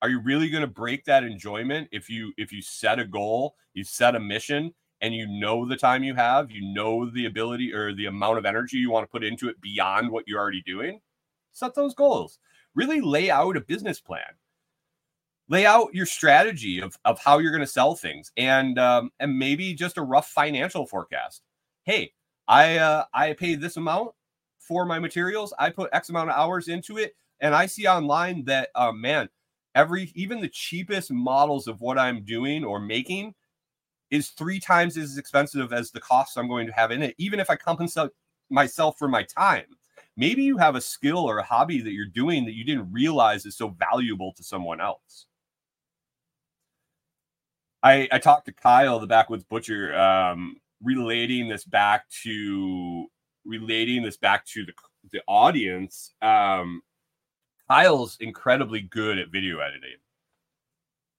Are 0.02 0.10
you 0.10 0.20
really 0.20 0.50
going 0.50 0.62
to 0.62 0.68
break 0.68 1.06
that 1.06 1.24
enjoyment 1.24 1.90
if 1.92 2.10
you 2.10 2.34
if 2.38 2.52
you 2.52 2.62
set 2.62 3.00
a 3.00 3.06
goal, 3.06 3.56
you 3.74 3.84
set 3.84 4.16
a 4.16 4.20
mission 4.20 4.74
and 5.02 5.14
you 5.14 5.28
know 5.28 5.66
the 5.66 5.76
time 5.78 6.04
you 6.04 6.16
have, 6.16 6.50
you 6.50 6.74
know 6.74 7.10
the 7.10 7.26
ability 7.28 7.72
or 7.74 7.94
the 7.94 8.08
amount 8.08 8.40
of 8.40 8.46
energy 8.46 8.78
you 8.78 8.90
want 8.90 9.04
to 9.04 9.12
put 9.12 9.24
into 9.24 9.48
it 9.48 9.62
beyond 9.62 10.10
what 10.10 10.28
you're 10.28 10.40
already 10.40 10.64
doing? 10.64 11.02
Set 11.52 11.76
those 11.76 11.94
goals. 11.94 12.40
Really 12.76 13.02
lay 13.02 13.30
out 13.30 13.58
a 13.58 13.62
business 13.62 14.00
plan. 14.00 14.36
Lay 15.48 15.66
out 15.66 15.94
your 15.94 16.06
strategy 16.06 16.80
of, 16.80 16.98
of 17.06 17.20
how 17.20 17.40
you're 17.40 17.52
going 17.52 17.62
to 17.62 17.68
sell 17.68 17.96
things 17.96 18.32
and 18.38 18.78
um, 18.78 19.12
and 19.20 19.38
maybe 19.38 19.74
just 19.74 19.98
a 19.98 20.02
rough 20.02 20.30
financial 20.30 20.86
forecast. 20.86 21.42
Hey, 21.84 22.14
I 22.48 22.78
uh, 22.78 23.06
I 23.14 23.34
pay 23.34 23.56
this 23.56 23.78
amount 23.78 24.12
for 24.60 24.86
my 24.86 25.00
materials. 25.00 25.54
I 25.58 25.72
put 25.72 25.90
X 25.92 26.10
amount 26.10 26.30
of 26.30 26.36
hours 26.36 26.68
into 26.68 26.98
it, 26.98 27.16
and 27.40 27.56
I 27.56 27.66
see 27.66 27.88
online 27.88 28.46
that 28.46 28.70
uh, 28.76 28.92
man, 28.92 29.30
every 29.74 30.12
even 30.14 30.40
the 30.42 30.50
cheapest 30.50 31.12
models 31.12 31.68
of 31.68 31.82
what 31.82 31.98
I'm 31.98 32.24
doing 32.24 32.64
or 32.64 32.80
making 32.80 33.34
is 34.12 34.30
three 34.30 34.60
times 34.60 34.98
as 34.98 35.18
expensive 35.18 35.74
as 35.74 35.92
the 35.92 36.00
costs 36.00 36.38
I'm 36.38 36.48
going 36.48 36.68
to 36.68 36.74
have 36.74 36.92
in 36.92 37.02
it, 37.02 37.16
even 37.18 37.40
if 37.40 37.50
I 37.50 37.56
compensate 37.56 38.12
myself 38.50 38.98
for 39.00 39.08
my 39.08 39.24
time. 39.24 39.66
Maybe 40.20 40.44
you 40.44 40.58
have 40.58 40.76
a 40.76 40.82
skill 40.82 41.20
or 41.20 41.38
a 41.38 41.44
hobby 41.44 41.80
that 41.82 41.94
you're 41.94 42.06
doing 42.06 42.44
that 42.44 42.54
you 42.54 42.66
didn't 42.66 42.92
realize 42.92 43.46
is 43.46 43.56
so 43.56 43.70
valuable 43.70 44.34
to 44.34 44.44
someone 44.44 44.82
else. 44.82 45.28
I, 47.82 48.10
I 48.12 48.20
talked 48.20 48.48
to 48.48 48.52
Kyle, 48.52 49.00
the 49.00 49.08
backwoods 49.08 49.46
butcher, 49.46 49.98
um, 49.98 50.58
relating 50.84 51.48
this 51.48 51.64
back 51.64 52.10
to 52.24 53.06
relating 53.46 54.04
this 54.04 54.18
back 54.18 54.46
to 54.48 54.66
the, 54.66 54.74
the 55.10 55.22
audience. 55.26 56.14
Um, 56.22 56.82
Kyle's 57.70 58.18
incredibly 58.20 58.82
good 58.82 59.20
at 59.20 59.32
video 59.32 59.60
editing 59.60 60.00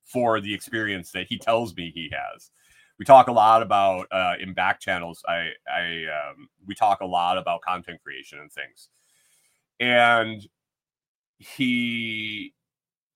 for 0.05 0.42
the 0.42 0.53
experience 0.53 1.11
that 1.12 1.26
he 1.26 1.38
tells 1.38 1.74
me 1.74 1.90
he 1.90 2.12
has. 2.12 2.51
We 3.01 3.07
talk 3.07 3.28
a 3.28 3.32
lot 3.32 3.62
about 3.62 4.09
uh, 4.12 4.34
in 4.40 4.55
back 4.55 4.80
channels. 4.80 5.24
I, 5.28 5.51
I, 5.72 6.05
um, 6.07 6.51
we 6.66 6.76
talk 6.76 7.01
a 7.01 7.07
lot 7.07 7.38
about 7.38 7.62
content 7.62 8.01
creation 8.05 8.38
and 8.40 8.53
things, 8.53 8.90
and 9.80 10.46
he, 11.38 12.55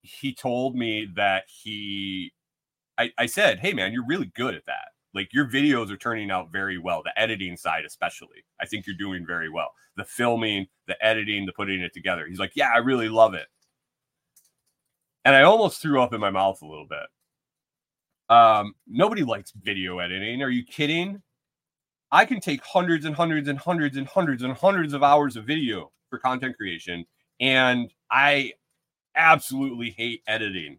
he 0.02 0.34
told 0.34 0.76
me 0.76 1.08
that 1.16 1.44
he, 1.48 2.32
I, 2.98 3.12
I 3.18 3.26
said, 3.26 3.60
"Hey 3.60 3.74
man, 3.74 3.92
you're 3.92 4.06
really 4.06 4.32
good 4.36 4.54
at 4.54 4.66
that. 4.66 4.88
Like 5.14 5.34
your 5.34 5.46
videos 5.48 5.90
are 5.90 5.98
turning 5.98 6.30
out 6.30 6.52
very 6.52 6.78
well. 6.78 7.02
The 7.04 7.18
editing 7.20 7.56
side, 7.56 7.84
especially, 7.86 8.44
I 8.60 8.66
think 8.66 8.86
you're 8.86 8.96
doing 8.96 9.26
very 9.26 9.50
well. 9.50 9.72
The 9.96 10.04
filming, 10.04 10.66
the 10.88 10.96
editing, 11.04 11.46
the 11.46 11.52
putting 11.52 11.80
it 11.82 11.94
together." 11.94 12.26
He's 12.28 12.40
like, 12.40 12.52
"Yeah, 12.56 12.70
I 12.74 12.78
really 12.78 13.10
love 13.10 13.34
it." 13.34 13.48
and 15.24 15.34
I 15.34 15.42
almost 15.42 15.80
threw 15.80 16.00
up 16.02 16.12
in 16.12 16.20
my 16.20 16.30
mouth 16.30 16.60
a 16.62 16.66
little 16.66 16.86
bit. 16.86 17.06
Um, 18.28 18.74
nobody 18.86 19.22
likes 19.22 19.52
video 19.52 19.98
editing. 19.98 20.42
Are 20.42 20.50
you 20.50 20.64
kidding? 20.64 21.22
I 22.10 22.24
can 22.24 22.40
take 22.40 22.62
hundreds 22.64 23.04
and 23.04 23.14
hundreds 23.14 23.48
and 23.48 23.58
hundreds 23.58 23.96
and 23.96 24.06
hundreds 24.06 24.42
and 24.42 24.52
hundreds 24.52 24.92
of 24.92 25.02
hours 25.02 25.36
of 25.36 25.44
video 25.44 25.90
for 26.08 26.18
content 26.18 26.56
creation, 26.56 27.04
and 27.40 27.92
I 28.10 28.52
absolutely 29.16 29.90
hate 29.90 30.22
editing. 30.26 30.78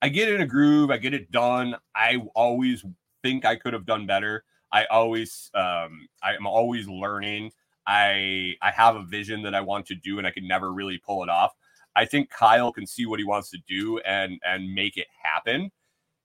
I 0.00 0.08
get 0.08 0.32
in 0.32 0.40
a 0.40 0.46
groove, 0.46 0.90
I 0.90 0.96
get 0.98 1.14
it 1.14 1.30
done. 1.30 1.76
I 1.94 2.22
always 2.34 2.84
think 3.22 3.44
I 3.44 3.56
could 3.56 3.72
have 3.72 3.84
done 3.84 4.06
better. 4.06 4.44
I 4.72 4.84
always, 4.86 5.50
um, 5.54 6.08
I'm 6.22 6.46
always 6.46 6.86
learning. 6.88 7.52
I 7.86 8.54
I 8.62 8.70
have 8.70 8.96
a 8.96 9.02
vision 9.04 9.42
that 9.42 9.54
I 9.54 9.60
want 9.60 9.86
to 9.86 9.94
do, 9.94 10.18
and 10.18 10.26
I 10.26 10.30
can 10.30 10.46
never 10.46 10.72
really 10.72 10.98
pull 10.98 11.22
it 11.22 11.28
off. 11.28 11.52
I 11.96 12.04
think 12.04 12.30
Kyle 12.30 12.72
can 12.72 12.86
see 12.86 13.06
what 13.06 13.18
he 13.18 13.24
wants 13.24 13.50
to 13.50 13.58
do 13.66 13.98
and 14.00 14.40
and 14.46 14.72
make 14.72 14.96
it 14.96 15.06
happen, 15.22 15.70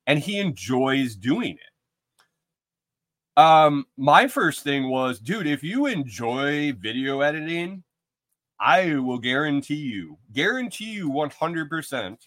and 0.08 0.20
he 0.20 0.40
enjoys 0.40 1.16
doing 1.16 1.54
it. 1.54 1.74
Um, 3.36 3.86
my 3.98 4.28
first 4.28 4.64
thing 4.64 4.90
was, 4.90 5.20
dude, 5.20 5.48
if 5.48 5.64
you 5.64 5.88
enjoy 5.88 6.74
video 6.74 7.22
editing, 7.22 7.84
I 8.60 8.96
will 8.96 9.18
guarantee 9.18 9.76
you, 9.76 10.18
guarantee 10.32 10.94
you 10.94 11.10
100% 11.10 12.18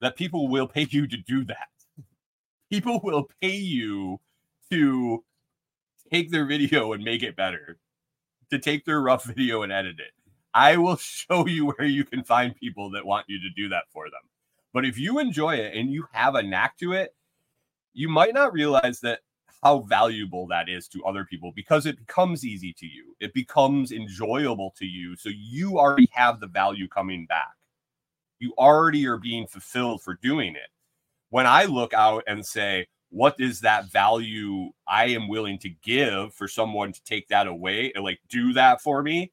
that 0.00 0.16
people 0.16 0.48
will 0.48 0.66
pay 0.66 0.86
you 0.90 1.06
to 1.06 1.16
do 1.16 1.44
that. 1.44 1.68
People 2.70 3.00
will 3.02 3.28
pay 3.40 3.54
you 3.56 4.18
to 4.70 5.24
take 6.12 6.30
their 6.30 6.46
video 6.46 6.92
and 6.92 7.04
make 7.04 7.22
it 7.22 7.36
better, 7.36 7.78
to 8.50 8.58
take 8.58 8.84
their 8.84 9.00
rough 9.00 9.24
video 9.24 9.62
and 9.62 9.72
edit 9.72 10.00
it. 10.00 10.12
I 10.54 10.76
will 10.76 10.96
show 11.00 11.46
you 11.46 11.66
where 11.66 11.86
you 11.86 12.04
can 12.04 12.24
find 12.24 12.56
people 12.56 12.90
that 12.90 13.06
want 13.06 13.26
you 13.28 13.38
to 13.40 13.50
do 13.54 13.68
that 13.68 13.84
for 13.92 14.06
them. 14.06 14.22
But 14.76 14.84
if 14.84 14.98
you 14.98 15.20
enjoy 15.20 15.54
it 15.56 15.74
and 15.74 15.90
you 15.90 16.06
have 16.12 16.34
a 16.34 16.42
knack 16.42 16.76
to 16.80 16.92
it, 16.92 17.14
you 17.94 18.10
might 18.10 18.34
not 18.34 18.52
realize 18.52 19.00
that 19.00 19.20
how 19.62 19.78
valuable 19.88 20.46
that 20.48 20.68
is 20.68 20.86
to 20.88 21.02
other 21.04 21.24
people 21.24 21.50
because 21.56 21.86
it 21.86 21.96
becomes 21.96 22.44
easy 22.44 22.74
to 22.74 22.84
you. 22.84 23.16
It 23.18 23.32
becomes 23.32 23.90
enjoyable 23.90 24.74
to 24.76 24.84
you. 24.84 25.16
So 25.16 25.30
you 25.34 25.78
already 25.78 26.10
have 26.12 26.40
the 26.40 26.46
value 26.46 26.88
coming 26.88 27.24
back. 27.24 27.54
You 28.38 28.52
already 28.58 29.06
are 29.06 29.16
being 29.16 29.46
fulfilled 29.46 30.02
for 30.02 30.18
doing 30.22 30.56
it. 30.56 30.68
When 31.30 31.46
I 31.46 31.64
look 31.64 31.94
out 31.94 32.24
and 32.26 32.44
say, 32.44 32.86
what 33.08 33.36
is 33.38 33.60
that 33.60 33.90
value 33.90 34.72
I 34.86 35.06
am 35.06 35.26
willing 35.26 35.58
to 35.60 35.70
give 35.70 36.34
for 36.34 36.48
someone 36.48 36.92
to 36.92 37.02
take 37.02 37.28
that 37.28 37.46
away 37.46 37.92
and 37.94 38.04
like 38.04 38.20
do 38.28 38.52
that 38.52 38.82
for 38.82 39.02
me? 39.02 39.32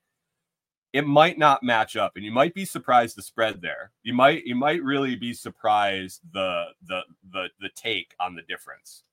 It 0.94 1.08
might 1.08 1.40
not 1.40 1.64
match 1.64 1.98
up 1.98 2.14
and 2.16 2.24
you 2.24 2.32
might 2.32 2.54
be 2.54 2.66
surprised 2.66 3.18
the 3.18 3.24
spread 3.24 3.62
there. 3.62 3.92
You 4.04 4.14
might 4.14 4.46
you 4.46 4.56
might 4.56 4.84
really 4.84 5.16
be 5.16 5.34
surprised 5.34 6.22
the 6.32 6.66
the 6.88 7.02
the 7.32 7.50
the 7.60 7.70
take 7.76 8.14
on 8.20 8.36
the 8.36 8.44
difference. 8.44 9.04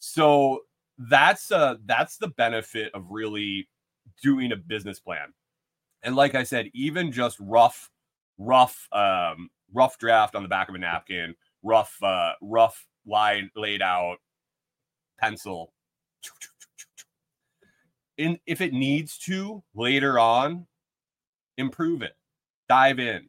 So 0.00 0.62
that's 0.98 1.52
uh 1.52 1.76
that's 1.86 2.18
the 2.18 2.28
benefit 2.28 2.92
of 2.94 3.10
really 3.10 3.68
doing 4.22 4.52
a 4.52 4.56
business 4.56 4.98
plan. 4.98 5.32
And 6.02 6.16
like 6.16 6.34
i 6.34 6.42
said 6.42 6.68
even 6.74 7.12
just 7.12 7.38
rough 7.40 7.90
rough 8.36 8.88
um 8.92 9.48
rough 9.72 9.96
draft 9.98 10.34
on 10.34 10.42
the 10.42 10.48
back 10.48 10.68
of 10.68 10.74
a 10.74 10.78
napkin 10.78 11.34
rough 11.62 11.96
uh 12.02 12.32
rough 12.42 12.86
line 13.06 13.50
laid 13.56 13.80
out 13.80 14.16
pencil 15.18 15.72
in 18.18 18.38
if 18.46 18.60
it 18.60 18.72
needs 18.72 19.16
to 19.18 19.62
later 19.74 20.18
on 20.18 20.66
improve 21.58 22.02
it, 22.02 22.16
dive 22.68 22.98
in. 22.98 23.28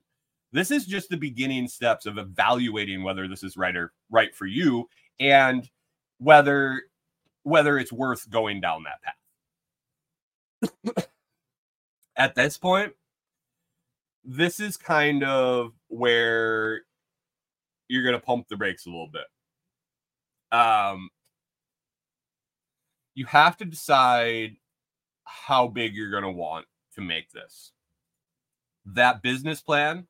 This 0.51 0.71
is 0.71 0.85
just 0.85 1.09
the 1.09 1.17
beginning 1.17 1.67
steps 1.67 2.05
of 2.05 2.17
evaluating 2.17 3.03
whether 3.03 3.27
this 3.27 3.43
is 3.43 3.57
right 3.57 3.75
or 3.75 3.91
right 4.09 4.33
for 4.33 4.45
you 4.45 4.87
and 5.19 5.69
whether 6.17 6.83
whether 7.43 7.77
it's 7.77 7.91
worth 7.91 8.29
going 8.29 8.61
down 8.61 8.83
that 8.83 9.01
path. 10.93 11.07
At 12.17 12.35
this 12.35 12.57
point, 12.57 12.93
this 14.23 14.59
is 14.59 14.77
kind 14.77 15.23
of 15.23 15.73
where 15.89 16.81
you're 17.87 18.03
going 18.03 18.15
to 18.15 18.25
pump 18.25 18.47
the 18.47 18.57
brakes 18.57 18.85
a 18.85 18.89
little 18.89 19.09
bit. 19.11 19.25
Um, 20.57 21.09
you 23.13 23.25
have 23.25 23.57
to 23.57 23.65
decide 23.65 24.55
how 25.23 25.67
big 25.67 25.95
you're 25.95 26.11
going 26.11 26.23
to 26.23 26.31
want 26.31 26.65
to 26.95 27.01
make 27.01 27.31
this 27.31 27.71
that 28.85 29.21
business 29.21 29.61
plan, 29.61 30.07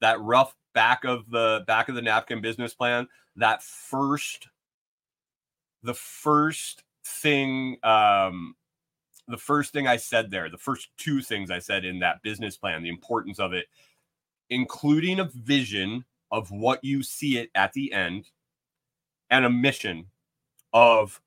that 0.00 0.20
rough 0.20 0.54
back 0.74 1.04
of 1.04 1.30
the 1.30 1.64
back 1.66 1.88
of 1.88 1.94
the 1.94 2.02
napkin 2.02 2.40
business 2.40 2.74
plan, 2.74 3.08
that 3.36 3.62
first 3.62 4.48
the 5.82 5.94
first 5.94 6.82
thing 7.04 7.78
um 7.82 8.54
the 9.28 9.36
first 9.36 9.72
thing 9.72 9.86
I 9.86 9.96
said 9.96 10.30
there, 10.30 10.48
the 10.48 10.56
first 10.56 10.88
two 10.96 11.20
things 11.20 11.50
I 11.50 11.58
said 11.58 11.84
in 11.84 11.98
that 12.00 12.22
business 12.22 12.56
plan, 12.56 12.82
the 12.82 12.88
importance 12.88 13.38
of 13.38 13.52
it, 13.52 13.66
including 14.48 15.20
a 15.20 15.30
vision 15.34 16.04
of 16.30 16.50
what 16.50 16.82
you 16.82 17.02
see 17.02 17.38
it 17.38 17.50
at 17.54 17.72
the 17.74 17.92
end 17.92 18.30
and 19.30 19.44
a 19.44 19.50
mission 19.50 20.06
of 20.72 21.20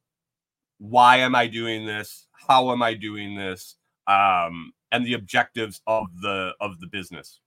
why 0.80 1.18
am 1.18 1.36
I 1.36 1.46
doing 1.48 1.86
this? 1.86 2.28
How 2.32 2.72
am 2.72 2.82
I 2.82 2.96
doing 2.96 3.36
this? 3.36 3.76
Um, 4.08 4.74
and 4.92 5.06
the 5.06 5.14
objectives 5.14 5.82
of 5.88 6.08
the 6.22 6.54
of 6.60 6.80
the 6.80 6.88
business. 6.88 7.40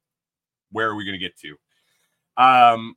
Where 0.71 0.89
are 0.89 0.95
we 0.95 1.05
going 1.05 1.19
to 1.19 1.25
get 1.25 1.39
to? 1.39 1.57
Um, 2.37 2.97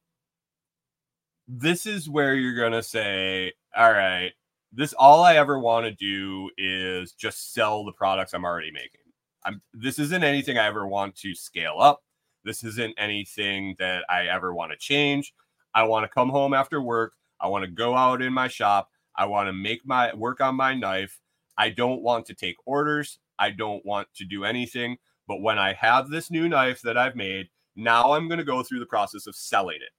this 1.47 1.85
is 1.85 2.09
where 2.09 2.35
you're 2.35 2.55
going 2.55 2.71
to 2.71 2.83
say, 2.83 3.53
all 3.75 3.91
right, 3.91 4.31
this 4.71 4.93
all 4.93 5.23
I 5.23 5.35
ever 5.35 5.59
want 5.59 5.85
to 5.85 5.91
do 5.91 6.49
is 6.57 7.13
just 7.13 7.53
sell 7.53 7.85
the 7.85 7.91
products 7.91 8.33
I'm 8.33 8.45
already 8.45 8.71
making. 8.71 9.01
I'm 9.45 9.61
this 9.73 9.99
isn't 9.99 10.23
anything 10.23 10.57
I 10.57 10.67
ever 10.67 10.87
want 10.87 11.15
to 11.17 11.33
scale 11.33 11.77
up. 11.79 12.03
This 12.43 12.63
isn't 12.63 12.93
anything 12.97 13.75
that 13.79 14.03
I 14.09 14.27
ever 14.27 14.53
want 14.53 14.71
to 14.71 14.77
change. 14.77 15.33
I 15.73 15.83
want 15.83 16.03
to 16.03 16.09
come 16.09 16.29
home 16.29 16.53
after 16.53 16.81
work. 16.81 17.13
I 17.39 17.47
want 17.47 17.63
to 17.63 17.71
go 17.71 17.95
out 17.95 18.21
in 18.21 18.33
my 18.33 18.47
shop. 18.47 18.89
I 19.15 19.25
want 19.25 19.47
to 19.47 19.53
make 19.53 19.85
my 19.85 20.13
work 20.13 20.41
on 20.41 20.55
my 20.55 20.73
knife. 20.73 21.19
I 21.57 21.69
don't 21.69 22.01
want 22.01 22.25
to 22.27 22.33
take 22.33 22.55
orders. 22.65 23.19
I 23.39 23.51
don't 23.51 23.85
want 23.85 24.07
to 24.15 24.25
do 24.25 24.43
anything 24.45 24.97
But 25.27 25.41
when 25.41 25.59
I 25.59 25.73
have 25.73 26.09
this 26.09 26.31
new 26.31 26.47
knife 26.49 26.81
that 26.83 26.97
I've 26.97 27.15
made, 27.15 27.49
now 27.75 28.13
I'm 28.13 28.27
going 28.27 28.39
to 28.39 28.43
go 28.45 28.63
through 28.63 28.79
the 28.79 28.85
process 28.85 29.27
of 29.27 29.35
selling 29.35 29.77
it. 29.81 29.91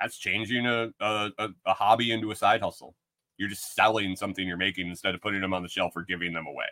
That's 0.00 0.18
changing 0.18 0.66
a, 0.66 0.90
a, 1.00 1.30
a 1.64 1.74
hobby 1.74 2.10
into 2.10 2.30
a 2.32 2.36
side 2.36 2.60
hustle. 2.60 2.96
You're 3.38 3.48
just 3.48 3.74
selling 3.74 4.16
something 4.16 4.46
you're 4.46 4.56
making 4.56 4.88
instead 4.88 5.14
of 5.14 5.22
putting 5.22 5.40
them 5.40 5.54
on 5.54 5.62
the 5.62 5.68
shelf 5.68 5.92
or 5.96 6.02
giving 6.02 6.32
them 6.32 6.46
away. 6.46 6.66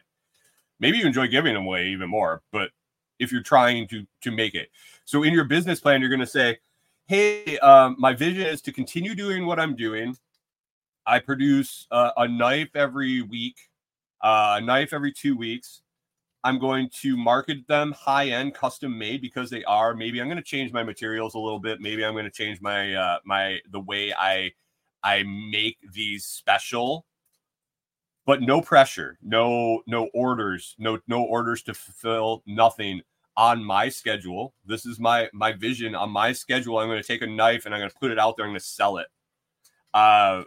Maybe 0.81 0.99
you 0.99 1.07
enjoy 1.07 1.29
giving 1.29 1.55
them 1.55 1.67
away 1.67 1.89
even 1.89 2.11
more, 2.11 2.43
but 2.53 2.71
if 3.19 3.33
you're 3.33 3.43
trying 3.43 3.89
to 3.89 4.07
to 4.23 4.31
make 4.33 4.55
it. 4.55 4.71
So 5.05 5.25
in 5.25 5.35
your 5.35 5.45
business 5.45 5.81
plan, 5.81 6.01
you're 6.01 6.11
going 6.11 6.21
to 6.21 6.27
say, 6.27 6.59
"Hey, 7.07 7.59
um, 7.61 7.97
my 7.99 8.15
vision 8.15 8.47
is 8.47 8.63
to 8.63 8.73
continue 8.73 9.15
doing 9.15 9.47
what 9.47 9.61
I'm 9.61 9.77
doing. 9.77 10.17
I 11.07 11.21
produce 11.21 11.87
uh, 11.91 12.13
a 12.17 12.29
knife 12.29 12.77
every 12.77 13.23
week, 13.23 13.57
uh, 14.23 14.61
knife 14.63 14.93
every 14.93 15.13
two 15.13 15.37
weeks. 15.37 15.83
I'm 16.43 16.59
going 16.59 16.89
to 17.03 17.17
market 17.17 17.67
them 17.67 17.93
high 17.93 18.29
end, 18.29 18.55
custom 18.55 18.97
made 18.99 19.21
because 19.21 19.51
they 19.51 19.63
are. 19.65 19.95
Maybe 19.95 20.21
I'm 20.21 20.27
going 20.27 20.39
to 20.39 20.43
change 20.43 20.73
my 20.73 20.83
materials 20.83 21.35
a 21.35 21.39
little 21.39 21.59
bit. 21.59 21.81
Maybe 21.81 22.05
I'm 22.05 22.15
going 22.15 22.25
to 22.25 22.31
change 22.31 22.61
my 22.63 22.95
uh, 22.95 23.19
my 23.25 23.59
the 23.71 23.81
way 23.81 24.13
I 24.15 24.53
I 25.03 25.25
make 25.25 25.77
these 25.93 26.25
special. 26.25 27.07
But 28.27 28.43
no 28.43 28.61
pressure, 28.61 29.19
no 29.23 29.83
no 29.87 30.09
orders, 30.15 30.77
no 30.79 30.99
no 31.09 31.23
orders 31.23 31.63
to 31.65 31.75
fulfill, 31.75 32.43
nothing 32.47 33.03
on 33.37 33.65
my 33.65 33.89
schedule. 33.89 34.55
This 34.65 34.87
is 34.87 34.99
my 34.99 35.29
my 35.33 35.53
vision 35.53 35.95
on 35.95 36.11
my 36.11 36.33
schedule. 36.33 36.79
I'm 36.79 36.89
going 36.89 37.03
to 37.03 37.07
take 37.07 37.23
a 37.23 37.27
knife 37.27 37.67
and 37.67 37.75
I'm 37.75 37.81
going 37.81 37.91
to 37.91 37.97
put 37.99 38.11
it 38.11 38.19
out 38.19 38.37
there. 38.37 38.47
I'm 38.47 38.53
going 38.53 38.61
to 38.61 38.65
sell 38.65 38.99
it. 38.99 39.09
Uh, 39.93 40.45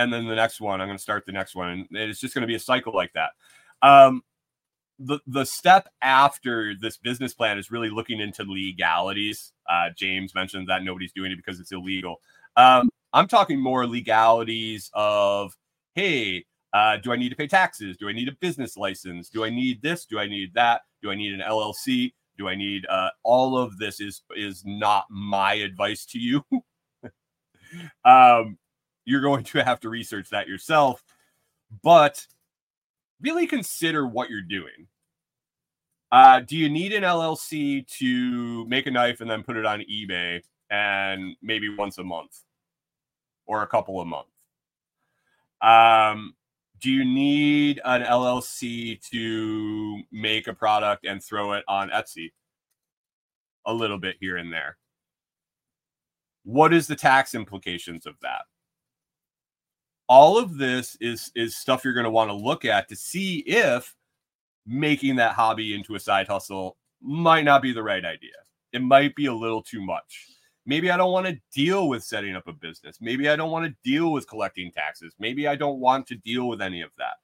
and 0.00 0.10
then 0.12 0.26
the 0.26 0.34
next 0.34 0.60
one, 0.60 0.80
I'm 0.80 0.88
going 0.88 0.96
to 0.96 1.02
start 1.02 1.26
the 1.26 1.32
next 1.32 1.54
one, 1.54 1.68
and 1.68 1.86
it's 1.90 2.20
just 2.20 2.34
going 2.34 2.40
to 2.40 2.46
be 2.48 2.54
a 2.54 2.60
cycle 2.60 2.94
like 2.94 3.12
that. 3.12 3.30
Um, 3.82 4.22
the 4.98 5.18
the 5.26 5.44
step 5.44 5.88
after 6.00 6.74
this 6.74 6.96
business 6.96 7.34
plan 7.34 7.58
is 7.58 7.70
really 7.70 7.90
looking 7.90 8.18
into 8.18 8.44
legalities. 8.44 9.52
Uh, 9.68 9.90
James 9.96 10.34
mentioned 10.34 10.68
that 10.68 10.82
nobody's 10.82 11.12
doing 11.12 11.32
it 11.32 11.36
because 11.36 11.60
it's 11.60 11.72
illegal. 11.72 12.20
Um, 12.56 12.88
I'm 13.12 13.28
talking 13.28 13.60
more 13.60 13.86
legalities 13.86 14.90
of, 14.94 15.54
hey, 15.94 16.46
uh, 16.72 16.96
do 16.96 17.12
I 17.12 17.16
need 17.16 17.30
to 17.30 17.36
pay 17.36 17.46
taxes? 17.46 17.96
Do 17.98 18.08
I 18.08 18.12
need 18.12 18.28
a 18.28 18.36
business 18.40 18.76
license? 18.76 19.28
Do 19.28 19.44
I 19.44 19.50
need 19.50 19.82
this? 19.82 20.06
Do 20.06 20.18
I 20.18 20.26
need 20.26 20.54
that? 20.54 20.82
Do 21.02 21.10
I 21.10 21.14
need 21.14 21.34
an 21.34 21.40
LLC? 21.40 22.12
Do 22.38 22.48
I 22.48 22.54
need 22.54 22.86
uh, 22.86 23.10
all 23.22 23.58
of 23.58 23.76
this? 23.76 24.00
Is 24.00 24.22
is 24.34 24.62
not 24.64 25.04
my 25.10 25.54
advice 25.54 26.06
to 26.06 26.18
you. 26.18 26.42
um, 28.04 28.56
you're 29.10 29.20
going 29.20 29.42
to 29.42 29.64
have 29.64 29.80
to 29.80 29.88
research 29.88 30.30
that 30.30 30.46
yourself, 30.46 31.02
but 31.82 32.26
really 33.20 33.44
consider 33.44 34.06
what 34.06 34.30
you're 34.30 34.40
doing. 34.40 34.86
Uh, 36.12 36.40
do 36.40 36.56
you 36.56 36.68
need 36.68 36.92
an 36.92 37.02
LLC 37.02 37.86
to 37.98 38.64
make 38.66 38.86
a 38.86 38.90
knife 38.90 39.20
and 39.20 39.28
then 39.28 39.42
put 39.42 39.56
it 39.56 39.66
on 39.66 39.80
eBay 39.80 40.40
and 40.70 41.34
maybe 41.42 41.68
once 41.68 41.98
a 41.98 42.04
month 42.04 42.38
or 43.46 43.62
a 43.62 43.66
couple 43.66 44.00
a 44.00 44.04
month? 44.04 44.28
Um, 45.60 46.34
do 46.80 46.88
you 46.88 47.04
need 47.04 47.80
an 47.84 48.02
LLC 48.02 49.00
to 49.10 50.02
make 50.12 50.46
a 50.46 50.54
product 50.54 51.04
and 51.04 51.22
throw 51.22 51.54
it 51.54 51.64
on 51.66 51.90
Etsy? 51.90 52.30
A 53.66 53.74
little 53.74 53.98
bit 53.98 54.16
here 54.20 54.36
and 54.36 54.52
there. 54.52 54.78
What 56.44 56.72
is 56.72 56.86
the 56.86 56.96
tax 56.96 57.34
implications 57.34 58.06
of 58.06 58.14
that? 58.22 58.42
All 60.10 60.36
of 60.36 60.58
this 60.58 60.96
is 61.00 61.30
is 61.36 61.56
stuff 61.56 61.84
you're 61.84 61.94
going 61.94 62.04
to 62.04 62.10
want 62.10 62.28
to 62.28 62.34
look 62.34 62.64
at 62.64 62.88
to 62.88 62.96
see 62.96 63.38
if 63.46 63.94
making 64.66 65.14
that 65.16 65.34
hobby 65.34 65.72
into 65.72 65.94
a 65.94 66.00
side 66.00 66.26
hustle 66.26 66.76
might 67.00 67.44
not 67.44 67.62
be 67.62 67.72
the 67.72 67.82
right 67.82 68.04
idea. 68.04 68.34
It 68.72 68.82
might 68.82 69.14
be 69.14 69.26
a 69.26 69.32
little 69.32 69.62
too 69.62 69.80
much. 69.80 70.26
Maybe 70.66 70.90
I 70.90 70.96
don't 70.96 71.12
want 71.12 71.26
to 71.26 71.40
deal 71.54 71.88
with 71.88 72.02
setting 72.02 72.34
up 72.34 72.48
a 72.48 72.52
business. 72.52 72.98
Maybe 73.00 73.28
I 73.28 73.36
don't 73.36 73.52
want 73.52 73.66
to 73.66 73.88
deal 73.88 74.10
with 74.10 74.28
collecting 74.28 74.72
taxes. 74.72 75.14
Maybe 75.20 75.46
I 75.46 75.54
don't 75.54 75.78
want 75.78 76.08
to 76.08 76.16
deal 76.16 76.48
with 76.48 76.60
any 76.60 76.82
of 76.82 76.90
that. 76.98 77.14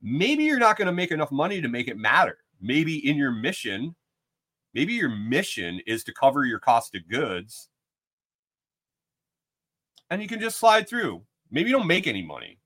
Maybe 0.00 0.44
you're 0.44 0.60
not 0.60 0.78
going 0.78 0.86
to 0.86 0.92
make 0.92 1.10
enough 1.10 1.32
money 1.32 1.60
to 1.60 1.68
make 1.68 1.88
it 1.88 1.98
matter. 1.98 2.38
Maybe 2.60 3.08
in 3.08 3.16
your 3.16 3.32
mission, 3.32 3.96
maybe 4.72 4.92
your 4.94 5.10
mission 5.10 5.80
is 5.84 6.04
to 6.04 6.14
cover 6.14 6.44
your 6.44 6.60
cost 6.60 6.94
of 6.94 7.08
goods 7.08 7.68
and 10.10 10.22
you 10.22 10.28
can 10.28 10.40
just 10.40 10.58
slide 10.58 10.88
through 10.88 11.22
Maybe 11.50 11.70
you 11.70 11.76
don't 11.76 11.86
make 11.86 12.06
any 12.06 12.22
money. 12.22 12.58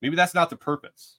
Maybe 0.00 0.16
that's 0.16 0.34
not 0.34 0.50
the 0.50 0.56
purpose. 0.56 1.18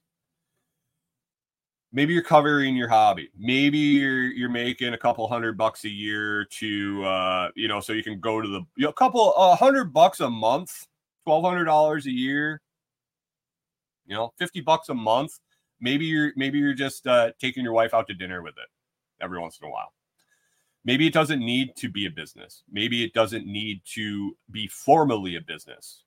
Maybe 1.91 2.13
you're 2.13 2.23
covering 2.23 2.75
your 2.75 2.89
hobby. 2.89 3.29
Maybe 3.37 3.77
you're 3.77 4.25
you're 4.25 4.49
making 4.49 4.93
a 4.93 4.97
couple 4.97 5.27
hundred 5.27 5.57
bucks 5.57 5.85
a 5.85 5.89
year 5.89 6.45
to 6.45 7.05
uh, 7.05 7.49
you 7.55 7.67
know, 7.67 7.79
so 7.79 7.93
you 7.93 8.03
can 8.03 8.19
go 8.19 8.41
to 8.41 8.47
the 8.47 8.61
you 8.75 8.83
know, 8.83 8.89
a 8.89 8.93
couple 8.93 9.33
a 9.35 9.55
hundred 9.55 9.93
bucks 9.93 10.19
a 10.19 10.29
month, 10.29 10.87
twelve 11.23 11.43
hundred 11.45 11.65
dollars 11.65 12.05
a 12.05 12.11
year, 12.11 12.61
you 14.05 14.15
know, 14.15 14.33
fifty 14.37 14.61
bucks 14.61 14.89
a 14.89 14.93
month. 14.93 15.39
Maybe 15.79 16.05
you're 16.05 16.33
maybe 16.35 16.59
you're 16.59 16.73
just 16.73 17.07
uh, 17.07 17.31
taking 17.39 17.63
your 17.63 17.73
wife 17.73 17.93
out 17.93 18.07
to 18.07 18.13
dinner 18.13 18.41
with 18.41 18.55
it 18.57 18.69
every 19.21 19.39
once 19.39 19.57
in 19.61 19.67
a 19.67 19.71
while. 19.71 19.93
Maybe 20.85 21.07
it 21.07 21.13
doesn't 21.13 21.39
need 21.39 21.75
to 21.77 21.89
be 21.89 22.05
a 22.05 22.11
business. 22.11 22.63
Maybe 22.71 23.03
it 23.03 23.13
doesn't 23.13 23.47
need 23.47 23.81
to 23.95 24.37
be 24.51 24.67
formally 24.67 25.35
a 25.35 25.41
business. 25.41 26.03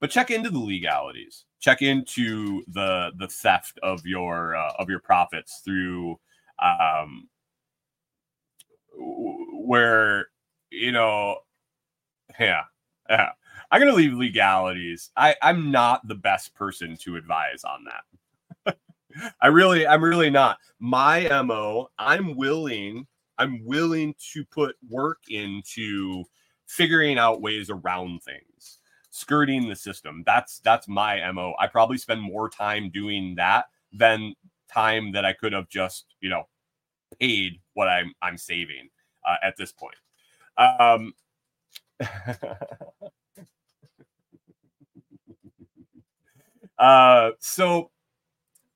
But 0.00 0.10
check 0.10 0.30
into 0.30 0.48
the 0.48 0.60
legalities. 0.60 1.44
Check 1.58 1.82
into 1.82 2.62
the 2.68 3.10
the 3.18 3.26
theft 3.26 3.78
of 3.82 4.06
your 4.06 4.54
uh, 4.54 4.72
of 4.78 4.88
your 4.88 5.00
profits 5.00 5.62
through 5.64 6.20
um, 6.60 7.28
where 8.96 10.28
you 10.70 10.92
know, 10.92 11.38
yeah, 12.38 12.62
yeah. 13.08 13.30
I'm 13.70 13.80
gonna 13.80 13.92
leave 13.94 14.12
legalities. 14.12 15.10
I 15.16 15.34
I'm 15.42 15.72
not 15.72 16.06
the 16.06 16.14
best 16.14 16.54
person 16.54 16.96
to 16.98 17.16
advise 17.16 17.64
on 17.64 17.84
that. 17.84 18.76
I 19.42 19.48
really, 19.48 19.86
I'm 19.86 20.04
really 20.04 20.30
not. 20.30 20.58
My 20.78 21.26
MO, 21.42 21.88
I'm 21.98 22.36
willing 22.36 23.06
I'm 23.38 23.64
willing 23.64 24.14
to 24.32 24.44
put 24.44 24.76
work 24.88 25.18
into 25.28 26.24
figuring 26.66 27.18
out 27.18 27.40
ways 27.42 27.70
around 27.70 28.22
things, 28.22 28.78
skirting 29.10 29.68
the 29.68 29.76
system. 29.76 30.22
That's 30.26 30.60
that's 30.60 30.88
my 30.88 31.20
MO. 31.32 31.54
I 31.58 31.66
probably 31.66 31.98
spend 31.98 32.22
more 32.22 32.48
time 32.48 32.90
doing 32.90 33.34
that 33.36 33.66
than 33.92 34.34
time 34.72 35.12
that 35.12 35.24
I 35.24 35.32
could 35.32 35.52
have 35.52 35.68
just, 35.68 36.06
you 36.20 36.28
know, 36.30 36.44
paid 37.20 37.60
what 37.74 37.88
I'm 37.88 38.12
I'm 38.22 38.38
saving 38.38 38.88
uh, 39.26 39.36
at 39.42 39.56
this 39.56 39.72
point. 39.72 39.96
Um 40.58 41.12
uh 46.78 47.30
so 47.40 47.90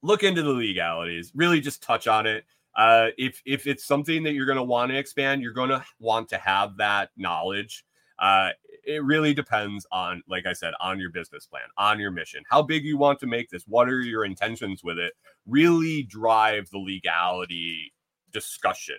look 0.02 0.22
into 0.22 0.42
the 0.42 0.50
legalities, 0.50 1.32
really 1.34 1.60
just 1.60 1.82
touch 1.82 2.06
on 2.08 2.26
it. 2.26 2.44
Uh, 2.80 3.08
if 3.18 3.42
if 3.44 3.66
it's 3.66 3.84
something 3.84 4.22
that 4.22 4.32
you're 4.32 4.46
going 4.46 4.56
to 4.56 4.62
want 4.62 4.90
to 4.90 4.96
expand, 4.96 5.42
you're 5.42 5.52
going 5.52 5.68
to 5.68 5.84
want 5.98 6.30
to 6.30 6.38
have 6.38 6.78
that 6.78 7.10
knowledge. 7.14 7.84
Uh, 8.18 8.48
it 8.86 9.04
really 9.04 9.34
depends 9.34 9.86
on, 9.92 10.22
like 10.26 10.46
I 10.46 10.54
said, 10.54 10.72
on 10.80 10.98
your 10.98 11.10
business 11.10 11.46
plan, 11.46 11.64
on 11.76 12.00
your 12.00 12.10
mission, 12.10 12.42
how 12.48 12.62
big 12.62 12.82
you 12.86 12.96
want 12.96 13.18
to 13.20 13.26
make 13.26 13.50
this, 13.50 13.64
what 13.66 13.90
are 13.90 14.00
your 14.00 14.24
intentions 14.24 14.82
with 14.82 14.98
it. 14.98 15.12
Really 15.46 16.04
drive 16.04 16.70
the 16.70 16.78
legality 16.78 17.92
discussion. 18.32 18.96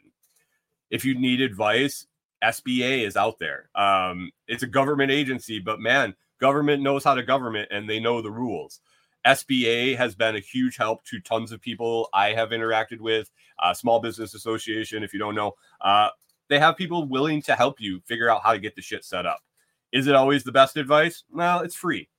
If 0.92 1.04
you 1.04 1.20
need 1.20 1.42
advice, 1.42 2.06
SBA 2.44 3.04
is 3.08 3.18
out 3.18 3.40
there. 3.40 3.72
Um, 3.74 4.30
it's 4.48 4.62
a 4.62 4.68
government 4.68 5.10
agency, 5.10 5.58
but 5.58 5.80
man, 5.80 6.14
government 6.40 6.84
knows 6.84 7.04
how 7.04 7.16
to 7.16 7.24
government 7.24 7.70
and 7.72 7.90
they 7.90 8.00
know 8.00 8.22
the 8.22 8.32
rules. 8.32 8.80
SBA 9.26 9.96
has 9.98 10.16
been 10.16 10.36
a 10.36 10.40
huge 10.40 10.78
help 10.78 11.04
to 11.06 11.20
tons 11.20 11.52
of 11.52 11.62
people 11.62 12.10
I 12.14 12.30
have 12.34 12.50
interacted 12.50 13.00
with. 13.00 13.30
Uh, 13.60 13.74
Small 13.74 14.00
Business 14.00 14.34
Association, 14.34 15.04
if 15.04 15.14
you 15.14 15.20
don't 15.20 15.36
know, 15.36 15.54
uh, 15.82 16.10
they 16.50 16.60
have 16.60 16.76
people 16.76 17.08
willing 17.08 17.42
to 17.44 17.56
help 17.56 17.80
you 17.80 18.02
figure 18.06 18.30
out 18.30 18.42
how 18.44 18.52
to 18.52 18.60
get 18.60 18.76
the 18.76 18.82
shit 18.82 19.06
set 19.06 19.26
up. 19.26 19.42
Is 19.92 20.08
it 20.08 20.16
always 20.16 20.44
the 20.44 20.52
best 20.52 20.78
advice? 20.78 21.24
Well, 21.32 21.60
it's 21.60 21.76
free. 21.76 22.10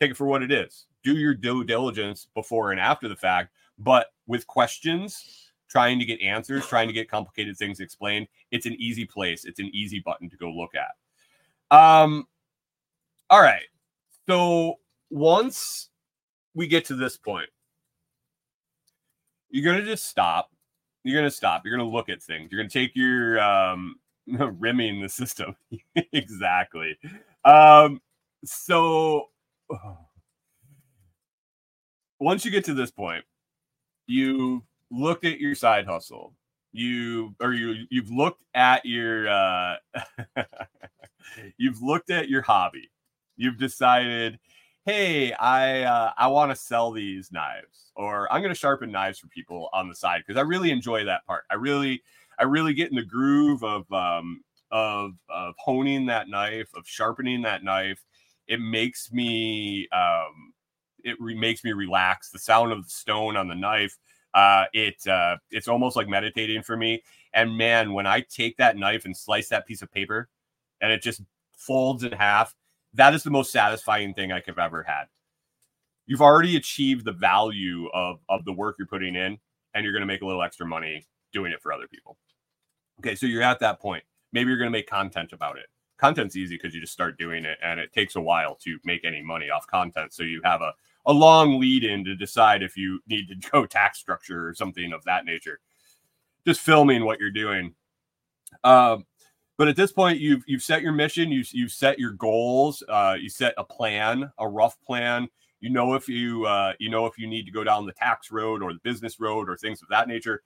Take 0.00 0.12
it 0.12 0.16
for 0.16 0.26
what 0.26 0.42
it 0.42 0.52
is. 0.52 0.86
Do 1.02 1.16
your 1.16 1.34
due 1.34 1.64
diligence 1.64 2.28
before 2.34 2.72
and 2.72 2.80
after 2.80 3.08
the 3.08 3.16
fact, 3.16 3.52
but 3.78 4.08
with 4.26 4.46
questions, 4.46 5.52
trying 5.68 5.98
to 5.98 6.04
get 6.04 6.20
answers, 6.20 6.66
trying 6.66 6.86
to 6.86 6.94
get 6.94 7.10
complicated 7.10 7.56
things 7.56 7.80
explained, 7.80 8.28
it's 8.50 8.66
an 8.66 8.74
easy 8.78 9.04
place. 9.04 9.44
It's 9.44 9.60
an 9.60 9.70
easy 9.72 10.00
button 10.00 10.30
to 10.30 10.36
go 10.36 10.50
look 10.50 10.72
at. 10.74 11.76
Um, 11.76 12.26
all 13.30 13.40
right. 13.40 13.64
So 14.28 14.78
once 15.10 15.90
we 16.54 16.66
get 16.66 16.84
to 16.86 16.94
this 16.94 17.16
point, 17.16 17.48
you're 19.50 19.64
going 19.64 19.82
to 19.82 19.90
just 19.90 20.06
stop. 20.06 20.50
You're 21.02 21.20
going 21.20 21.30
to 21.30 21.36
stop. 21.36 21.62
You're 21.64 21.76
going 21.76 21.88
to 21.88 21.94
look 21.94 22.08
at 22.08 22.22
things. 22.22 22.50
You're 22.50 22.60
going 22.60 22.70
to 22.70 22.78
take 22.78 22.96
your 22.96 23.38
um, 23.40 23.96
rimming 24.26 25.00
the 25.00 25.08
system. 25.08 25.56
exactly. 26.12 26.98
Um, 27.44 28.00
so 28.44 29.28
once 32.20 32.44
you 32.44 32.50
get 32.50 32.64
to 32.64 32.74
this 32.74 32.90
point, 32.90 33.24
you 34.06 34.64
looked 34.90 35.24
at 35.24 35.40
your 35.40 35.54
side 35.54 35.86
hustle. 35.86 36.34
You 36.72 37.36
or 37.40 37.52
you 37.52 37.84
you've 37.88 38.10
looked 38.10 38.42
at 38.54 38.84
your 38.84 39.28
uh 39.28 39.76
you've 41.56 41.80
looked 41.80 42.10
at 42.10 42.28
your 42.28 42.42
hobby. 42.42 42.90
You've 43.36 43.58
decided, 43.58 44.40
hey, 44.84 45.32
I 45.32 45.82
uh, 45.82 46.12
I 46.16 46.26
want 46.28 46.50
to 46.50 46.56
sell 46.56 46.90
these 46.90 47.32
knives, 47.32 47.92
or 47.96 48.30
I'm 48.32 48.40
going 48.40 48.52
to 48.52 48.58
sharpen 48.58 48.90
knives 48.92 49.18
for 49.18 49.28
people 49.28 49.68
on 49.72 49.88
the 49.88 49.94
side 49.94 50.22
because 50.26 50.38
I 50.38 50.42
really 50.42 50.70
enjoy 50.70 51.04
that 51.04 51.24
part. 51.26 51.44
I 51.50 51.54
really 51.54 52.02
I 52.38 52.44
really 52.44 52.74
get 52.74 52.90
in 52.90 52.96
the 52.96 53.04
groove 53.04 53.62
of 53.64 53.90
um, 53.92 54.42
of 54.70 55.12
of 55.28 55.54
honing 55.58 56.06
that 56.06 56.28
knife, 56.28 56.68
of 56.74 56.86
sharpening 56.86 57.42
that 57.42 57.64
knife. 57.64 58.04
It 58.46 58.60
makes 58.60 59.12
me 59.12 59.88
um, 59.92 60.52
it 61.04 61.16
re- 61.20 61.38
makes 61.38 61.64
me 61.64 61.72
relax. 61.72 62.30
The 62.30 62.38
sound 62.38 62.72
of 62.72 62.84
the 62.84 62.90
stone 62.90 63.36
on 63.36 63.48
the 63.48 63.54
knife, 63.54 63.96
uh, 64.34 64.64
it 64.72 65.06
uh, 65.06 65.36
it's 65.50 65.68
almost 65.68 65.96
like 65.96 66.08
meditating 66.08 66.62
for 66.62 66.76
me. 66.76 67.02
And 67.32 67.56
man, 67.56 67.92
when 67.92 68.06
I 68.06 68.20
take 68.20 68.56
that 68.58 68.76
knife 68.76 69.04
and 69.04 69.16
slice 69.16 69.48
that 69.48 69.66
piece 69.66 69.82
of 69.82 69.90
paper, 69.92 70.28
and 70.80 70.92
it 70.92 71.02
just 71.02 71.22
folds 71.56 72.04
in 72.04 72.12
half, 72.12 72.54
that 72.94 73.14
is 73.14 73.22
the 73.22 73.30
most 73.30 73.52
satisfying 73.52 74.14
thing 74.14 74.32
I 74.32 74.40
could 74.40 74.54
have 74.56 74.66
ever 74.66 74.82
had. 74.82 75.04
You've 76.06 76.22
already 76.22 76.56
achieved 76.56 77.04
the 77.04 77.12
value 77.12 77.88
of 77.94 78.20
of 78.28 78.44
the 78.44 78.52
work 78.52 78.76
you're 78.78 78.86
putting 78.86 79.16
in, 79.16 79.38
and 79.74 79.84
you're 79.84 79.92
going 79.92 80.02
to 80.02 80.06
make 80.06 80.22
a 80.22 80.26
little 80.26 80.42
extra 80.42 80.66
money 80.66 81.06
doing 81.32 81.52
it 81.52 81.62
for 81.62 81.72
other 81.72 81.88
people. 81.88 82.16
Okay, 83.00 83.14
so 83.14 83.26
you're 83.26 83.42
at 83.42 83.60
that 83.60 83.80
point. 83.80 84.04
Maybe 84.32 84.48
you're 84.48 84.58
going 84.58 84.70
to 84.70 84.76
make 84.76 84.88
content 84.88 85.32
about 85.32 85.58
it. 85.58 85.66
Content's 85.96 86.36
easy 86.36 86.56
because 86.56 86.74
you 86.74 86.80
just 86.80 86.92
start 86.92 87.18
doing 87.18 87.44
it, 87.44 87.58
and 87.62 87.80
it 87.80 87.92
takes 87.92 88.16
a 88.16 88.20
while 88.20 88.56
to 88.56 88.78
make 88.84 89.04
any 89.04 89.22
money 89.22 89.50
off 89.50 89.66
content. 89.66 90.12
So 90.12 90.22
you 90.22 90.40
have 90.44 90.60
a 90.60 90.72
a 91.06 91.12
long 91.12 91.60
lead 91.60 91.84
in 91.84 92.04
to 92.04 92.16
decide 92.16 92.62
if 92.62 92.76
you 92.76 93.00
need 93.06 93.28
to 93.28 93.50
go 93.50 93.66
tax 93.66 93.98
structure 93.98 94.48
or 94.48 94.54
something 94.54 94.92
of 94.92 95.04
that 95.04 95.24
nature. 95.24 95.60
Just 96.46 96.60
filming 96.60 97.04
what 97.04 97.18
you're 97.18 97.30
doing. 97.30 97.74
Um, 98.62 99.06
but 99.56 99.68
at 99.68 99.76
this 99.76 99.92
point, 99.92 100.20
you've 100.20 100.42
you've 100.46 100.62
set 100.62 100.82
your 100.82 100.92
mission, 100.92 101.30
you've 101.30 101.52
you've 101.52 101.72
set 101.72 101.98
your 101.98 102.12
goals, 102.12 102.82
uh, 102.88 103.16
you 103.18 103.28
set 103.28 103.54
a 103.56 103.64
plan, 103.64 104.30
a 104.38 104.48
rough 104.48 104.76
plan. 104.80 105.28
You 105.60 105.70
know 105.70 105.94
if 105.94 106.08
you 106.08 106.44
uh, 106.46 106.72
you 106.78 106.90
know 106.90 107.06
if 107.06 107.18
you 107.18 107.26
need 107.26 107.46
to 107.46 107.52
go 107.52 107.64
down 107.64 107.86
the 107.86 107.92
tax 107.92 108.30
road 108.30 108.62
or 108.62 108.72
the 108.72 108.80
business 108.82 109.18
road 109.20 109.48
or 109.48 109.56
things 109.56 109.82
of 109.82 109.88
that 109.88 110.08
nature, 110.08 110.42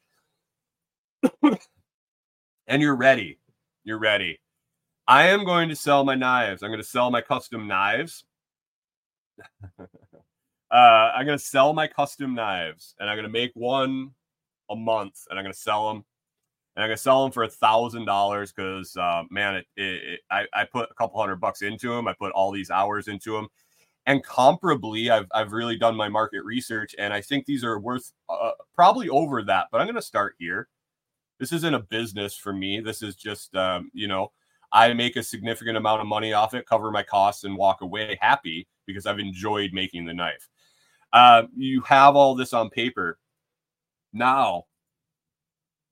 and 1.43 2.83
you're 2.83 2.97
ready. 2.97 3.39
You're 3.85 3.99
ready. 3.99 4.41
I 5.07 5.29
am 5.29 5.45
going 5.45 5.71
to 5.71 5.77
sell 5.77 6.05
my 6.05 6.15
knives. 6.15 6.63
I'm 6.63 6.69
going 6.71 6.83
to 6.83 6.87
sell 6.87 7.11
my 7.11 7.23
custom 7.23 7.67
knives. 7.67 8.25
Uh, 10.71 11.13
I'm 11.15 11.25
gonna 11.25 11.39
sell 11.39 11.73
my 11.73 11.87
custom 11.87 12.35
knives, 12.35 12.95
and 13.01 13.09
I'm 13.09 13.17
gonna 13.17 13.29
make 13.29 13.53
one 13.55 14.11
a 14.71 14.77
month, 14.77 15.25
and 15.31 15.39
I'm 15.39 15.45
gonna 15.45 15.55
sell 15.55 15.89
them, 15.89 16.05
and 16.79 16.85
I'm 16.85 16.91
gonna 16.91 16.97
sell 16.97 17.25
them 17.25 17.33
for 17.33 17.43
a 17.43 17.49
thousand 17.49 18.05
dollars 18.05 18.53
because, 18.53 18.97
uh, 18.97 19.25
man, 19.33 19.57
it, 19.57 19.67
it, 19.77 19.83
it, 19.83 20.21
I, 20.31 20.47
I 20.55 20.65
put 20.65 20.89
a 20.89 20.95
couple 20.95 21.21
hundred 21.21 21.41
bucks 21.41 21.63
into 21.63 21.89
them. 21.89 22.07
I 22.07 22.13
put 22.13 22.31
all 22.31 22.53
these 22.53 22.71
hours 22.71 23.09
into 23.09 23.33
them, 23.33 23.49
and 24.07 24.25
comparably, 24.25 25.11
I've 25.11 25.27
I've 25.35 25.51
really 25.51 25.77
done 25.77 25.97
my 25.97 26.09
market 26.09 26.45
research, 26.45 26.95
and 26.97 27.13
I 27.13 27.21
think 27.21 27.47
these 27.47 27.65
are 27.65 27.81
worth 27.81 28.13
uh, 28.29 28.53
probably 28.77 29.09
over 29.09 29.43
that. 29.43 29.67
But 29.73 29.81
I'm 29.81 29.89
gonna 29.89 30.01
start 30.01 30.37
here. 30.39 30.69
This 31.41 31.53
isn't 31.53 31.75
a 31.75 31.81
business 31.81 32.37
for 32.37 32.53
me. 32.53 32.79
This 32.79 33.03
is 33.03 33.17
just, 33.17 33.57
um, 33.57 33.91
you 33.93 34.07
know, 34.07 34.31
I 34.71 34.93
make 34.95 35.17
a 35.17 35.23
significant 35.25 35.77
amount 35.77 36.01
of 36.01 36.07
money 36.07 36.33
off 36.33 36.55
it, 36.55 36.65
cover 36.65 36.93
my 36.93 37.03
costs, 37.03 37.43
and 37.43 37.57
walk 37.57 37.81
away 37.81 38.17
happy 38.21 38.69
because 38.87 39.05
I've 39.05 39.19
enjoyed 39.19 39.73
making 39.73 40.07
the 40.07 40.15
knife. 40.15 40.49
Uh, 41.13 41.45
you 41.57 41.81
have 41.81 42.15
all 42.15 42.37
this 42.37 42.53
on 42.53 42.71
paper. 42.71 43.19
Now, 44.13 44.67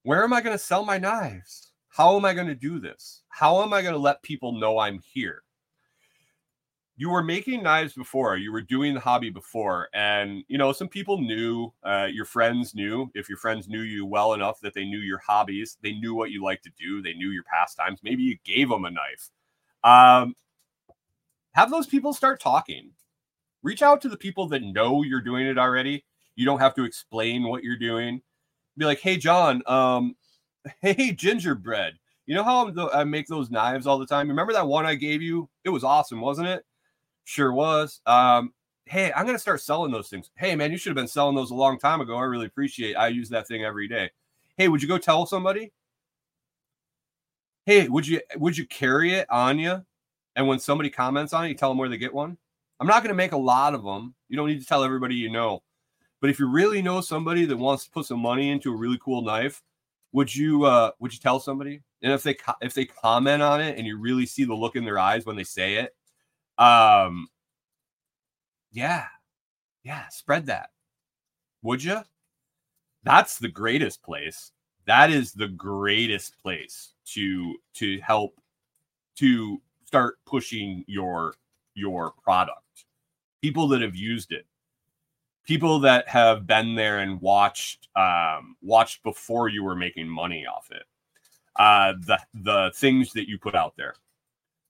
where 0.07 0.23
am 0.23 0.33
I 0.33 0.41
going 0.41 0.55
to 0.55 0.65
sell 0.65 0.85
my 0.85 0.99
knives? 0.99 1.73
How 1.89 2.17
am 2.17 2.25
I 2.25 2.33
going 2.33 2.47
to 2.47 2.55
do 2.55 2.79
this? 2.79 3.23
How 3.29 3.61
am 3.63 3.73
I 3.73 3.83
going 3.83 3.93
to 3.93 3.99
let 3.99 4.23
people 4.23 4.53
know 4.53 4.79
I'm 4.79 5.01
here? 5.01 5.43
You 6.97 7.11
were 7.11 7.25
making 7.25 7.65
knives 7.65 7.93
before, 7.95 8.37
you 8.37 8.53
were 8.53 8.63
doing 8.63 8.95
the 8.95 9.01
hobby 9.01 9.31
before, 9.31 9.89
and 9.93 10.45
you 10.47 10.59
know, 10.59 10.73
some 10.73 10.87
people 10.89 11.21
knew, 11.21 11.73
uh, 11.83 12.07
your 12.09 12.25
friends 12.25 12.73
knew. 12.73 13.11
If 13.15 13.29
your 13.29 13.37
friends 13.37 13.69
knew 13.69 13.83
you 13.83 14.07
well 14.07 14.33
enough 14.35 14.61
that 14.61 14.75
they 14.75 14.85
knew 14.85 15.01
your 15.01 15.19
hobbies, 15.19 15.77
they 15.83 15.93
knew 15.93 16.15
what 16.15 16.31
you 16.31 16.43
like 16.43 16.63
to 16.63 16.71
do, 16.79 17.03
they 17.03 17.15
knew 17.15 17.31
your 17.31 17.43
pastimes. 17.43 17.99
Maybe 18.05 18.23
you 18.23 18.39
gave 18.45 18.69
them 18.69 18.85
a 18.85 18.91
knife. 18.93 19.31
Um, 19.83 20.37
have 21.53 21.71
those 21.71 21.89
people 21.89 22.13
start 22.15 22.41
talking 22.41 22.93
reach 23.65 23.83
out 23.83 24.01
to 24.03 24.09
the 24.09 24.17
people 24.17 24.47
that 24.47 24.63
know 24.63 25.03
you're 25.03 25.21
doing 25.21 25.47
it 25.47 25.59
already. 25.59 26.05
You 26.37 26.47
don't 26.47 26.61
have 26.61 26.77
to 26.77 26.85
explain 26.85 27.43
what 27.43 27.65
you're 27.65 27.77
doing. 27.77 28.23
Be 28.77 28.85
like, 28.85 29.01
hey, 29.01 29.17
John, 29.17 29.63
um, 29.67 30.17
hey, 30.81 31.13
gingerbread. 31.13 31.95
You 32.27 32.35
know 32.35 32.43
how 32.43 32.73
I 32.93 33.05
make 33.05 33.29
those 33.29 33.51
knives 33.51 33.87
all 33.87 33.99
the 33.99 34.07
time? 34.07 34.29
Remember 34.29 34.53
that 34.53 34.67
one 34.67 34.85
I 34.85 34.97
gave 34.97 35.23
you? 35.23 35.49
It 35.65 35.71
was 35.71 35.85
awesome, 35.85 36.21
wasn't 36.21 36.49
it? 36.49 36.65
Sure 37.25 37.53
was. 37.53 38.01
Um, 38.05 38.53
hey, 38.85 39.13
I'm 39.13 39.27
gonna 39.27 39.39
start 39.39 39.61
selling 39.61 39.93
those 39.93 40.09
things. 40.09 40.31
Hey, 40.37 40.57
man, 40.57 40.73
you 40.73 40.77
should 40.77 40.91
have 40.91 40.97
been 40.97 41.07
selling 41.07 41.37
those 41.37 41.53
a 41.53 41.55
long 41.55 41.79
time 41.79 42.01
ago. 42.01 42.17
I 42.17 42.25
really 42.25 42.47
appreciate. 42.47 42.91
It. 42.93 42.97
I 42.97 43.09
use 43.09 43.29
that 43.29 43.47
thing 43.47 43.65
every 43.65 43.87
day. 43.87 44.11
Hey, 44.57 44.69
would 44.69 44.83
you 44.83 44.89
go 44.89 44.99
tell 44.99 45.25
somebody? 45.25 45.73
Hey, 47.65 47.89
would 47.89 48.07
you 48.07 48.21
would 48.37 48.57
you 48.57 48.67
carry 48.67 49.15
it 49.15 49.31
on 49.31 49.59
you? 49.59 49.85
And 50.37 50.47
when 50.47 50.59
somebody 50.59 50.91
comments 50.91 51.33
on 51.33 51.45
it, 51.45 51.49
you 51.49 51.55
tell 51.55 51.71
them 51.71 51.79
where 51.79 51.89
they 51.89 51.97
get 51.97 52.15
one. 52.15 52.37
I'm 52.79 52.87
not 52.87 53.03
going 53.03 53.09
to 53.09 53.15
make 53.15 53.33
a 53.33 53.39
lot 53.39 53.75
of 53.75 53.83
them. 53.83 54.15
You 54.29 54.37
don't 54.37 54.49
need 54.49 54.61
to 54.61 54.67
tell 54.67 54.85
everybody 54.85 55.15
you 55.15 55.31
know. 55.31 55.63
But 56.27 56.31
if 56.31 56.41
you 56.41 56.49
really 56.49 56.83
know 56.83 57.01
somebody 57.01 57.45
that 57.45 57.57
wants 57.57 57.85
to 57.85 57.91
put 57.93 58.05
some 58.05 58.19
money 58.19 58.51
into 58.51 58.73
a 58.73 58.77
really 58.77 58.99
cool 59.01 59.23
knife, 59.23 59.63
would 60.11 60.35
you 60.35 60.65
uh 60.65 60.91
would 60.99 61.13
you 61.13 61.21
tell 61.21 61.39
somebody? 61.39 61.83
And 62.03 62.13
if 62.13 62.25
they 62.25 62.37
if 62.61 62.75
they 62.75 62.85
comment 62.85 63.43
on 63.43 63.61
it 63.61 63.79
and 63.79 63.87
you 63.87 63.97
really 63.97 64.27
see 64.27 64.43
the 64.43 64.53
look 64.53 64.75
in 64.75 64.85
their 64.85 64.99
eyes 64.99 65.25
when 65.25 65.37
they 65.37 65.45
say 65.45 65.75
it, 65.75 65.95
um 66.59 67.29
yeah. 68.73 69.05
Yeah, 69.85 70.09
spread 70.09 70.47
that. 70.47 70.71
Would 71.63 71.85
you? 71.85 72.01
That's 73.05 73.39
the 73.39 73.49
greatest 73.49 74.03
place. 74.03 74.51
That 74.85 75.11
is 75.11 75.33
the 75.33 75.47
greatest 75.47 76.43
place 76.43 76.95
to 77.13 77.55
to 77.75 78.01
help 78.01 78.35
to 79.19 79.63
start 79.85 80.17
pushing 80.27 80.83
your 80.89 81.35
your 81.77 82.15
product 82.25 82.85
people 83.41 83.69
that 83.69 83.81
have 83.81 83.95
used 83.95 84.33
it 84.33 84.45
people 85.47 85.79
that 85.81 86.09
have 86.09 86.47
been 86.47 86.75
there 86.75 86.99
and 86.99 87.21
watched 87.21 87.89
um, 87.97 88.57
watched 88.63 89.03
before 89.03 89.49
you 89.49 89.65
were 89.65 89.77
making 89.77 90.09
money 90.09 90.47
off 90.47 90.71
it 90.71 90.85
uh, 91.59 91.95
the 92.07 92.19
the 92.35 92.73
things 92.75 93.13
that 93.13 93.29
you 93.29 93.39
put 93.39 93.55
out 93.55 93.75
there. 93.77 93.95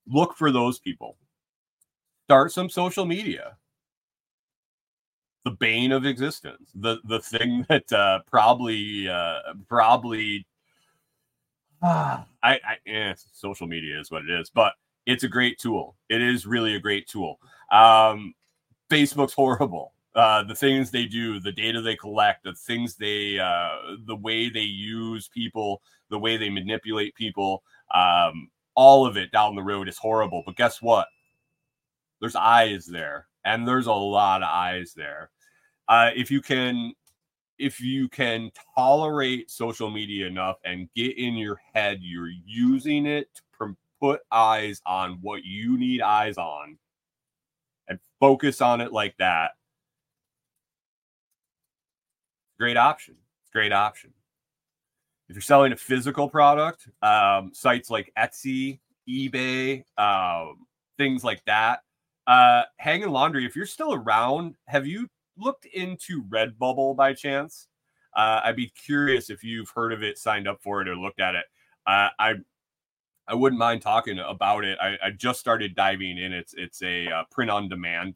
Look 0.06 0.36
for 0.36 0.50
those 0.50 0.78
people. 0.78 1.16
Start 2.24 2.52
some 2.52 2.68
social 2.68 3.04
media. 3.04 3.56
The 5.44 5.50
bane 5.52 5.92
of 5.92 6.06
existence. 6.06 6.70
The 6.74 6.98
the 7.04 7.20
thing 7.20 7.64
that 7.68 7.92
uh, 7.92 8.20
probably 8.30 9.08
uh, 9.08 9.38
probably 9.68 10.46
I, 11.82 12.18
I 12.42 12.76
eh, 12.86 13.14
social 13.32 13.66
media 13.66 14.00
is 14.00 14.10
what 14.10 14.22
it 14.22 14.30
is 14.30 14.50
but 14.50 14.72
it's 15.04 15.24
a 15.24 15.28
great 15.28 15.58
tool. 15.58 15.96
It 16.08 16.20
is 16.20 16.46
really 16.46 16.74
a 16.74 16.80
great 16.80 17.06
tool. 17.06 17.38
Um, 17.70 18.34
Facebook's 18.90 19.32
horrible. 19.34 19.92
Uh, 20.16 20.42
the 20.44 20.54
things 20.54 20.90
they 20.90 21.04
do, 21.04 21.38
the 21.38 21.52
data 21.52 21.82
they 21.82 21.94
collect, 21.94 22.42
the 22.42 22.54
things 22.54 22.96
they, 22.96 23.38
uh, 23.38 23.76
the 24.06 24.16
way 24.16 24.48
they 24.48 24.60
use 24.60 25.28
people, 25.28 25.82
the 26.08 26.18
way 26.18 26.38
they 26.38 26.48
manipulate 26.48 27.14
people, 27.14 27.62
um, 27.94 28.48
all 28.74 29.06
of 29.06 29.18
it 29.18 29.30
down 29.30 29.54
the 29.54 29.62
road 29.62 29.90
is 29.90 29.98
horrible. 29.98 30.42
But 30.46 30.56
guess 30.56 30.80
what? 30.80 31.06
There's 32.18 32.34
eyes 32.34 32.86
there, 32.86 33.26
and 33.44 33.68
there's 33.68 33.88
a 33.88 33.92
lot 33.92 34.42
of 34.42 34.48
eyes 34.50 34.94
there. 34.96 35.30
Uh, 35.86 36.10
if 36.16 36.30
you 36.30 36.40
can, 36.40 36.94
if 37.58 37.78
you 37.78 38.08
can 38.08 38.50
tolerate 38.74 39.50
social 39.50 39.90
media 39.90 40.26
enough 40.26 40.56
and 40.64 40.88
get 40.96 41.18
in 41.18 41.34
your 41.34 41.60
head, 41.74 41.98
you're 42.00 42.32
using 42.46 43.04
it 43.04 43.28
to 43.58 43.76
put 44.00 44.20
eyes 44.32 44.80
on 44.86 45.18
what 45.20 45.44
you 45.44 45.76
need 45.76 46.00
eyes 46.00 46.38
on 46.38 46.78
and 47.88 47.98
focus 48.18 48.62
on 48.62 48.80
it 48.80 48.92
like 48.92 49.14
that, 49.18 49.50
great 52.58 52.76
option. 52.76 53.16
Great 53.52 53.72
option. 53.72 54.12
If 55.28 55.34
you're 55.34 55.42
selling 55.42 55.72
a 55.72 55.76
physical 55.76 56.28
product, 56.28 56.88
um, 57.02 57.50
sites 57.52 57.90
like 57.90 58.12
Etsy, 58.16 58.78
eBay, 59.08 59.84
um, 59.98 60.66
things 60.98 61.24
like 61.24 61.44
that. 61.46 61.80
Uh, 62.26 62.62
Hanging 62.78 63.10
Laundry, 63.10 63.44
if 63.44 63.56
you're 63.56 63.66
still 63.66 63.94
around, 63.94 64.56
have 64.66 64.86
you 64.86 65.08
looked 65.36 65.66
into 65.66 66.22
Redbubble 66.24 66.96
by 66.96 67.12
chance? 67.12 67.68
Uh, 68.14 68.40
I'd 68.44 68.56
be 68.56 68.68
curious 68.68 69.30
if 69.30 69.44
you've 69.44 69.70
heard 69.70 69.92
of 69.92 70.02
it, 70.02 70.18
signed 70.18 70.48
up 70.48 70.62
for 70.62 70.80
it, 70.80 70.88
or 70.88 70.96
looked 70.96 71.20
at 71.20 71.34
it. 71.34 71.44
Uh, 71.86 72.08
I 72.18 72.34
I 73.28 73.34
wouldn't 73.34 73.58
mind 73.58 73.82
talking 73.82 74.18
about 74.20 74.64
it. 74.64 74.78
I, 74.80 74.96
I 75.04 75.10
just 75.10 75.40
started 75.40 75.74
diving 75.74 76.18
in. 76.18 76.32
It's 76.32 76.54
it's 76.54 76.82
a 76.82 77.08
uh, 77.08 77.24
print 77.30 77.50
on 77.50 77.68
demand 77.68 78.14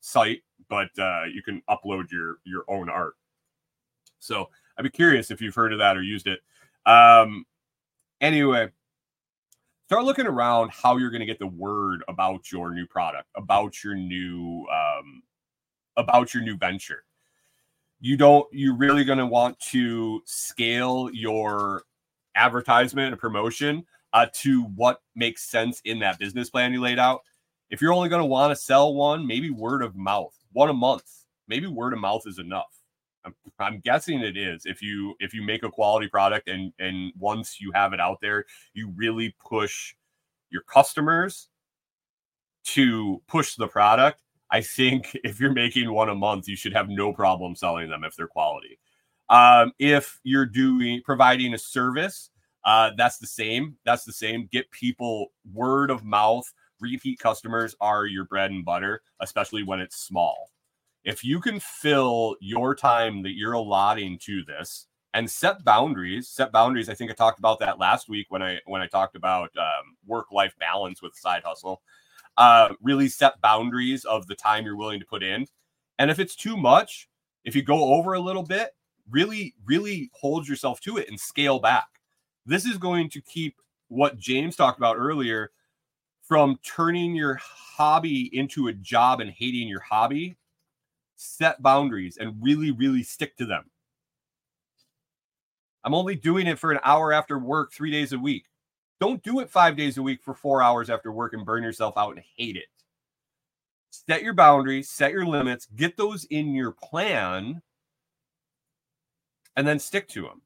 site, 0.00 0.42
but 0.68 0.88
uh, 0.98 1.24
you 1.32 1.42
can 1.42 1.62
upload 1.68 2.10
your 2.10 2.38
your 2.44 2.64
own 2.68 2.88
art. 2.88 3.14
So 4.26 4.48
I'd 4.76 4.82
be 4.82 4.90
curious 4.90 5.30
if 5.30 5.40
you've 5.40 5.54
heard 5.54 5.72
of 5.72 5.78
that 5.78 5.96
or 5.96 6.02
used 6.02 6.26
it. 6.26 6.40
Um, 6.84 7.46
anyway, 8.20 8.68
start 9.86 10.04
looking 10.04 10.26
around 10.26 10.70
how 10.70 10.96
you're 10.96 11.10
going 11.10 11.20
to 11.20 11.26
get 11.26 11.38
the 11.38 11.46
word 11.46 12.04
about 12.08 12.50
your 12.52 12.72
new 12.74 12.86
product, 12.86 13.28
about 13.36 13.82
your 13.82 13.94
new 13.94 14.66
um, 14.72 15.22
about 15.96 16.34
your 16.34 16.42
new 16.42 16.56
venture. 16.56 17.04
You 18.00 18.16
don't. 18.16 18.46
You're 18.52 18.76
really 18.76 19.04
going 19.04 19.18
to 19.18 19.26
want 19.26 19.58
to 19.70 20.22
scale 20.26 21.08
your 21.12 21.84
advertisement 22.34 23.12
and 23.12 23.20
promotion 23.20 23.84
uh, 24.12 24.26
to 24.32 24.64
what 24.64 25.00
makes 25.14 25.42
sense 25.44 25.80
in 25.84 25.98
that 26.00 26.18
business 26.18 26.50
plan 26.50 26.72
you 26.72 26.80
laid 26.80 26.98
out. 26.98 27.22
If 27.70 27.80
you're 27.80 27.92
only 27.92 28.08
going 28.08 28.22
to 28.22 28.26
want 28.26 28.50
to 28.52 28.56
sell 28.56 28.94
one, 28.94 29.26
maybe 29.26 29.50
word 29.50 29.82
of 29.82 29.96
mouth, 29.96 30.34
one 30.52 30.68
a 30.68 30.74
month. 30.74 31.10
Maybe 31.48 31.66
word 31.66 31.92
of 31.92 32.00
mouth 32.00 32.22
is 32.26 32.38
enough. 32.38 32.75
I'm, 33.26 33.34
I'm 33.58 33.80
guessing 33.80 34.20
it 34.20 34.36
is. 34.36 34.62
If 34.64 34.80
you 34.80 35.14
if 35.20 35.34
you 35.34 35.42
make 35.42 35.62
a 35.64 35.70
quality 35.70 36.08
product 36.08 36.48
and 36.48 36.72
and 36.78 37.12
once 37.18 37.60
you 37.60 37.72
have 37.72 37.92
it 37.92 38.00
out 38.00 38.18
there, 38.22 38.44
you 38.72 38.92
really 38.96 39.34
push 39.44 39.94
your 40.50 40.62
customers 40.62 41.48
to 42.64 43.20
push 43.28 43.56
the 43.56 43.68
product. 43.68 44.22
I 44.50 44.60
think 44.60 45.10
if 45.24 45.40
you're 45.40 45.52
making 45.52 45.92
one 45.92 46.08
a 46.08 46.14
month, 46.14 46.48
you 46.48 46.56
should 46.56 46.72
have 46.72 46.88
no 46.88 47.12
problem 47.12 47.54
selling 47.56 47.90
them 47.90 48.04
if 48.04 48.16
they're 48.16 48.26
quality. 48.26 48.78
Um, 49.28 49.72
if 49.78 50.20
you're 50.22 50.46
doing 50.46 51.02
providing 51.04 51.52
a 51.54 51.58
service, 51.58 52.30
uh, 52.64 52.90
that's 52.96 53.18
the 53.18 53.26
same. 53.26 53.76
That's 53.84 54.04
the 54.04 54.12
same. 54.12 54.48
Get 54.52 54.70
people 54.70 55.32
word 55.52 55.90
of 55.90 56.04
mouth. 56.04 56.52
Repeat 56.80 57.18
customers 57.18 57.74
are 57.80 58.06
your 58.06 58.24
bread 58.24 58.50
and 58.50 58.64
butter, 58.64 59.02
especially 59.20 59.62
when 59.62 59.80
it's 59.80 59.96
small. 59.96 60.50
If 61.06 61.24
you 61.24 61.40
can 61.40 61.60
fill 61.60 62.36
your 62.40 62.74
time 62.74 63.22
that 63.22 63.36
you're 63.36 63.52
allotting 63.52 64.18
to 64.24 64.42
this 64.44 64.88
and 65.14 65.30
set 65.30 65.64
boundaries, 65.64 66.28
set 66.28 66.50
boundaries. 66.50 66.88
I 66.88 66.94
think 66.94 67.12
I 67.12 67.14
talked 67.14 67.38
about 67.38 67.60
that 67.60 67.78
last 67.78 68.08
week 68.08 68.26
when 68.28 68.42
I 68.42 68.58
when 68.66 68.82
I 68.82 68.88
talked 68.88 69.14
about 69.14 69.50
um, 69.56 69.96
work 70.04 70.32
life 70.32 70.54
balance 70.58 71.00
with 71.00 71.14
side 71.14 71.42
hustle. 71.44 71.80
Uh, 72.36 72.74
really 72.82 73.08
set 73.08 73.40
boundaries 73.40 74.04
of 74.04 74.26
the 74.26 74.34
time 74.34 74.64
you're 74.64 74.76
willing 74.76 74.98
to 74.98 75.06
put 75.06 75.22
in, 75.22 75.46
and 75.98 76.10
if 76.10 76.18
it's 76.18 76.34
too 76.34 76.56
much, 76.56 77.08
if 77.44 77.54
you 77.54 77.62
go 77.62 77.94
over 77.94 78.14
a 78.14 78.20
little 78.20 78.42
bit, 78.42 78.70
really 79.08 79.54
really 79.64 80.10
hold 80.12 80.48
yourself 80.48 80.80
to 80.80 80.96
it 80.96 81.08
and 81.08 81.20
scale 81.20 81.60
back. 81.60 81.86
This 82.44 82.66
is 82.66 82.78
going 82.78 83.10
to 83.10 83.22
keep 83.22 83.54
what 83.88 84.18
James 84.18 84.56
talked 84.56 84.78
about 84.78 84.96
earlier 84.96 85.52
from 86.20 86.58
turning 86.64 87.14
your 87.14 87.38
hobby 87.40 88.28
into 88.36 88.66
a 88.66 88.72
job 88.72 89.20
and 89.20 89.30
hating 89.30 89.68
your 89.68 89.80
hobby. 89.80 90.36
Set 91.16 91.62
boundaries 91.62 92.18
and 92.18 92.36
really, 92.40 92.70
really 92.70 93.02
stick 93.02 93.36
to 93.38 93.46
them. 93.46 93.70
I'm 95.84 95.94
only 95.94 96.14
doing 96.14 96.46
it 96.46 96.58
for 96.58 96.72
an 96.72 96.80
hour 96.84 97.12
after 97.12 97.38
work, 97.38 97.72
three 97.72 97.90
days 97.90 98.12
a 98.12 98.18
week. 98.18 98.46
Don't 99.00 99.22
do 99.22 99.40
it 99.40 99.50
five 99.50 99.76
days 99.76 99.98
a 99.98 100.02
week 100.02 100.22
for 100.22 100.34
four 100.34 100.62
hours 100.62 100.90
after 100.90 101.12
work 101.12 101.32
and 101.32 101.46
burn 101.46 101.62
yourself 101.62 101.96
out 101.96 102.16
and 102.16 102.24
hate 102.36 102.56
it. 102.56 102.68
Set 103.90 104.22
your 104.22 104.34
boundaries, 104.34 104.90
set 104.90 105.12
your 105.12 105.24
limits, 105.24 105.66
get 105.76 105.96
those 105.96 106.24
in 106.24 106.54
your 106.54 106.72
plan, 106.72 107.62
and 109.54 109.66
then 109.66 109.78
stick 109.78 110.08
to 110.08 110.22
them. 110.22 110.42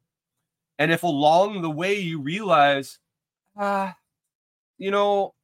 And 0.79 0.93
if 0.93 1.03
along 1.03 1.63
the 1.63 1.71
way 1.71 1.99
you 1.99 2.21
realize, 2.21 2.99
ah, 3.57 3.97
you 4.79 4.91
know, 4.91 5.35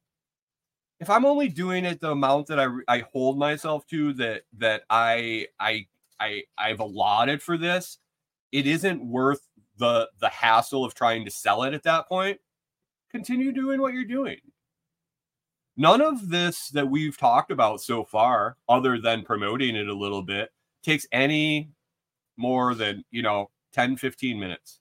if 0.99 1.09
I'm 1.09 1.25
only 1.25 1.47
doing 1.47 1.85
it 1.85 1.99
the 1.99 2.11
amount 2.11 2.47
that 2.47 2.59
I 2.59 2.67
I 2.87 3.03
hold 3.13 3.37
myself 3.37 3.85
to 3.87 4.13
that 4.13 4.43
that 4.57 4.83
I 4.89 5.47
I 5.59 5.87
I 6.19 6.43
I've 6.57 6.79
allotted 6.79 7.41
for 7.41 7.57
this, 7.57 7.99
it 8.51 8.67
isn't 8.67 9.05
worth 9.05 9.47
the 9.77 10.09
the 10.19 10.29
hassle 10.29 10.83
of 10.83 10.93
trying 10.93 11.25
to 11.25 11.31
sell 11.31 11.63
it 11.63 11.73
at 11.73 11.83
that 11.83 12.07
point. 12.07 12.39
Continue 13.11 13.51
doing 13.51 13.81
what 13.81 13.93
you're 13.93 14.05
doing. 14.05 14.37
None 15.77 16.01
of 16.01 16.29
this 16.29 16.69
that 16.69 16.89
we've 16.89 17.17
talked 17.17 17.51
about 17.51 17.81
so 17.81 18.03
far, 18.03 18.57
other 18.67 18.99
than 18.99 19.23
promoting 19.23 19.75
it 19.75 19.87
a 19.87 19.93
little 19.93 20.23
bit, 20.23 20.49
takes 20.83 21.05
any 21.11 21.69
more 22.35 22.73
than, 22.73 23.05
you 23.11 23.21
know, 23.21 23.51
10, 23.73 23.95
15 23.97 24.39
minutes. 24.39 24.79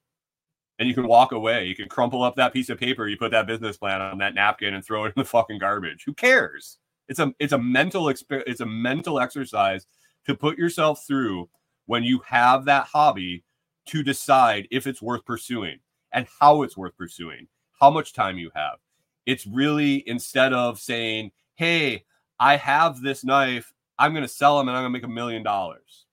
And 0.79 0.89
you 0.89 0.95
can 0.95 1.09
walk 1.09 1.33
away. 1.33 1.65
You 1.65 1.75
can 1.75 1.89
crumple 1.89 2.23
up 2.23 2.37
that 2.37 2.53
piece 2.53 2.69
of 2.69 2.79
paper, 2.79 3.09
you 3.09 3.17
put 3.17 3.31
that 3.31 3.47
business 3.47 3.77
plan 3.77 4.01
on 4.01 4.19
that 4.19 4.35
napkin 4.35 4.75
and 4.75 4.85
throw 4.85 5.05
it 5.05 5.15
in 5.17 5.23
the 5.23 5.25
fucking 5.25 5.59
garbage. 5.59 6.05
Who 6.05 6.13
cares? 6.13 6.79
It's 7.09 7.19
a 7.19 7.33
it's 7.39 7.53
a 7.53 7.59
mental 7.59 8.05
exp- 8.05 8.43
it's 8.47 8.61
a 8.61 8.67
mental 8.67 9.21
exercise 9.21 9.87
to 10.27 10.35
put 10.35 10.59
yourself 10.59 11.05
through 11.07 11.49
when 11.87 12.03
you 12.03 12.21
have 12.27 12.65
that 12.65 12.87
hobby 12.87 13.45
to 13.87 14.03
decide 14.03 14.67
if 14.71 14.87
it's 14.87 15.01
worth 15.01 15.25
pursuing 15.25 15.79
and 16.13 16.27
how 16.41 16.63
it's 16.63 16.77
worth 16.77 16.97
pursuing, 16.97 17.47
how 17.79 17.91
much 17.91 18.13
time 18.13 18.37
you 18.37 18.51
have. 18.55 18.79
It's 19.25 19.47
really 19.47 20.07
instead 20.09 20.53
of 20.53 20.79
saying, 20.79 21.31
"Hey, 21.55 22.05
I 22.41 22.57
have 22.57 23.01
this 23.01 23.25
knife, 23.25 23.73
I'm 23.99 24.13
going 24.13 24.25
to 24.25 24.29
sell 24.29 24.59
them 24.59 24.69
and 24.69 24.77
I'm 24.77 24.83
going 24.83 24.93
to 24.93 24.99
make 24.99 25.05
a 25.05 25.15
million 25.15 25.43
dollars." 25.43 26.07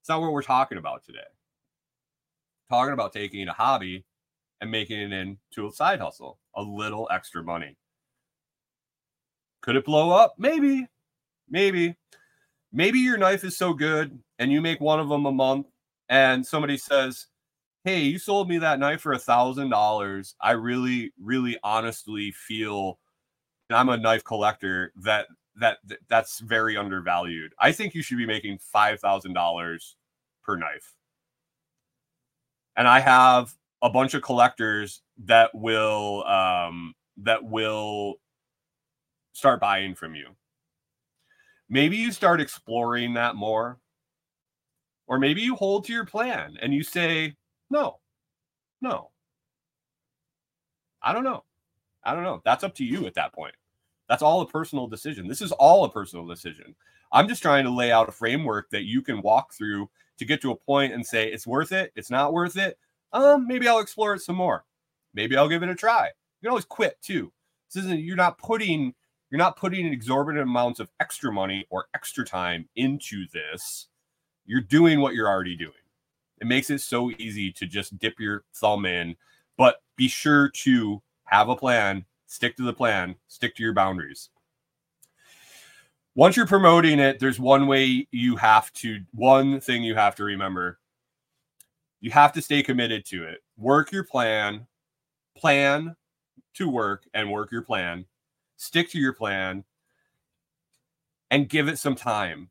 It's 0.00 0.08
not 0.08 0.22
what 0.22 0.32
we're 0.32 0.42
talking 0.42 0.78
about 0.78 1.04
today 1.04 1.20
talking 2.70 2.92
about 2.92 3.12
taking 3.12 3.48
a 3.48 3.52
hobby 3.52 4.04
and 4.60 4.70
making 4.70 5.00
it 5.00 5.12
into 5.12 5.66
a 5.66 5.72
side 5.72 6.00
hustle, 6.00 6.38
a 6.54 6.62
little 6.62 7.08
extra 7.10 7.42
money. 7.42 7.76
Could 9.60 9.76
it 9.76 9.84
blow 9.84 10.10
up? 10.10 10.34
Maybe, 10.38 10.86
maybe, 11.48 11.96
maybe 12.72 12.98
your 12.98 13.18
knife 13.18 13.44
is 13.44 13.56
so 13.56 13.72
good 13.72 14.18
and 14.38 14.52
you 14.52 14.60
make 14.60 14.80
one 14.80 15.00
of 15.00 15.08
them 15.08 15.26
a 15.26 15.32
month, 15.32 15.66
and 16.08 16.46
somebody 16.46 16.76
says, 16.76 17.26
Hey, 17.84 18.02
you 18.02 18.18
sold 18.18 18.48
me 18.48 18.58
that 18.58 18.78
knife 18.78 19.00
for 19.00 19.12
a 19.12 19.18
thousand 19.18 19.70
dollars. 19.70 20.34
I 20.40 20.52
really, 20.52 21.12
really 21.20 21.58
honestly 21.62 22.32
feel 22.32 22.98
I'm 23.70 23.88
a 23.88 23.96
knife 23.96 24.24
collector 24.24 24.92
that 24.96 25.26
that 25.56 25.78
that's 26.08 26.40
very 26.40 26.76
undervalued. 26.76 27.52
I 27.58 27.72
think 27.72 27.94
you 27.94 28.02
should 28.02 28.18
be 28.18 28.26
making 28.26 28.58
five 28.58 29.00
thousand 29.00 29.32
dollars 29.32 29.96
per 30.42 30.56
knife 30.56 30.97
and 32.78 32.86
I 32.86 33.00
have 33.00 33.52
a 33.82 33.90
bunch 33.90 34.14
of 34.14 34.22
collectors 34.22 35.02
that 35.24 35.50
will 35.52 36.24
um, 36.24 36.94
that 37.18 37.44
will 37.44 38.14
start 39.32 39.60
buying 39.60 39.94
from 39.94 40.14
you. 40.14 40.28
Maybe 41.68 41.96
you 41.98 42.12
start 42.12 42.40
exploring 42.40 43.14
that 43.14 43.34
more, 43.34 43.78
or 45.08 45.18
maybe 45.18 45.42
you 45.42 45.56
hold 45.56 45.84
to 45.86 45.92
your 45.92 46.06
plan 46.06 46.56
and 46.62 46.72
you 46.72 46.84
say, 46.84 47.34
"No, 47.68 47.98
no, 48.80 49.10
I 51.02 51.12
don't 51.12 51.24
know, 51.24 51.42
I 52.04 52.14
don't 52.14 52.22
know." 52.22 52.40
That's 52.44 52.62
up 52.62 52.76
to 52.76 52.84
you 52.84 53.06
at 53.06 53.14
that 53.14 53.34
point. 53.34 53.56
That's 54.08 54.22
all 54.22 54.40
a 54.40 54.46
personal 54.46 54.86
decision. 54.86 55.26
This 55.26 55.42
is 55.42 55.52
all 55.52 55.84
a 55.84 55.90
personal 55.90 56.26
decision. 56.26 56.76
I'm 57.10 57.26
just 57.28 57.42
trying 57.42 57.64
to 57.64 57.70
lay 57.70 57.90
out 57.90 58.08
a 58.08 58.12
framework 58.12 58.70
that 58.70 58.84
you 58.84 59.02
can 59.02 59.20
walk 59.20 59.52
through 59.52 59.90
to 60.18 60.24
get 60.24 60.42
to 60.42 60.50
a 60.50 60.56
point 60.56 60.92
and 60.92 61.06
say 61.06 61.28
it's 61.28 61.46
worth 61.46 61.72
it, 61.72 61.92
it's 61.96 62.10
not 62.10 62.32
worth 62.32 62.56
it. 62.56 62.78
Um, 63.12 63.46
maybe 63.46 63.68
I'll 63.68 63.78
explore 63.78 64.14
it 64.14 64.20
some 64.20 64.36
more. 64.36 64.64
Maybe 65.14 65.36
I'll 65.36 65.48
give 65.48 65.62
it 65.62 65.68
a 65.68 65.74
try. 65.74 66.06
You 66.06 66.46
can 66.46 66.50
always 66.50 66.64
quit 66.64 67.00
too. 67.02 67.32
This 67.72 67.84
isn't 67.84 68.00
you're 68.00 68.16
not 68.16 68.38
putting 68.38 68.94
you're 69.30 69.38
not 69.38 69.56
putting 69.56 69.86
exorbitant 69.86 70.42
amounts 70.42 70.80
of 70.80 70.90
extra 71.00 71.32
money 71.32 71.66
or 71.70 71.86
extra 71.94 72.24
time 72.24 72.68
into 72.76 73.26
this. 73.32 73.88
You're 74.46 74.60
doing 74.60 75.00
what 75.00 75.14
you're 75.14 75.28
already 75.28 75.56
doing. 75.56 75.72
It 76.40 76.46
makes 76.46 76.70
it 76.70 76.80
so 76.80 77.10
easy 77.10 77.52
to 77.52 77.66
just 77.66 77.98
dip 77.98 78.18
your 78.18 78.44
thumb 78.54 78.86
in, 78.86 79.16
but 79.56 79.82
be 79.96 80.08
sure 80.08 80.48
to 80.50 81.02
have 81.24 81.48
a 81.48 81.56
plan, 81.56 82.06
stick 82.26 82.56
to 82.56 82.62
the 82.62 82.72
plan, 82.72 83.16
stick 83.26 83.54
to 83.56 83.62
your 83.62 83.74
boundaries 83.74 84.30
once 86.18 86.36
you're 86.36 86.48
promoting 86.48 86.98
it, 86.98 87.20
there's 87.20 87.38
one 87.38 87.68
way 87.68 88.04
you 88.10 88.34
have 88.34 88.72
to, 88.72 88.98
one 89.14 89.60
thing 89.60 89.84
you 89.84 89.94
have 89.94 90.16
to 90.16 90.24
remember. 90.24 90.80
You 92.00 92.10
have 92.10 92.32
to 92.32 92.42
stay 92.42 92.60
committed 92.60 93.06
to 93.06 93.22
it. 93.22 93.38
Work 93.56 93.92
your 93.92 94.02
plan, 94.02 94.66
plan 95.36 95.94
to 96.54 96.68
work 96.68 97.04
and 97.14 97.30
work 97.30 97.52
your 97.52 97.62
plan, 97.62 98.04
stick 98.56 98.90
to 98.90 98.98
your 98.98 99.12
plan, 99.12 99.62
and 101.30 101.48
give 101.48 101.68
it 101.68 101.78
some 101.78 101.94
time, 101.94 102.50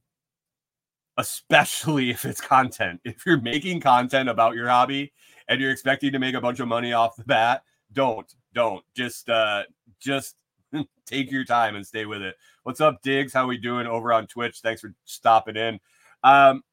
especially 1.18 2.10
if 2.12 2.24
it's 2.24 2.40
content. 2.40 3.02
If 3.04 3.26
you're 3.26 3.42
making 3.42 3.82
content 3.82 4.30
about 4.30 4.56
your 4.56 4.70
hobby 4.70 5.12
and 5.50 5.60
you're 5.60 5.72
expecting 5.72 6.14
to 6.14 6.20
make 6.20 6.36
a 6.36 6.42
bunch 6.42 6.62
of 6.62 6.70
money 6.70 6.94
off 6.94 7.18
the 7.18 7.26
bat, 7.26 7.64
don't, 7.92 8.34
don't. 8.54 8.86
Just, 8.96 9.30
uh, 9.30 9.64
just 10.00 10.38
take 11.06 11.32
your 11.32 11.46
time 11.46 11.76
and 11.76 11.86
stay 11.86 12.06
with 12.06 12.22
it. 12.22 12.36
What's 12.64 12.82
up, 12.82 13.02
Diggs? 13.02 13.34
How 13.34 13.48
we 13.48 13.58
doing 13.58 13.88
over 13.88 14.12
on 14.14 14.28
Twitch? 14.28 14.60
Thanks 14.60 14.82
for 14.82 14.94
stopping 15.06 15.56
in. 15.56 15.80
Um, 16.24 16.64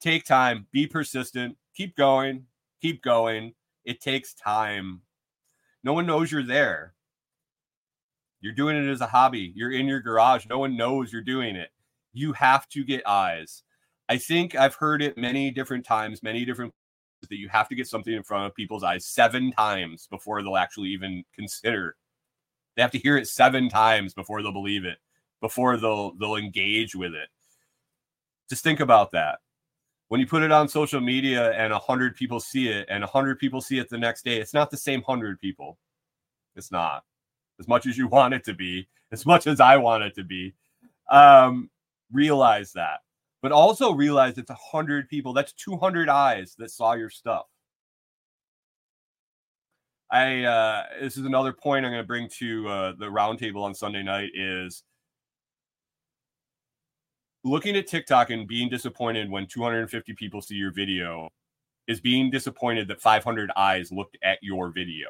take 0.00 0.24
time, 0.24 0.66
be 0.72 0.86
persistent, 0.86 1.56
keep 1.74 1.96
going, 1.96 2.46
keep 2.80 3.02
going. 3.02 3.54
It 3.84 4.00
takes 4.00 4.34
time. 4.34 5.02
No 5.84 5.92
one 5.92 6.06
knows 6.06 6.32
you're 6.32 6.42
there. 6.42 6.94
You're 8.40 8.54
doing 8.54 8.76
it 8.76 8.90
as 8.90 9.00
a 9.00 9.06
hobby. 9.06 9.52
You're 9.54 9.72
in 9.72 9.86
your 9.86 10.00
garage. 10.00 10.46
No 10.46 10.58
one 10.58 10.76
knows 10.76 11.12
you're 11.12 11.22
doing 11.22 11.56
it. 11.56 11.70
You 12.12 12.32
have 12.34 12.68
to 12.70 12.84
get 12.84 13.06
eyes. 13.06 13.62
I 14.08 14.18
think 14.18 14.54
I've 14.54 14.74
heard 14.74 15.02
it 15.02 15.18
many 15.18 15.50
different 15.50 15.84
times, 15.84 16.22
many 16.22 16.44
different 16.44 16.72
that 17.28 17.38
you 17.38 17.48
have 17.48 17.68
to 17.68 17.74
get 17.74 17.88
something 17.88 18.12
in 18.12 18.22
front 18.22 18.46
of 18.46 18.54
people's 18.54 18.84
eyes 18.84 19.06
seven 19.06 19.52
times 19.52 20.06
before 20.10 20.42
they'll 20.42 20.56
actually 20.56 20.90
even 20.90 21.24
consider. 21.34 21.96
They 22.76 22.82
have 22.82 22.90
to 22.92 22.98
hear 22.98 23.16
it 23.16 23.28
seven 23.28 23.68
times 23.68 24.14
before 24.14 24.42
they'll 24.42 24.52
believe 24.52 24.84
it, 24.84 24.98
before 25.40 25.76
they'll 25.76 26.12
they'll 26.14 26.36
engage 26.36 26.94
with 26.94 27.14
it. 27.14 27.28
Just 28.48 28.62
think 28.62 28.80
about 28.80 29.12
that. 29.12 29.38
When 30.08 30.20
you 30.20 30.26
put 30.26 30.42
it 30.42 30.52
on 30.52 30.68
social 30.68 31.00
media 31.00 31.52
and 31.52 31.72
a 31.72 31.78
hundred 31.78 32.14
people 32.14 32.38
see 32.38 32.68
it 32.68 32.86
and 32.88 33.02
a 33.02 33.08
hundred 33.08 33.38
people 33.38 33.60
see 33.60 33.78
it 33.78 33.88
the 33.88 33.98
next 33.98 34.24
day, 34.24 34.36
it's 34.38 34.54
not 34.54 34.70
the 34.70 34.76
same 34.76 35.02
hundred 35.02 35.40
people. 35.40 35.78
It's 36.54 36.70
not. 36.70 37.04
As 37.58 37.66
much 37.66 37.86
as 37.86 37.98
you 37.98 38.06
want 38.06 38.34
it 38.34 38.44
to 38.44 38.54
be, 38.54 38.86
as 39.10 39.26
much 39.26 39.46
as 39.46 39.60
I 39.60 39.78
want 39.78 40.04
it 40.04 40.14
to 40.14 40.24
be. 40.24 40.54
Um, 41.10 41.70
realize 42.12 42.72
that 42.72 43.00
but 43.46 43.52
also 43.52 43.92
realize 43.92 44.38
it's 44.38 44.50
a 44.50 44.54
hundred 44.54 45.08
people. 45.08 45.32
That's 45.32 45.52
200 45.52 46.08
eyes 46.08 46.56
that 46.58 46.70
saw 46.70 46.94
your 46.94 47.10
stuff. 47.10 47.46
I 50.10 50.44
uh, 50.44 50.84
this 51.00 51.16
is 51.16 51.24
another 51.24 51.52
point 51.52 51.84
I'm 51.84 51.92
going 51.92 52.02
to 52.02 52.06
bring 52.06 52.28
to 52.38 52.68
uh, 52.68 52.92
the 52.98 53.06
roundtable 53.06 53.62
on 53.62 53.74
Sunday 53.74 54.02
night 54.02 54.30
is 54.34 54.82
looking 57.44 57.76
at 57.76 57.86
TikTok 57.86 58.30
and 58.30 58.46
being 58.46 58.68
disappointed 58.68 59.30
when 59.30 59.46
250 59.46 60.14
people 60.14 60.40
see 60.40 60.54
your 60.54 60.72
video 60.72 61.28
is 61.88 62.00
being 62.00 62.30
disappointed 62.30 62.88
that 62.88 63.00
500 63.00 63.50
eyes 63.56 63.92
looked 63.92 64.18
at 64.22 64.38
your 64.42 64.70
video. 64.70 65.08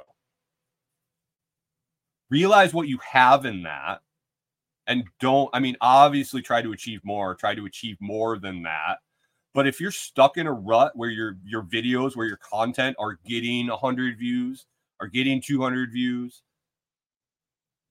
Realize 2.31 2.75
what 2.75 2.89
you 2.89 2.99
have 3.13 3.45
in 3.45 3.63
that 3.63 4.01
and 4.87 5.05
don't 5.21 5.51
i 5.53 5.61
mean 5.61 5.77
obviously 5.81 6.41
try 6.41 6.63
to 6.63 6.73
achieve 6.73 7.01
more 7.05 7.35
try 7.35 7.55
to 7.55 7.67
achieve 7.67 7.97
more 8.01 8.39
than 8.39 8.63
that 8.63 8.99
but 9.55 9.67
if 9.67 9.81
you're 9.81 9.91
stuck 9.91 10.37
in 10.37 10.47
a 10.47 10.53
rut 10.53 10.93
where 10.95 11.11
your 11.11 11.37
your 11.45 11.63
videos 11.63 12.17
where 12.17 12.27
your 12.27 12.39
content 12.39 12.97
are 12.99 13.19
getting 13.27 13.69
100 13.69 14.19
views 14.19 14.67
are 15.01 15.07
getting 15.07 15.41
200 15.41 15.93
views. 15.93 16.43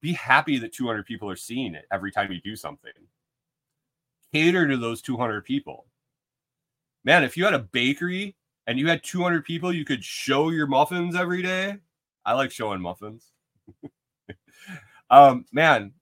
Be 0.02 0.14
happy 0.14 0.58
that 0.60 0.74
200 0.74 1.06
people 1.06 1.30
are 1.30 1.36
seeing 1.36 1.76
it 1.76 1.86
every 1.92 2.12
time 2.12 2.32
you 2.32 2.42
do 2.42 2.56
something. 2.56 2.92
Cater 4.34 4.68
to 4.68 4.78
those 4.78 5.02
200 5.02 5.44
people. 5.44 5.86
Man 7.04 7.24
if 7.24 7.38
you 7.38 7.46
had 7.46 7.54
a 7.54 7.60
bakery 7.60 8.36
and 8.68 8.80
you 8.80 8.88
had 8.88 9.04
200 9.04 9.46
people 9.46 9.72
you 9.72 9.86
could 9.86 10.04
show 10.04 10.50
your 10.50 10.68
muffins 10.68 11.16
every 11.16 11.42
day. 11.42 11.78
I 12.26 12.34
like 12.34 12.52
showing 12.52 12.82
muffins. 12.82 13.32
Um 15.12 15.46
man 15.52 15.94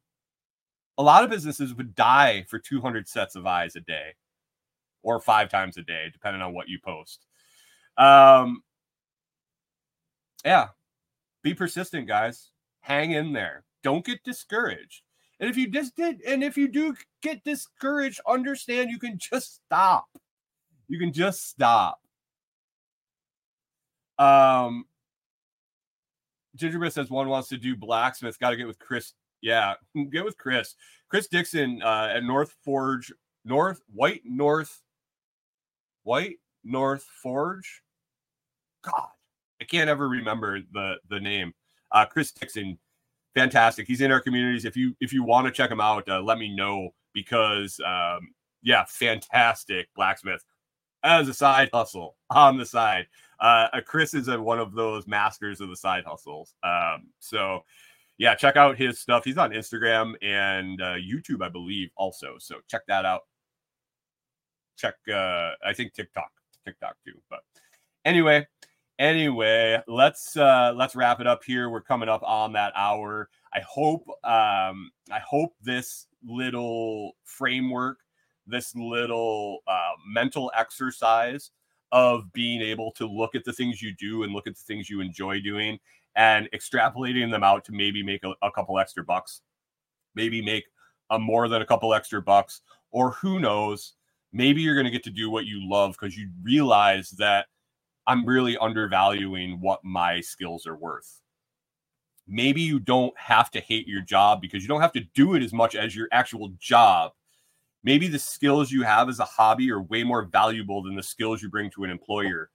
a 0.97 1.04
lot 1.04 1.24
of 1.24 1.30
businesses 1.30 1.74
would 1.74 1.95
die 1.95 2.45
for 2.47 2.60
200 2.60 3.08
sets 3.08 3.36
of 3.36 3.45
eyes 3.45 3.76
a 3.76 3.82
day 3.82 4.14
or 5.01 5.20
five 5.20 5.49
times 5.49 5.78
a 5.78 5.82
day, 5.82 6.08
depending 6.12 6.41
on 6.41 6.54
what 6.54 6.70
you 6.70 6.80
post. 6.84 7.26
Um, 7.97 8.64
yeah, 10.45 10.70
be 11.43 11.53
persistent, 11.53 12.07
guys. 12.07 12.49
Hang 12.81 13.11
in 13.11 13.33
there. 13.33 13.63
Don't 13.83 14.05
get 14.05 14.23
discouraged. 14.23 15.01
And 15.39 15.49
if 15.49 15.57
you 15.57 15.67
just 15.67 15.95
did, 15.95 16.21
and 16.25 16.43
if 16.43 16.57
you 16.57 16.67
do 16.67 16.95
get 17.21 17.43
discouraged, 17.43 18.21
understand 18.27 18.89
you 18.89 18.99
can 18.99 19.17
just 19.17 19.55
stop. 19.55 20.07
You 20.87 20.99
can 20.99 21.11
just 21.11 21.49
stop. 21.49 21.99
Um, 24.17 24.85
Gingerbread 26.55 26.93
says 26.93 27.09
one 27.09 27.29
wants 27.29 27.49
to 27.49 27.57
do 27.57 27.75
blacksmith. 27.75 28.39
Got 28.39 28.51
to 28.51 28.57
get 28.57 28.67
with 28.67 28.79
Chris 28.79 29.13
yeah, 29.43 29.73
get 30.11 30.25
with 30.25 30.37
Chris. 30.37 30.75
Chris 31.09 31.27
Dixon 31.27 31.81
uh, 31.83 32.13
at 32.15 32.23
North 32.23 32.55
Forge, 32.63 33.13
North 33.45 33.81
White 33.93 34.21
North, 34.25 34.81
White 36.01 36.37
North 36.63 37.03
Forge. 37.21 37.83
God, 38.83 39.09
I 39.64 39.66
can't 39.66 39.89
ever 39.89 40.09
remember 40.09 40.59
the 40.74 40.95
the 41.09 41.22
name. 41.22 41.53
Uh, 41.89 42.05
Chris 42.05 42.34
Dixon, 42.34 42.78
fantastic. 43.34 43.88
He's 43.88 44.01
in 44.01 44.11
our 44.11 44.20
communities. 44.20 44.66
If 44.66 44.76
you 44.76 44.93
if 44.99 45.14
you 45.14 45.24
want 45.24 45.47
to 45.47 45.53
check 45.53 45.72
him 45.72 45.80
out, 45.80 46.09
uh, 46.09 46.22
let 46.22 46.38
me 46.38 46.53
know 46.53 46.89
because 47.14 47.80
um, 47.80 48.34
yeah, 48.61 48.84
fantastic 48.86 49.88
blacksmith 49.95 50.43
as 51.01 51.30
a 51.30 51.34
side 51.34 51.70
hustle 51.74 52.18
on 52.30 52.57
the 52.57 52.66
side. 52.66 53.07
Uh, 53.39 53.70
Chris 53.86 54.14
is 54.14 54.28
a, 54.28 54.41
one 54.41 54.59
of 54.59 54.74
those 54.74 55.07
masters 55.07 55.61
of 55.61 55.70
the 55.70 55.78
side 55.78 56.03
hustles. 56.05 56.55
Um, 56.61 57.07
so 57.20 57.64
yeah, 58.18 58.36
check 58.36 58.57
out 58.57 58.78
his 58.78 58.99
stuff. 58.99 59.24
He's 59.24 59.38
on 59.38 59.51
Instagram 59.51 60.16
and 60.22 60.82
uh, 60.82 60.95
YouTube, 60.95 61.41
I 61.41 61.47
believe, 61.47 61.89
also. 61.95 62.36
So 62.38 62.57
check 62.70 62.82
that 62.89 63.05
out. 63.05 63.22
Check, 64.78 64.95
uh, 65.09 65.51
I 65.66 65.74
think 65.74 65.93
TikTok, 65.93 66.32
TikTok 66.66 66.97
too. 67.05 67.22
But 67.30 67.39
anyway, 68.03 68.45
anyway, 68.99 69.81
let's 69.87 70.35
uh, 70.37 70.73
let's 70.75 70.95
wrap 70.95 71.19
it 71.19 71.27
up 71.27 71.43
here. 71.43 71.69
We're 71.69 71.81
coming 71.81 72.09
up 72.09 72.23
on 72.23 72.53
that 72.53 72.73
hour. 72.75 73.29
I 73.53 73.61
hope 73.61 74.05
um, 74.23 74.91
I 75.11 75.19
hope 75.25 75.53
this 75.61 76.07
little 76.25 77.13
framework, 77.23 77.99
this 78.47 78.75
little 78.75 79.59
uh, 79.67 79.91
mental 80.07 80.51
exercise 80.55 81.51
of 81.91 82.31
being 82.33 82.61
able 82.61 82.91
to 82.91 83.05
look 83.05 83.35
at 83.35 83.43
the 83.43 83.53
things 83.53 83.81
you 83.81 83.93
do 83.99 84.23
and 84.23 84.33
look 84.33 84.47
at 84.47 84.55
the 84.55 84.63
things 84.63 84.89
you 84.89 84.99
enjoy 84.99 85.39
doing 85.39 85.79
and 86.15 86.49
extrapolating 86.51 87.31
them 87.31 87.43
out 87.43 87.63
to 87.65 87.71
maybe 87.71 88.03
make 88.03 88.23
a, 88.23 88.33
a 88.41 88.51
couple 88.51 88.79
extra 88.79 89.03
bucks, 89.03 89.41
maybe 90.15 90.41
make 90.41 90.65
a 91.11 91.19
more 91.19 91.47
than 91.47 91.61
a 91.61 91.65
couple 91.65 91.93
extra 91.93 92.21
bucks, 92.21 92.61
or 92.91 93.11
who 93.11 93.39
knows, 93.39 93.93
maybe 94.31 94.61
you're 94.61 94.75
going 94.75 94.85
to 94.85 94.91
get 94.91 95.03
to 95.03 95.11
do 95.11 95.29
what 95.29 95.45
you 95.45 95.69
love 95.69 95.95
because 95.99 96.17
you 96.17 96.29
realize 96.41 97.11
that 97.11 97.47
I'm 98.06 98.26
really 98.26 98.58
undervaluing 98.58 99.60
what 99.62 99.84
my 99.84 100.22
skills 100.22 100.68
are 100.68 100.76
worth. 100.76 101.22
Maybe 102.28 102.62
you 102.62 102.80
don't 102.80 103.18
have 103.18 103.51
to 103.51 103.60
hate 103.60 103.88
your 103.88 104.01
job 104.01 104.41
because 104.41 104.62
you 104.62 104.68
don't 104.68 104.82
have 104.82 104.93
to 104.93 105.04
do 105.14 105.36
it 105.36 105.43
as 105.43 105.54
much 105.54 105.76
as 105.76 105.95
your 105.95 106.08
actual 106.12 106.49
job. 106.58 107.12
Maybe 107.84 108.08
the 108.08 108.20
skills 108.20 108.72
you 108.72 108.84
have 108.84 109.10
as 109.10 109.20
a 109.20 109.26
hobby 109.26 109.70
are 109.72 109.82
way 109.82 110.04
more 110.04 110.24
valuable 110.24 110.82
than 110.84 110.95
the 110.95 111.04
skills 111.04 111.41
you 111.41 111.49
bring 111.49 111.70
to 111.72 111.84
an 111.84 111.89
employer. 111.89 112.49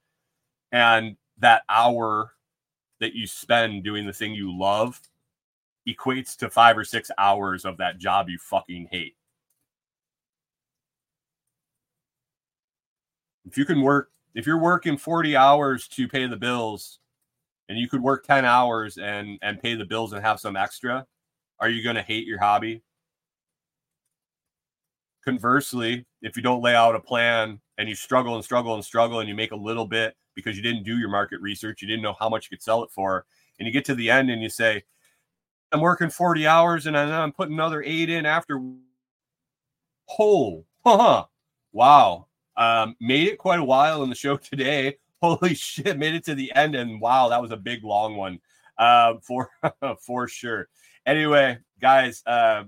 And 0.73 1.17
that 1.39 1.63
hour 1.69 2.33
that 3.01 3.15
you 3.15 3.27
spend 3.27 3.85
doing 3.85 4.07
the 4.07 4.13
thing 4.13 4.33
you 4.35 4.57
love 4.57 5.01
equates 5.89 6.37
to 6.37 6.51
five 6.51 6.77
or 6.77 6.85
six 6.85 7.11
hours 7.19 7.65
of 7.65 7.77
that 7.79 7.99
job 7.99 8.29
you 8.29 8.39
fucking 8.39 8.89
hate. 8.91 9.17
If 13.47 13.57
you 13.57 13.65
can 13.65 13.81
work, 13.81 14.11
if 14.35 14.47
you're 14.47 14.59
working 14.59 14.97
40 14.99 15.37
hours 15.37 15.89
to 15.89 16.09
pay 16.09 16.27
the 16.27 16.37
bills 16.37 17.01
and 17.69 17.79
you 17.79 17.89
could 17.89 18.03
work 18.03 18.27
10 18.27 18.45
hours 18.45 18.99
and 18.99 19.39
and 19.43 19.61
pay 19.63 19.75
the 19.77 19.87
bills 19.87 20.13
and 20.15 20.23
have 20.25 20.41
some 20.41 20.57
extra, 20.57 21.07
are 21.61 21.71
you 21.71 21.83
going 21.85 21.97
to 21.97 22.03
hate 22.03 22.27
your 22.27 22.41
hobby? 22.41 22.83
Conversely, 25.25 26.07
if 26.23 26.37
you 26.37 26.43
don't 26.43 26.63
lay 26.63 26.75
out 26.75 26.95
a 26.95 27.01
plan 27.01 27.61
and 27.77 27.89
you 27.89 27.95
struggle 27.95 28.35
and 28.37 28.45
struggle 28.45 28.75
and 28.75 28.85
struggle 28.85 29.21
and 29.21 29.29
you 29.29 29.35
make 29.35 29.53
a 29.53 29.57
little 29.57 29.87
bit 29.87 30.17
because 30.35 30.57
you 30.57 30.63
didn't 30.63 30.85
do 30.85 30.97
your 30.99 31.11
market 31.11 31.41
research. 31.41 31.83
You 31.83 31.89
didn't 31.89 32.03
know 32.03 32.17
how 32.19 32.29
much 32.29 32.47
you 32.47 32.57
could 32.57 32.63
sell 32.63 32.83
it 32.83 32.91
for. 32.91 33.27
And 33.59 33.67
you 33.67 33.73
get 33.73 33.85
to 33.87 33.95
the 33.95 34.11
end 34.11 34.31
and 34.31 34.41
you 34.43 34.49
say, 34.49 34.85
I'm 35.73 35.81
working 35.83 36.11
40 36.11 36.47
hours 36.47 36.87
and 36.87 36.97
I'm 36.99 37.33
putting 37.33 37.55
another 37.55 37.83
eight 37.85 38.11
in 38.11 38.27
after. 38.27 38.61
Oh, 40.19 40.65
huh. 40.85 41.27
Wow. 41.73 42.28
Um, 42.59 42.97
made 43.01 43.29
it 43.29 43.39
quite 43.39 43.61
a 43.61 43.65
while 43.65 44.03
in 44.03 44.11
the 44.11 44.15
show 44.15 44.37
today. 44.37 44.99
Holy 45.23 45.55
shit, 45.55 45.99
made 45.99 46.15
it 46.15 46.25
to 46.27 46.35
the 46.35 46.53
end. 46.55 46.75
And 46.75 47.01
wow, 47.01 47.29
that 47.29 47.41
was 47.41 47.51
a 47.51 47.57
big 47.57 47.83
long 47.83 48.17
one 48.17 48.39
uh, 48.77 49.15
for, 49.23 49.51
for 50.01 50.29
sure. 50.29 50.69
Anyway, 51.07 51.59
guys, 51.81 52.23
uh, 52.27 52.65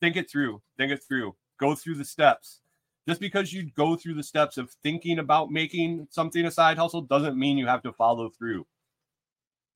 think 0.00 0.16
it 0.16 0.30
through. 0.30 0.62
Think 0.78 0.92
it 0.92 1.02
through. 1.06 1.36
Go 1.58 1.74
through 1.74 1.96
the 1.96 2.04
steps 2.04 2.62
just 3.08 3.20
because 3.20 3.52
you 3.52 3.70
go 3.76 3.96
through 3.96 4.14
the 4.14 4.22
steps 4.22 4.56
of 4.56 4.70
thinking 4.82 5.18
about 5.18 5.50
making 5.50 6.06
something 6.10 6.44
a 6.46 6.50
side 6.50 6.78
hustle 6.78 7.02
doesn't 7.02 7.38
mean 7.38 7.58
you 7.58 7.66
have 7.66 7.82
to 7.82 7.92
follow 7.92 8.28
through. 8.30 8.66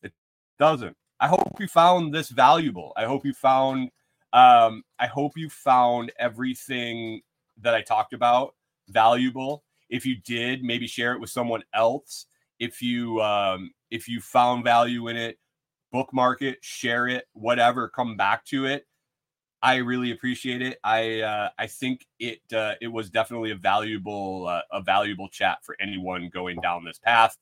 It 0.02 0.12
doesn't. 0.58 0.96
I 1.18 1.28
hope 1.28 1.58
you 1.58 1.66
found 1.66 2.14
this 2.14 2.28
valuable. 2.28 2.92
I 2.96 3.04
hope 3.04 3.24
you 3.24 3.32
found 3.32 3.90
um, 4.32 4.82
I 4.98 5.06
hope 5.06 5.32
you 5.36 5.48
found 5.48 6.12
everything 6.18 7.22
that 7.62 7.74
I 7.74 7.80
talked 7.80 8.12
about 8.12 8.54
valuable. 8.88 9.64
If 9.88 10.04
you 10.04 10.16
did, 10.16 10.62
maybe 10.62 10.86
share 10.86 11.12
it 11.12 11.20
with 11.20 11.30
someone 11.30 11.62
else. 11.74 12.26
If 12.58 12.82
you 12.82 13.20
um, 13.22 13.72
if 13.90 14.08
you 14.08 14.20
found 14.20 14.64
value 14.64 15.08
in 15.08 15.16
it, 15.16 15.38
bookmark 15.92 16.42
it, 16.42 16.58
share 16.62 17.08
it, 17.08 17.26
whatever, 17.32 17.88
come 17.88 18.16
back 18.16 18.44
to 18.46 18.66
it. 18.66 18.86
I 19.62 19.76
really 19.76 20.12
appreciate 20.12 20.62
it. 20.62 20.78
I 20.84 21.20
uh, 21.20 21.48
I 21.58 21.66
think 21.66 22.06
it 22.18 22.40
uh, 22.52 22.74
it 22.80 22.88
was 22.88 23.10
definitely 23.10 23.50
a 23.50 23.56
valuable 23.56 24.46
uh, 24.46 24.62
a 24.70 24.80
valuable 24.80 25.28
chat 25.28 25.58
for 25.62 25.76
anyone 25.80 26.30
going 26.32 26.60
down 26.60 26.84
this 26.84 26.98
path. 26.98 27.36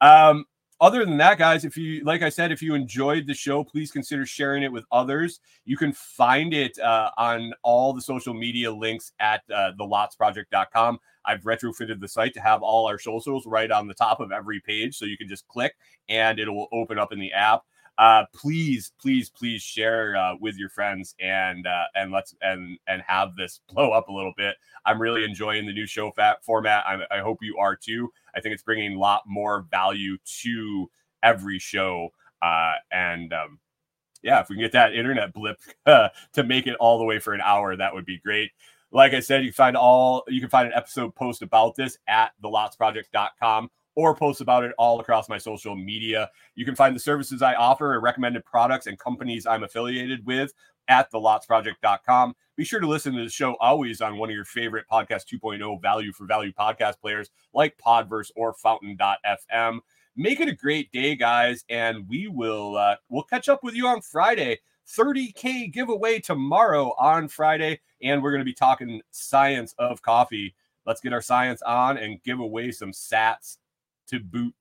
Um, 0.00 0.46
other 0.80 1.04
than 1.04 1.18
that, 1.18 1.38
guys, 1.38 1.64
if 1.64 1.76
you 1.76 2.02
like 2.04 2.22
I 2.22 2.30
said, 2.30 2.50
if 2.50 2.62
you 2.62 2.74
enjoyed 2.74 3.26
the 3.26 3.34
show, 3.34 3.62
please 3.62 3.90
consider 3.90 4.24
sharing 4.24 4.62
it 4.62 4.72
with 4.72 4.84
others. 4.90 5.40
You 5.64 5.76
can 5.76 5.92
find 5.92 6.54
it 6.54 6.78
uh, 6.78 7.10
on 7.18 7.52
all 7.62 7.92
the 7.92 8.00
social 8.00 8.32
media 8.32 8.72
links 8.72 9.12
at 9.20 9.42
uh, 9.54 9.72
thelotsproject.com. 9.78 10.98
I've 11.26 11.42
retrofitted 11.42 12.00
the 12.00 12.08
site 12.08 12.32
to 12.34 12.40
have 12.40 12.62
all 12.62 12.86
our 12.86 12.98
socials 12.98 13.44
right 13.46 13.70
on 13.70 13.88
the 13.88 13.94
top 13.94 14.20
of 14.20 14.32
every 14.32 14.60
page, 14.60 14.96
so 14.96 15.04
you 15.04 15.18
can 15.18 15.28
just 15.28 15.46
click 15.48 15.74
and 16.08 16.38
it 16.38 16.48
will 16.48 16.68
open 16.72 16.98
up 16.98 17.12
in 17.12 17.18
the 17.18 17.32
app. 17.32 17.62
Uh, 17.98 18.24
please, 18.34 18.92
please, 19.00 19.28
please 19.28 19.60
share 19.62 20.16
uh, 20.16 20.34
with 20.40 20.56
your 20.56 20.70
friends 20.70 21.14
and 21.20 21.66
uh, 21.66 21.84
and 21.94 22.10
let's 22.10 22.34
and 22.40 22.78
and 22.86 23.02
have 23.06 23.36
this 23.36 23.60
blow 23.68 23.90
up 23.90 24.08
a 24.08 24.12
little 24.12 24.32
bit. 24.36 24.56
I'm 24.86 25.00
really 25.00 25.24
enjoying 25.24 25.66
the 25.66 25.72
new 25.72 25.86
show 25.86 26.10
fat 26.12 26.44
format. 26.44 26.84
I, 26.86 27.02
I 27.10 27.20
hope 27.20 27.38
you 27.42 27.56
are 27.58 27.76
too. 27.76 28.10
I 28.34 28.40
think 28.40 28.54
it's 28.54 28.62
bringing 28.62 28.94
a 28.94 28.98
lot 28.98 29.22
more 29.26 29.66
value 29.70 30.16
to 30.42 30.90
every 31.22 31.58
show. 31.58 32.10
Uh, 32.40 32.74
and 32.90 33.32
um, 33.32 33.58
yeah, 34.22 34.40
if 34.40 34.48
we 34.48 34.56
can 34.56 34.64
get 34.64 34.72
that 34.72 34.94
internet 34.94 35.32
blip 35.34 35.58
uh, 35.86 36.08
to 36.32 36.42
make 36.42 36.66
it 36.66 36.76
all 36.80 36.98
the 36.98 37.04
way 37.04 37.18
for 37.18 37.34
an 37.34 37.40
hour, 37.42 37.76
that 37.76 37.94
would 37.94 38.06
be 38.06 38.18
great. 38.18 38.50
Like 38.92 39.14
I 39.14 39.20
said, 39.20 39.44
you 39.44 39.52
find 39.52 39.76
all 39.76 40.24
you 40.26 40.40
can 40.40 40.48
find 40.48 40.66
an 40.66 40.74
episode 40.74 41.14
post 41.14 41.42
about 41.42 41.76
this 41.76 41.98
at 42.08 42.32
thelotsproject.com 42.42 43.70
or 44.00 44.14
post 44.14 44.40
about 44.40 44.64
it 44.64 44.72
all 44.78 44.98
across 44.98 45.28
my 45.28 45.36
social 45.36 45.76
media. 45.76 46.30
You 46.54 46.64
can 46.64 46.74
find 46.74 46.96
the 46.96 47.00
services 47.00 47.42
I 47.42 47.54
offer 47.54 47.92
and 47.94 48.02
recommended 48.02 48.46
products 48.46 48.86
and 48.86 48.98
companies 48.98 49.46
I'm 49.46 49.62
affiliated 49.62 50.24
with 50.24 50.54
at 50.88 51.12
thelotsproject.com. 51.12 52.34
Be 52.56 52.64
sure 52.64 52.80
to 52.80 52.86
listen 52.86 53.14
to 53.14 53.24
the 53.24 53.30
show 53.30 53.56
always 53.60 54.00
on 54.00 54.16
one 54.16 54.30
of 54.30 54.34
your 54.34 54.46
favorite 54.46 54.86
podcast 54.90 55.26
2.0 55.32 55.82
value 55.82 56.12
for 56.12 56.26
value 56.26 56.52
podcast 56.52 56.98
players 57.00 57.28
like 57.52 57.76
Podverse 57.76 58.30
or 58.36 58.54
Fountain.fm. 58.54 59.80
Make 60.16 60.40
it 60.40 60.48
a 60.48 60.54
great 60.54 60.90
day, 60.92 61.14
guys, 61.14 61.64
and 61.68 62.08
we 62.08 62.26
will 62.26 62.76
uh, 62.76 62.96
we'll 63.10 63.22
catch 63.22 63.48
up 63.48 63.62
with 63.62 63.74
you 63.74 63.86
on 63.86 64.00
Friday. 64.00 64.60
30k 64.88 65.72
giveaway 65.72 66.18
tomorrow 66.18 66.94
on 66.98 67.28
Friday, 67.28 67.80
and 68.02 68.22
we're 68.22 68.32
going 68.32 68.40
to 68.40 68.44
be 68.44 68.52
talking 68.54 69.02
science 69.10 69.74
of 69.78 70.02
coffee. 70.02 70.54
Let's 70.86 71.00
get 71.00 71.12
our 71.12 71.20
science 71.20 71.62
on 71.62 71.98
and 71.98 72.22
give 72.22 72.40
away 72.40 72.72
some 72.72 72.92
sats 72.92 73.58
to 74.10 74.20
boot. 74.20 74.54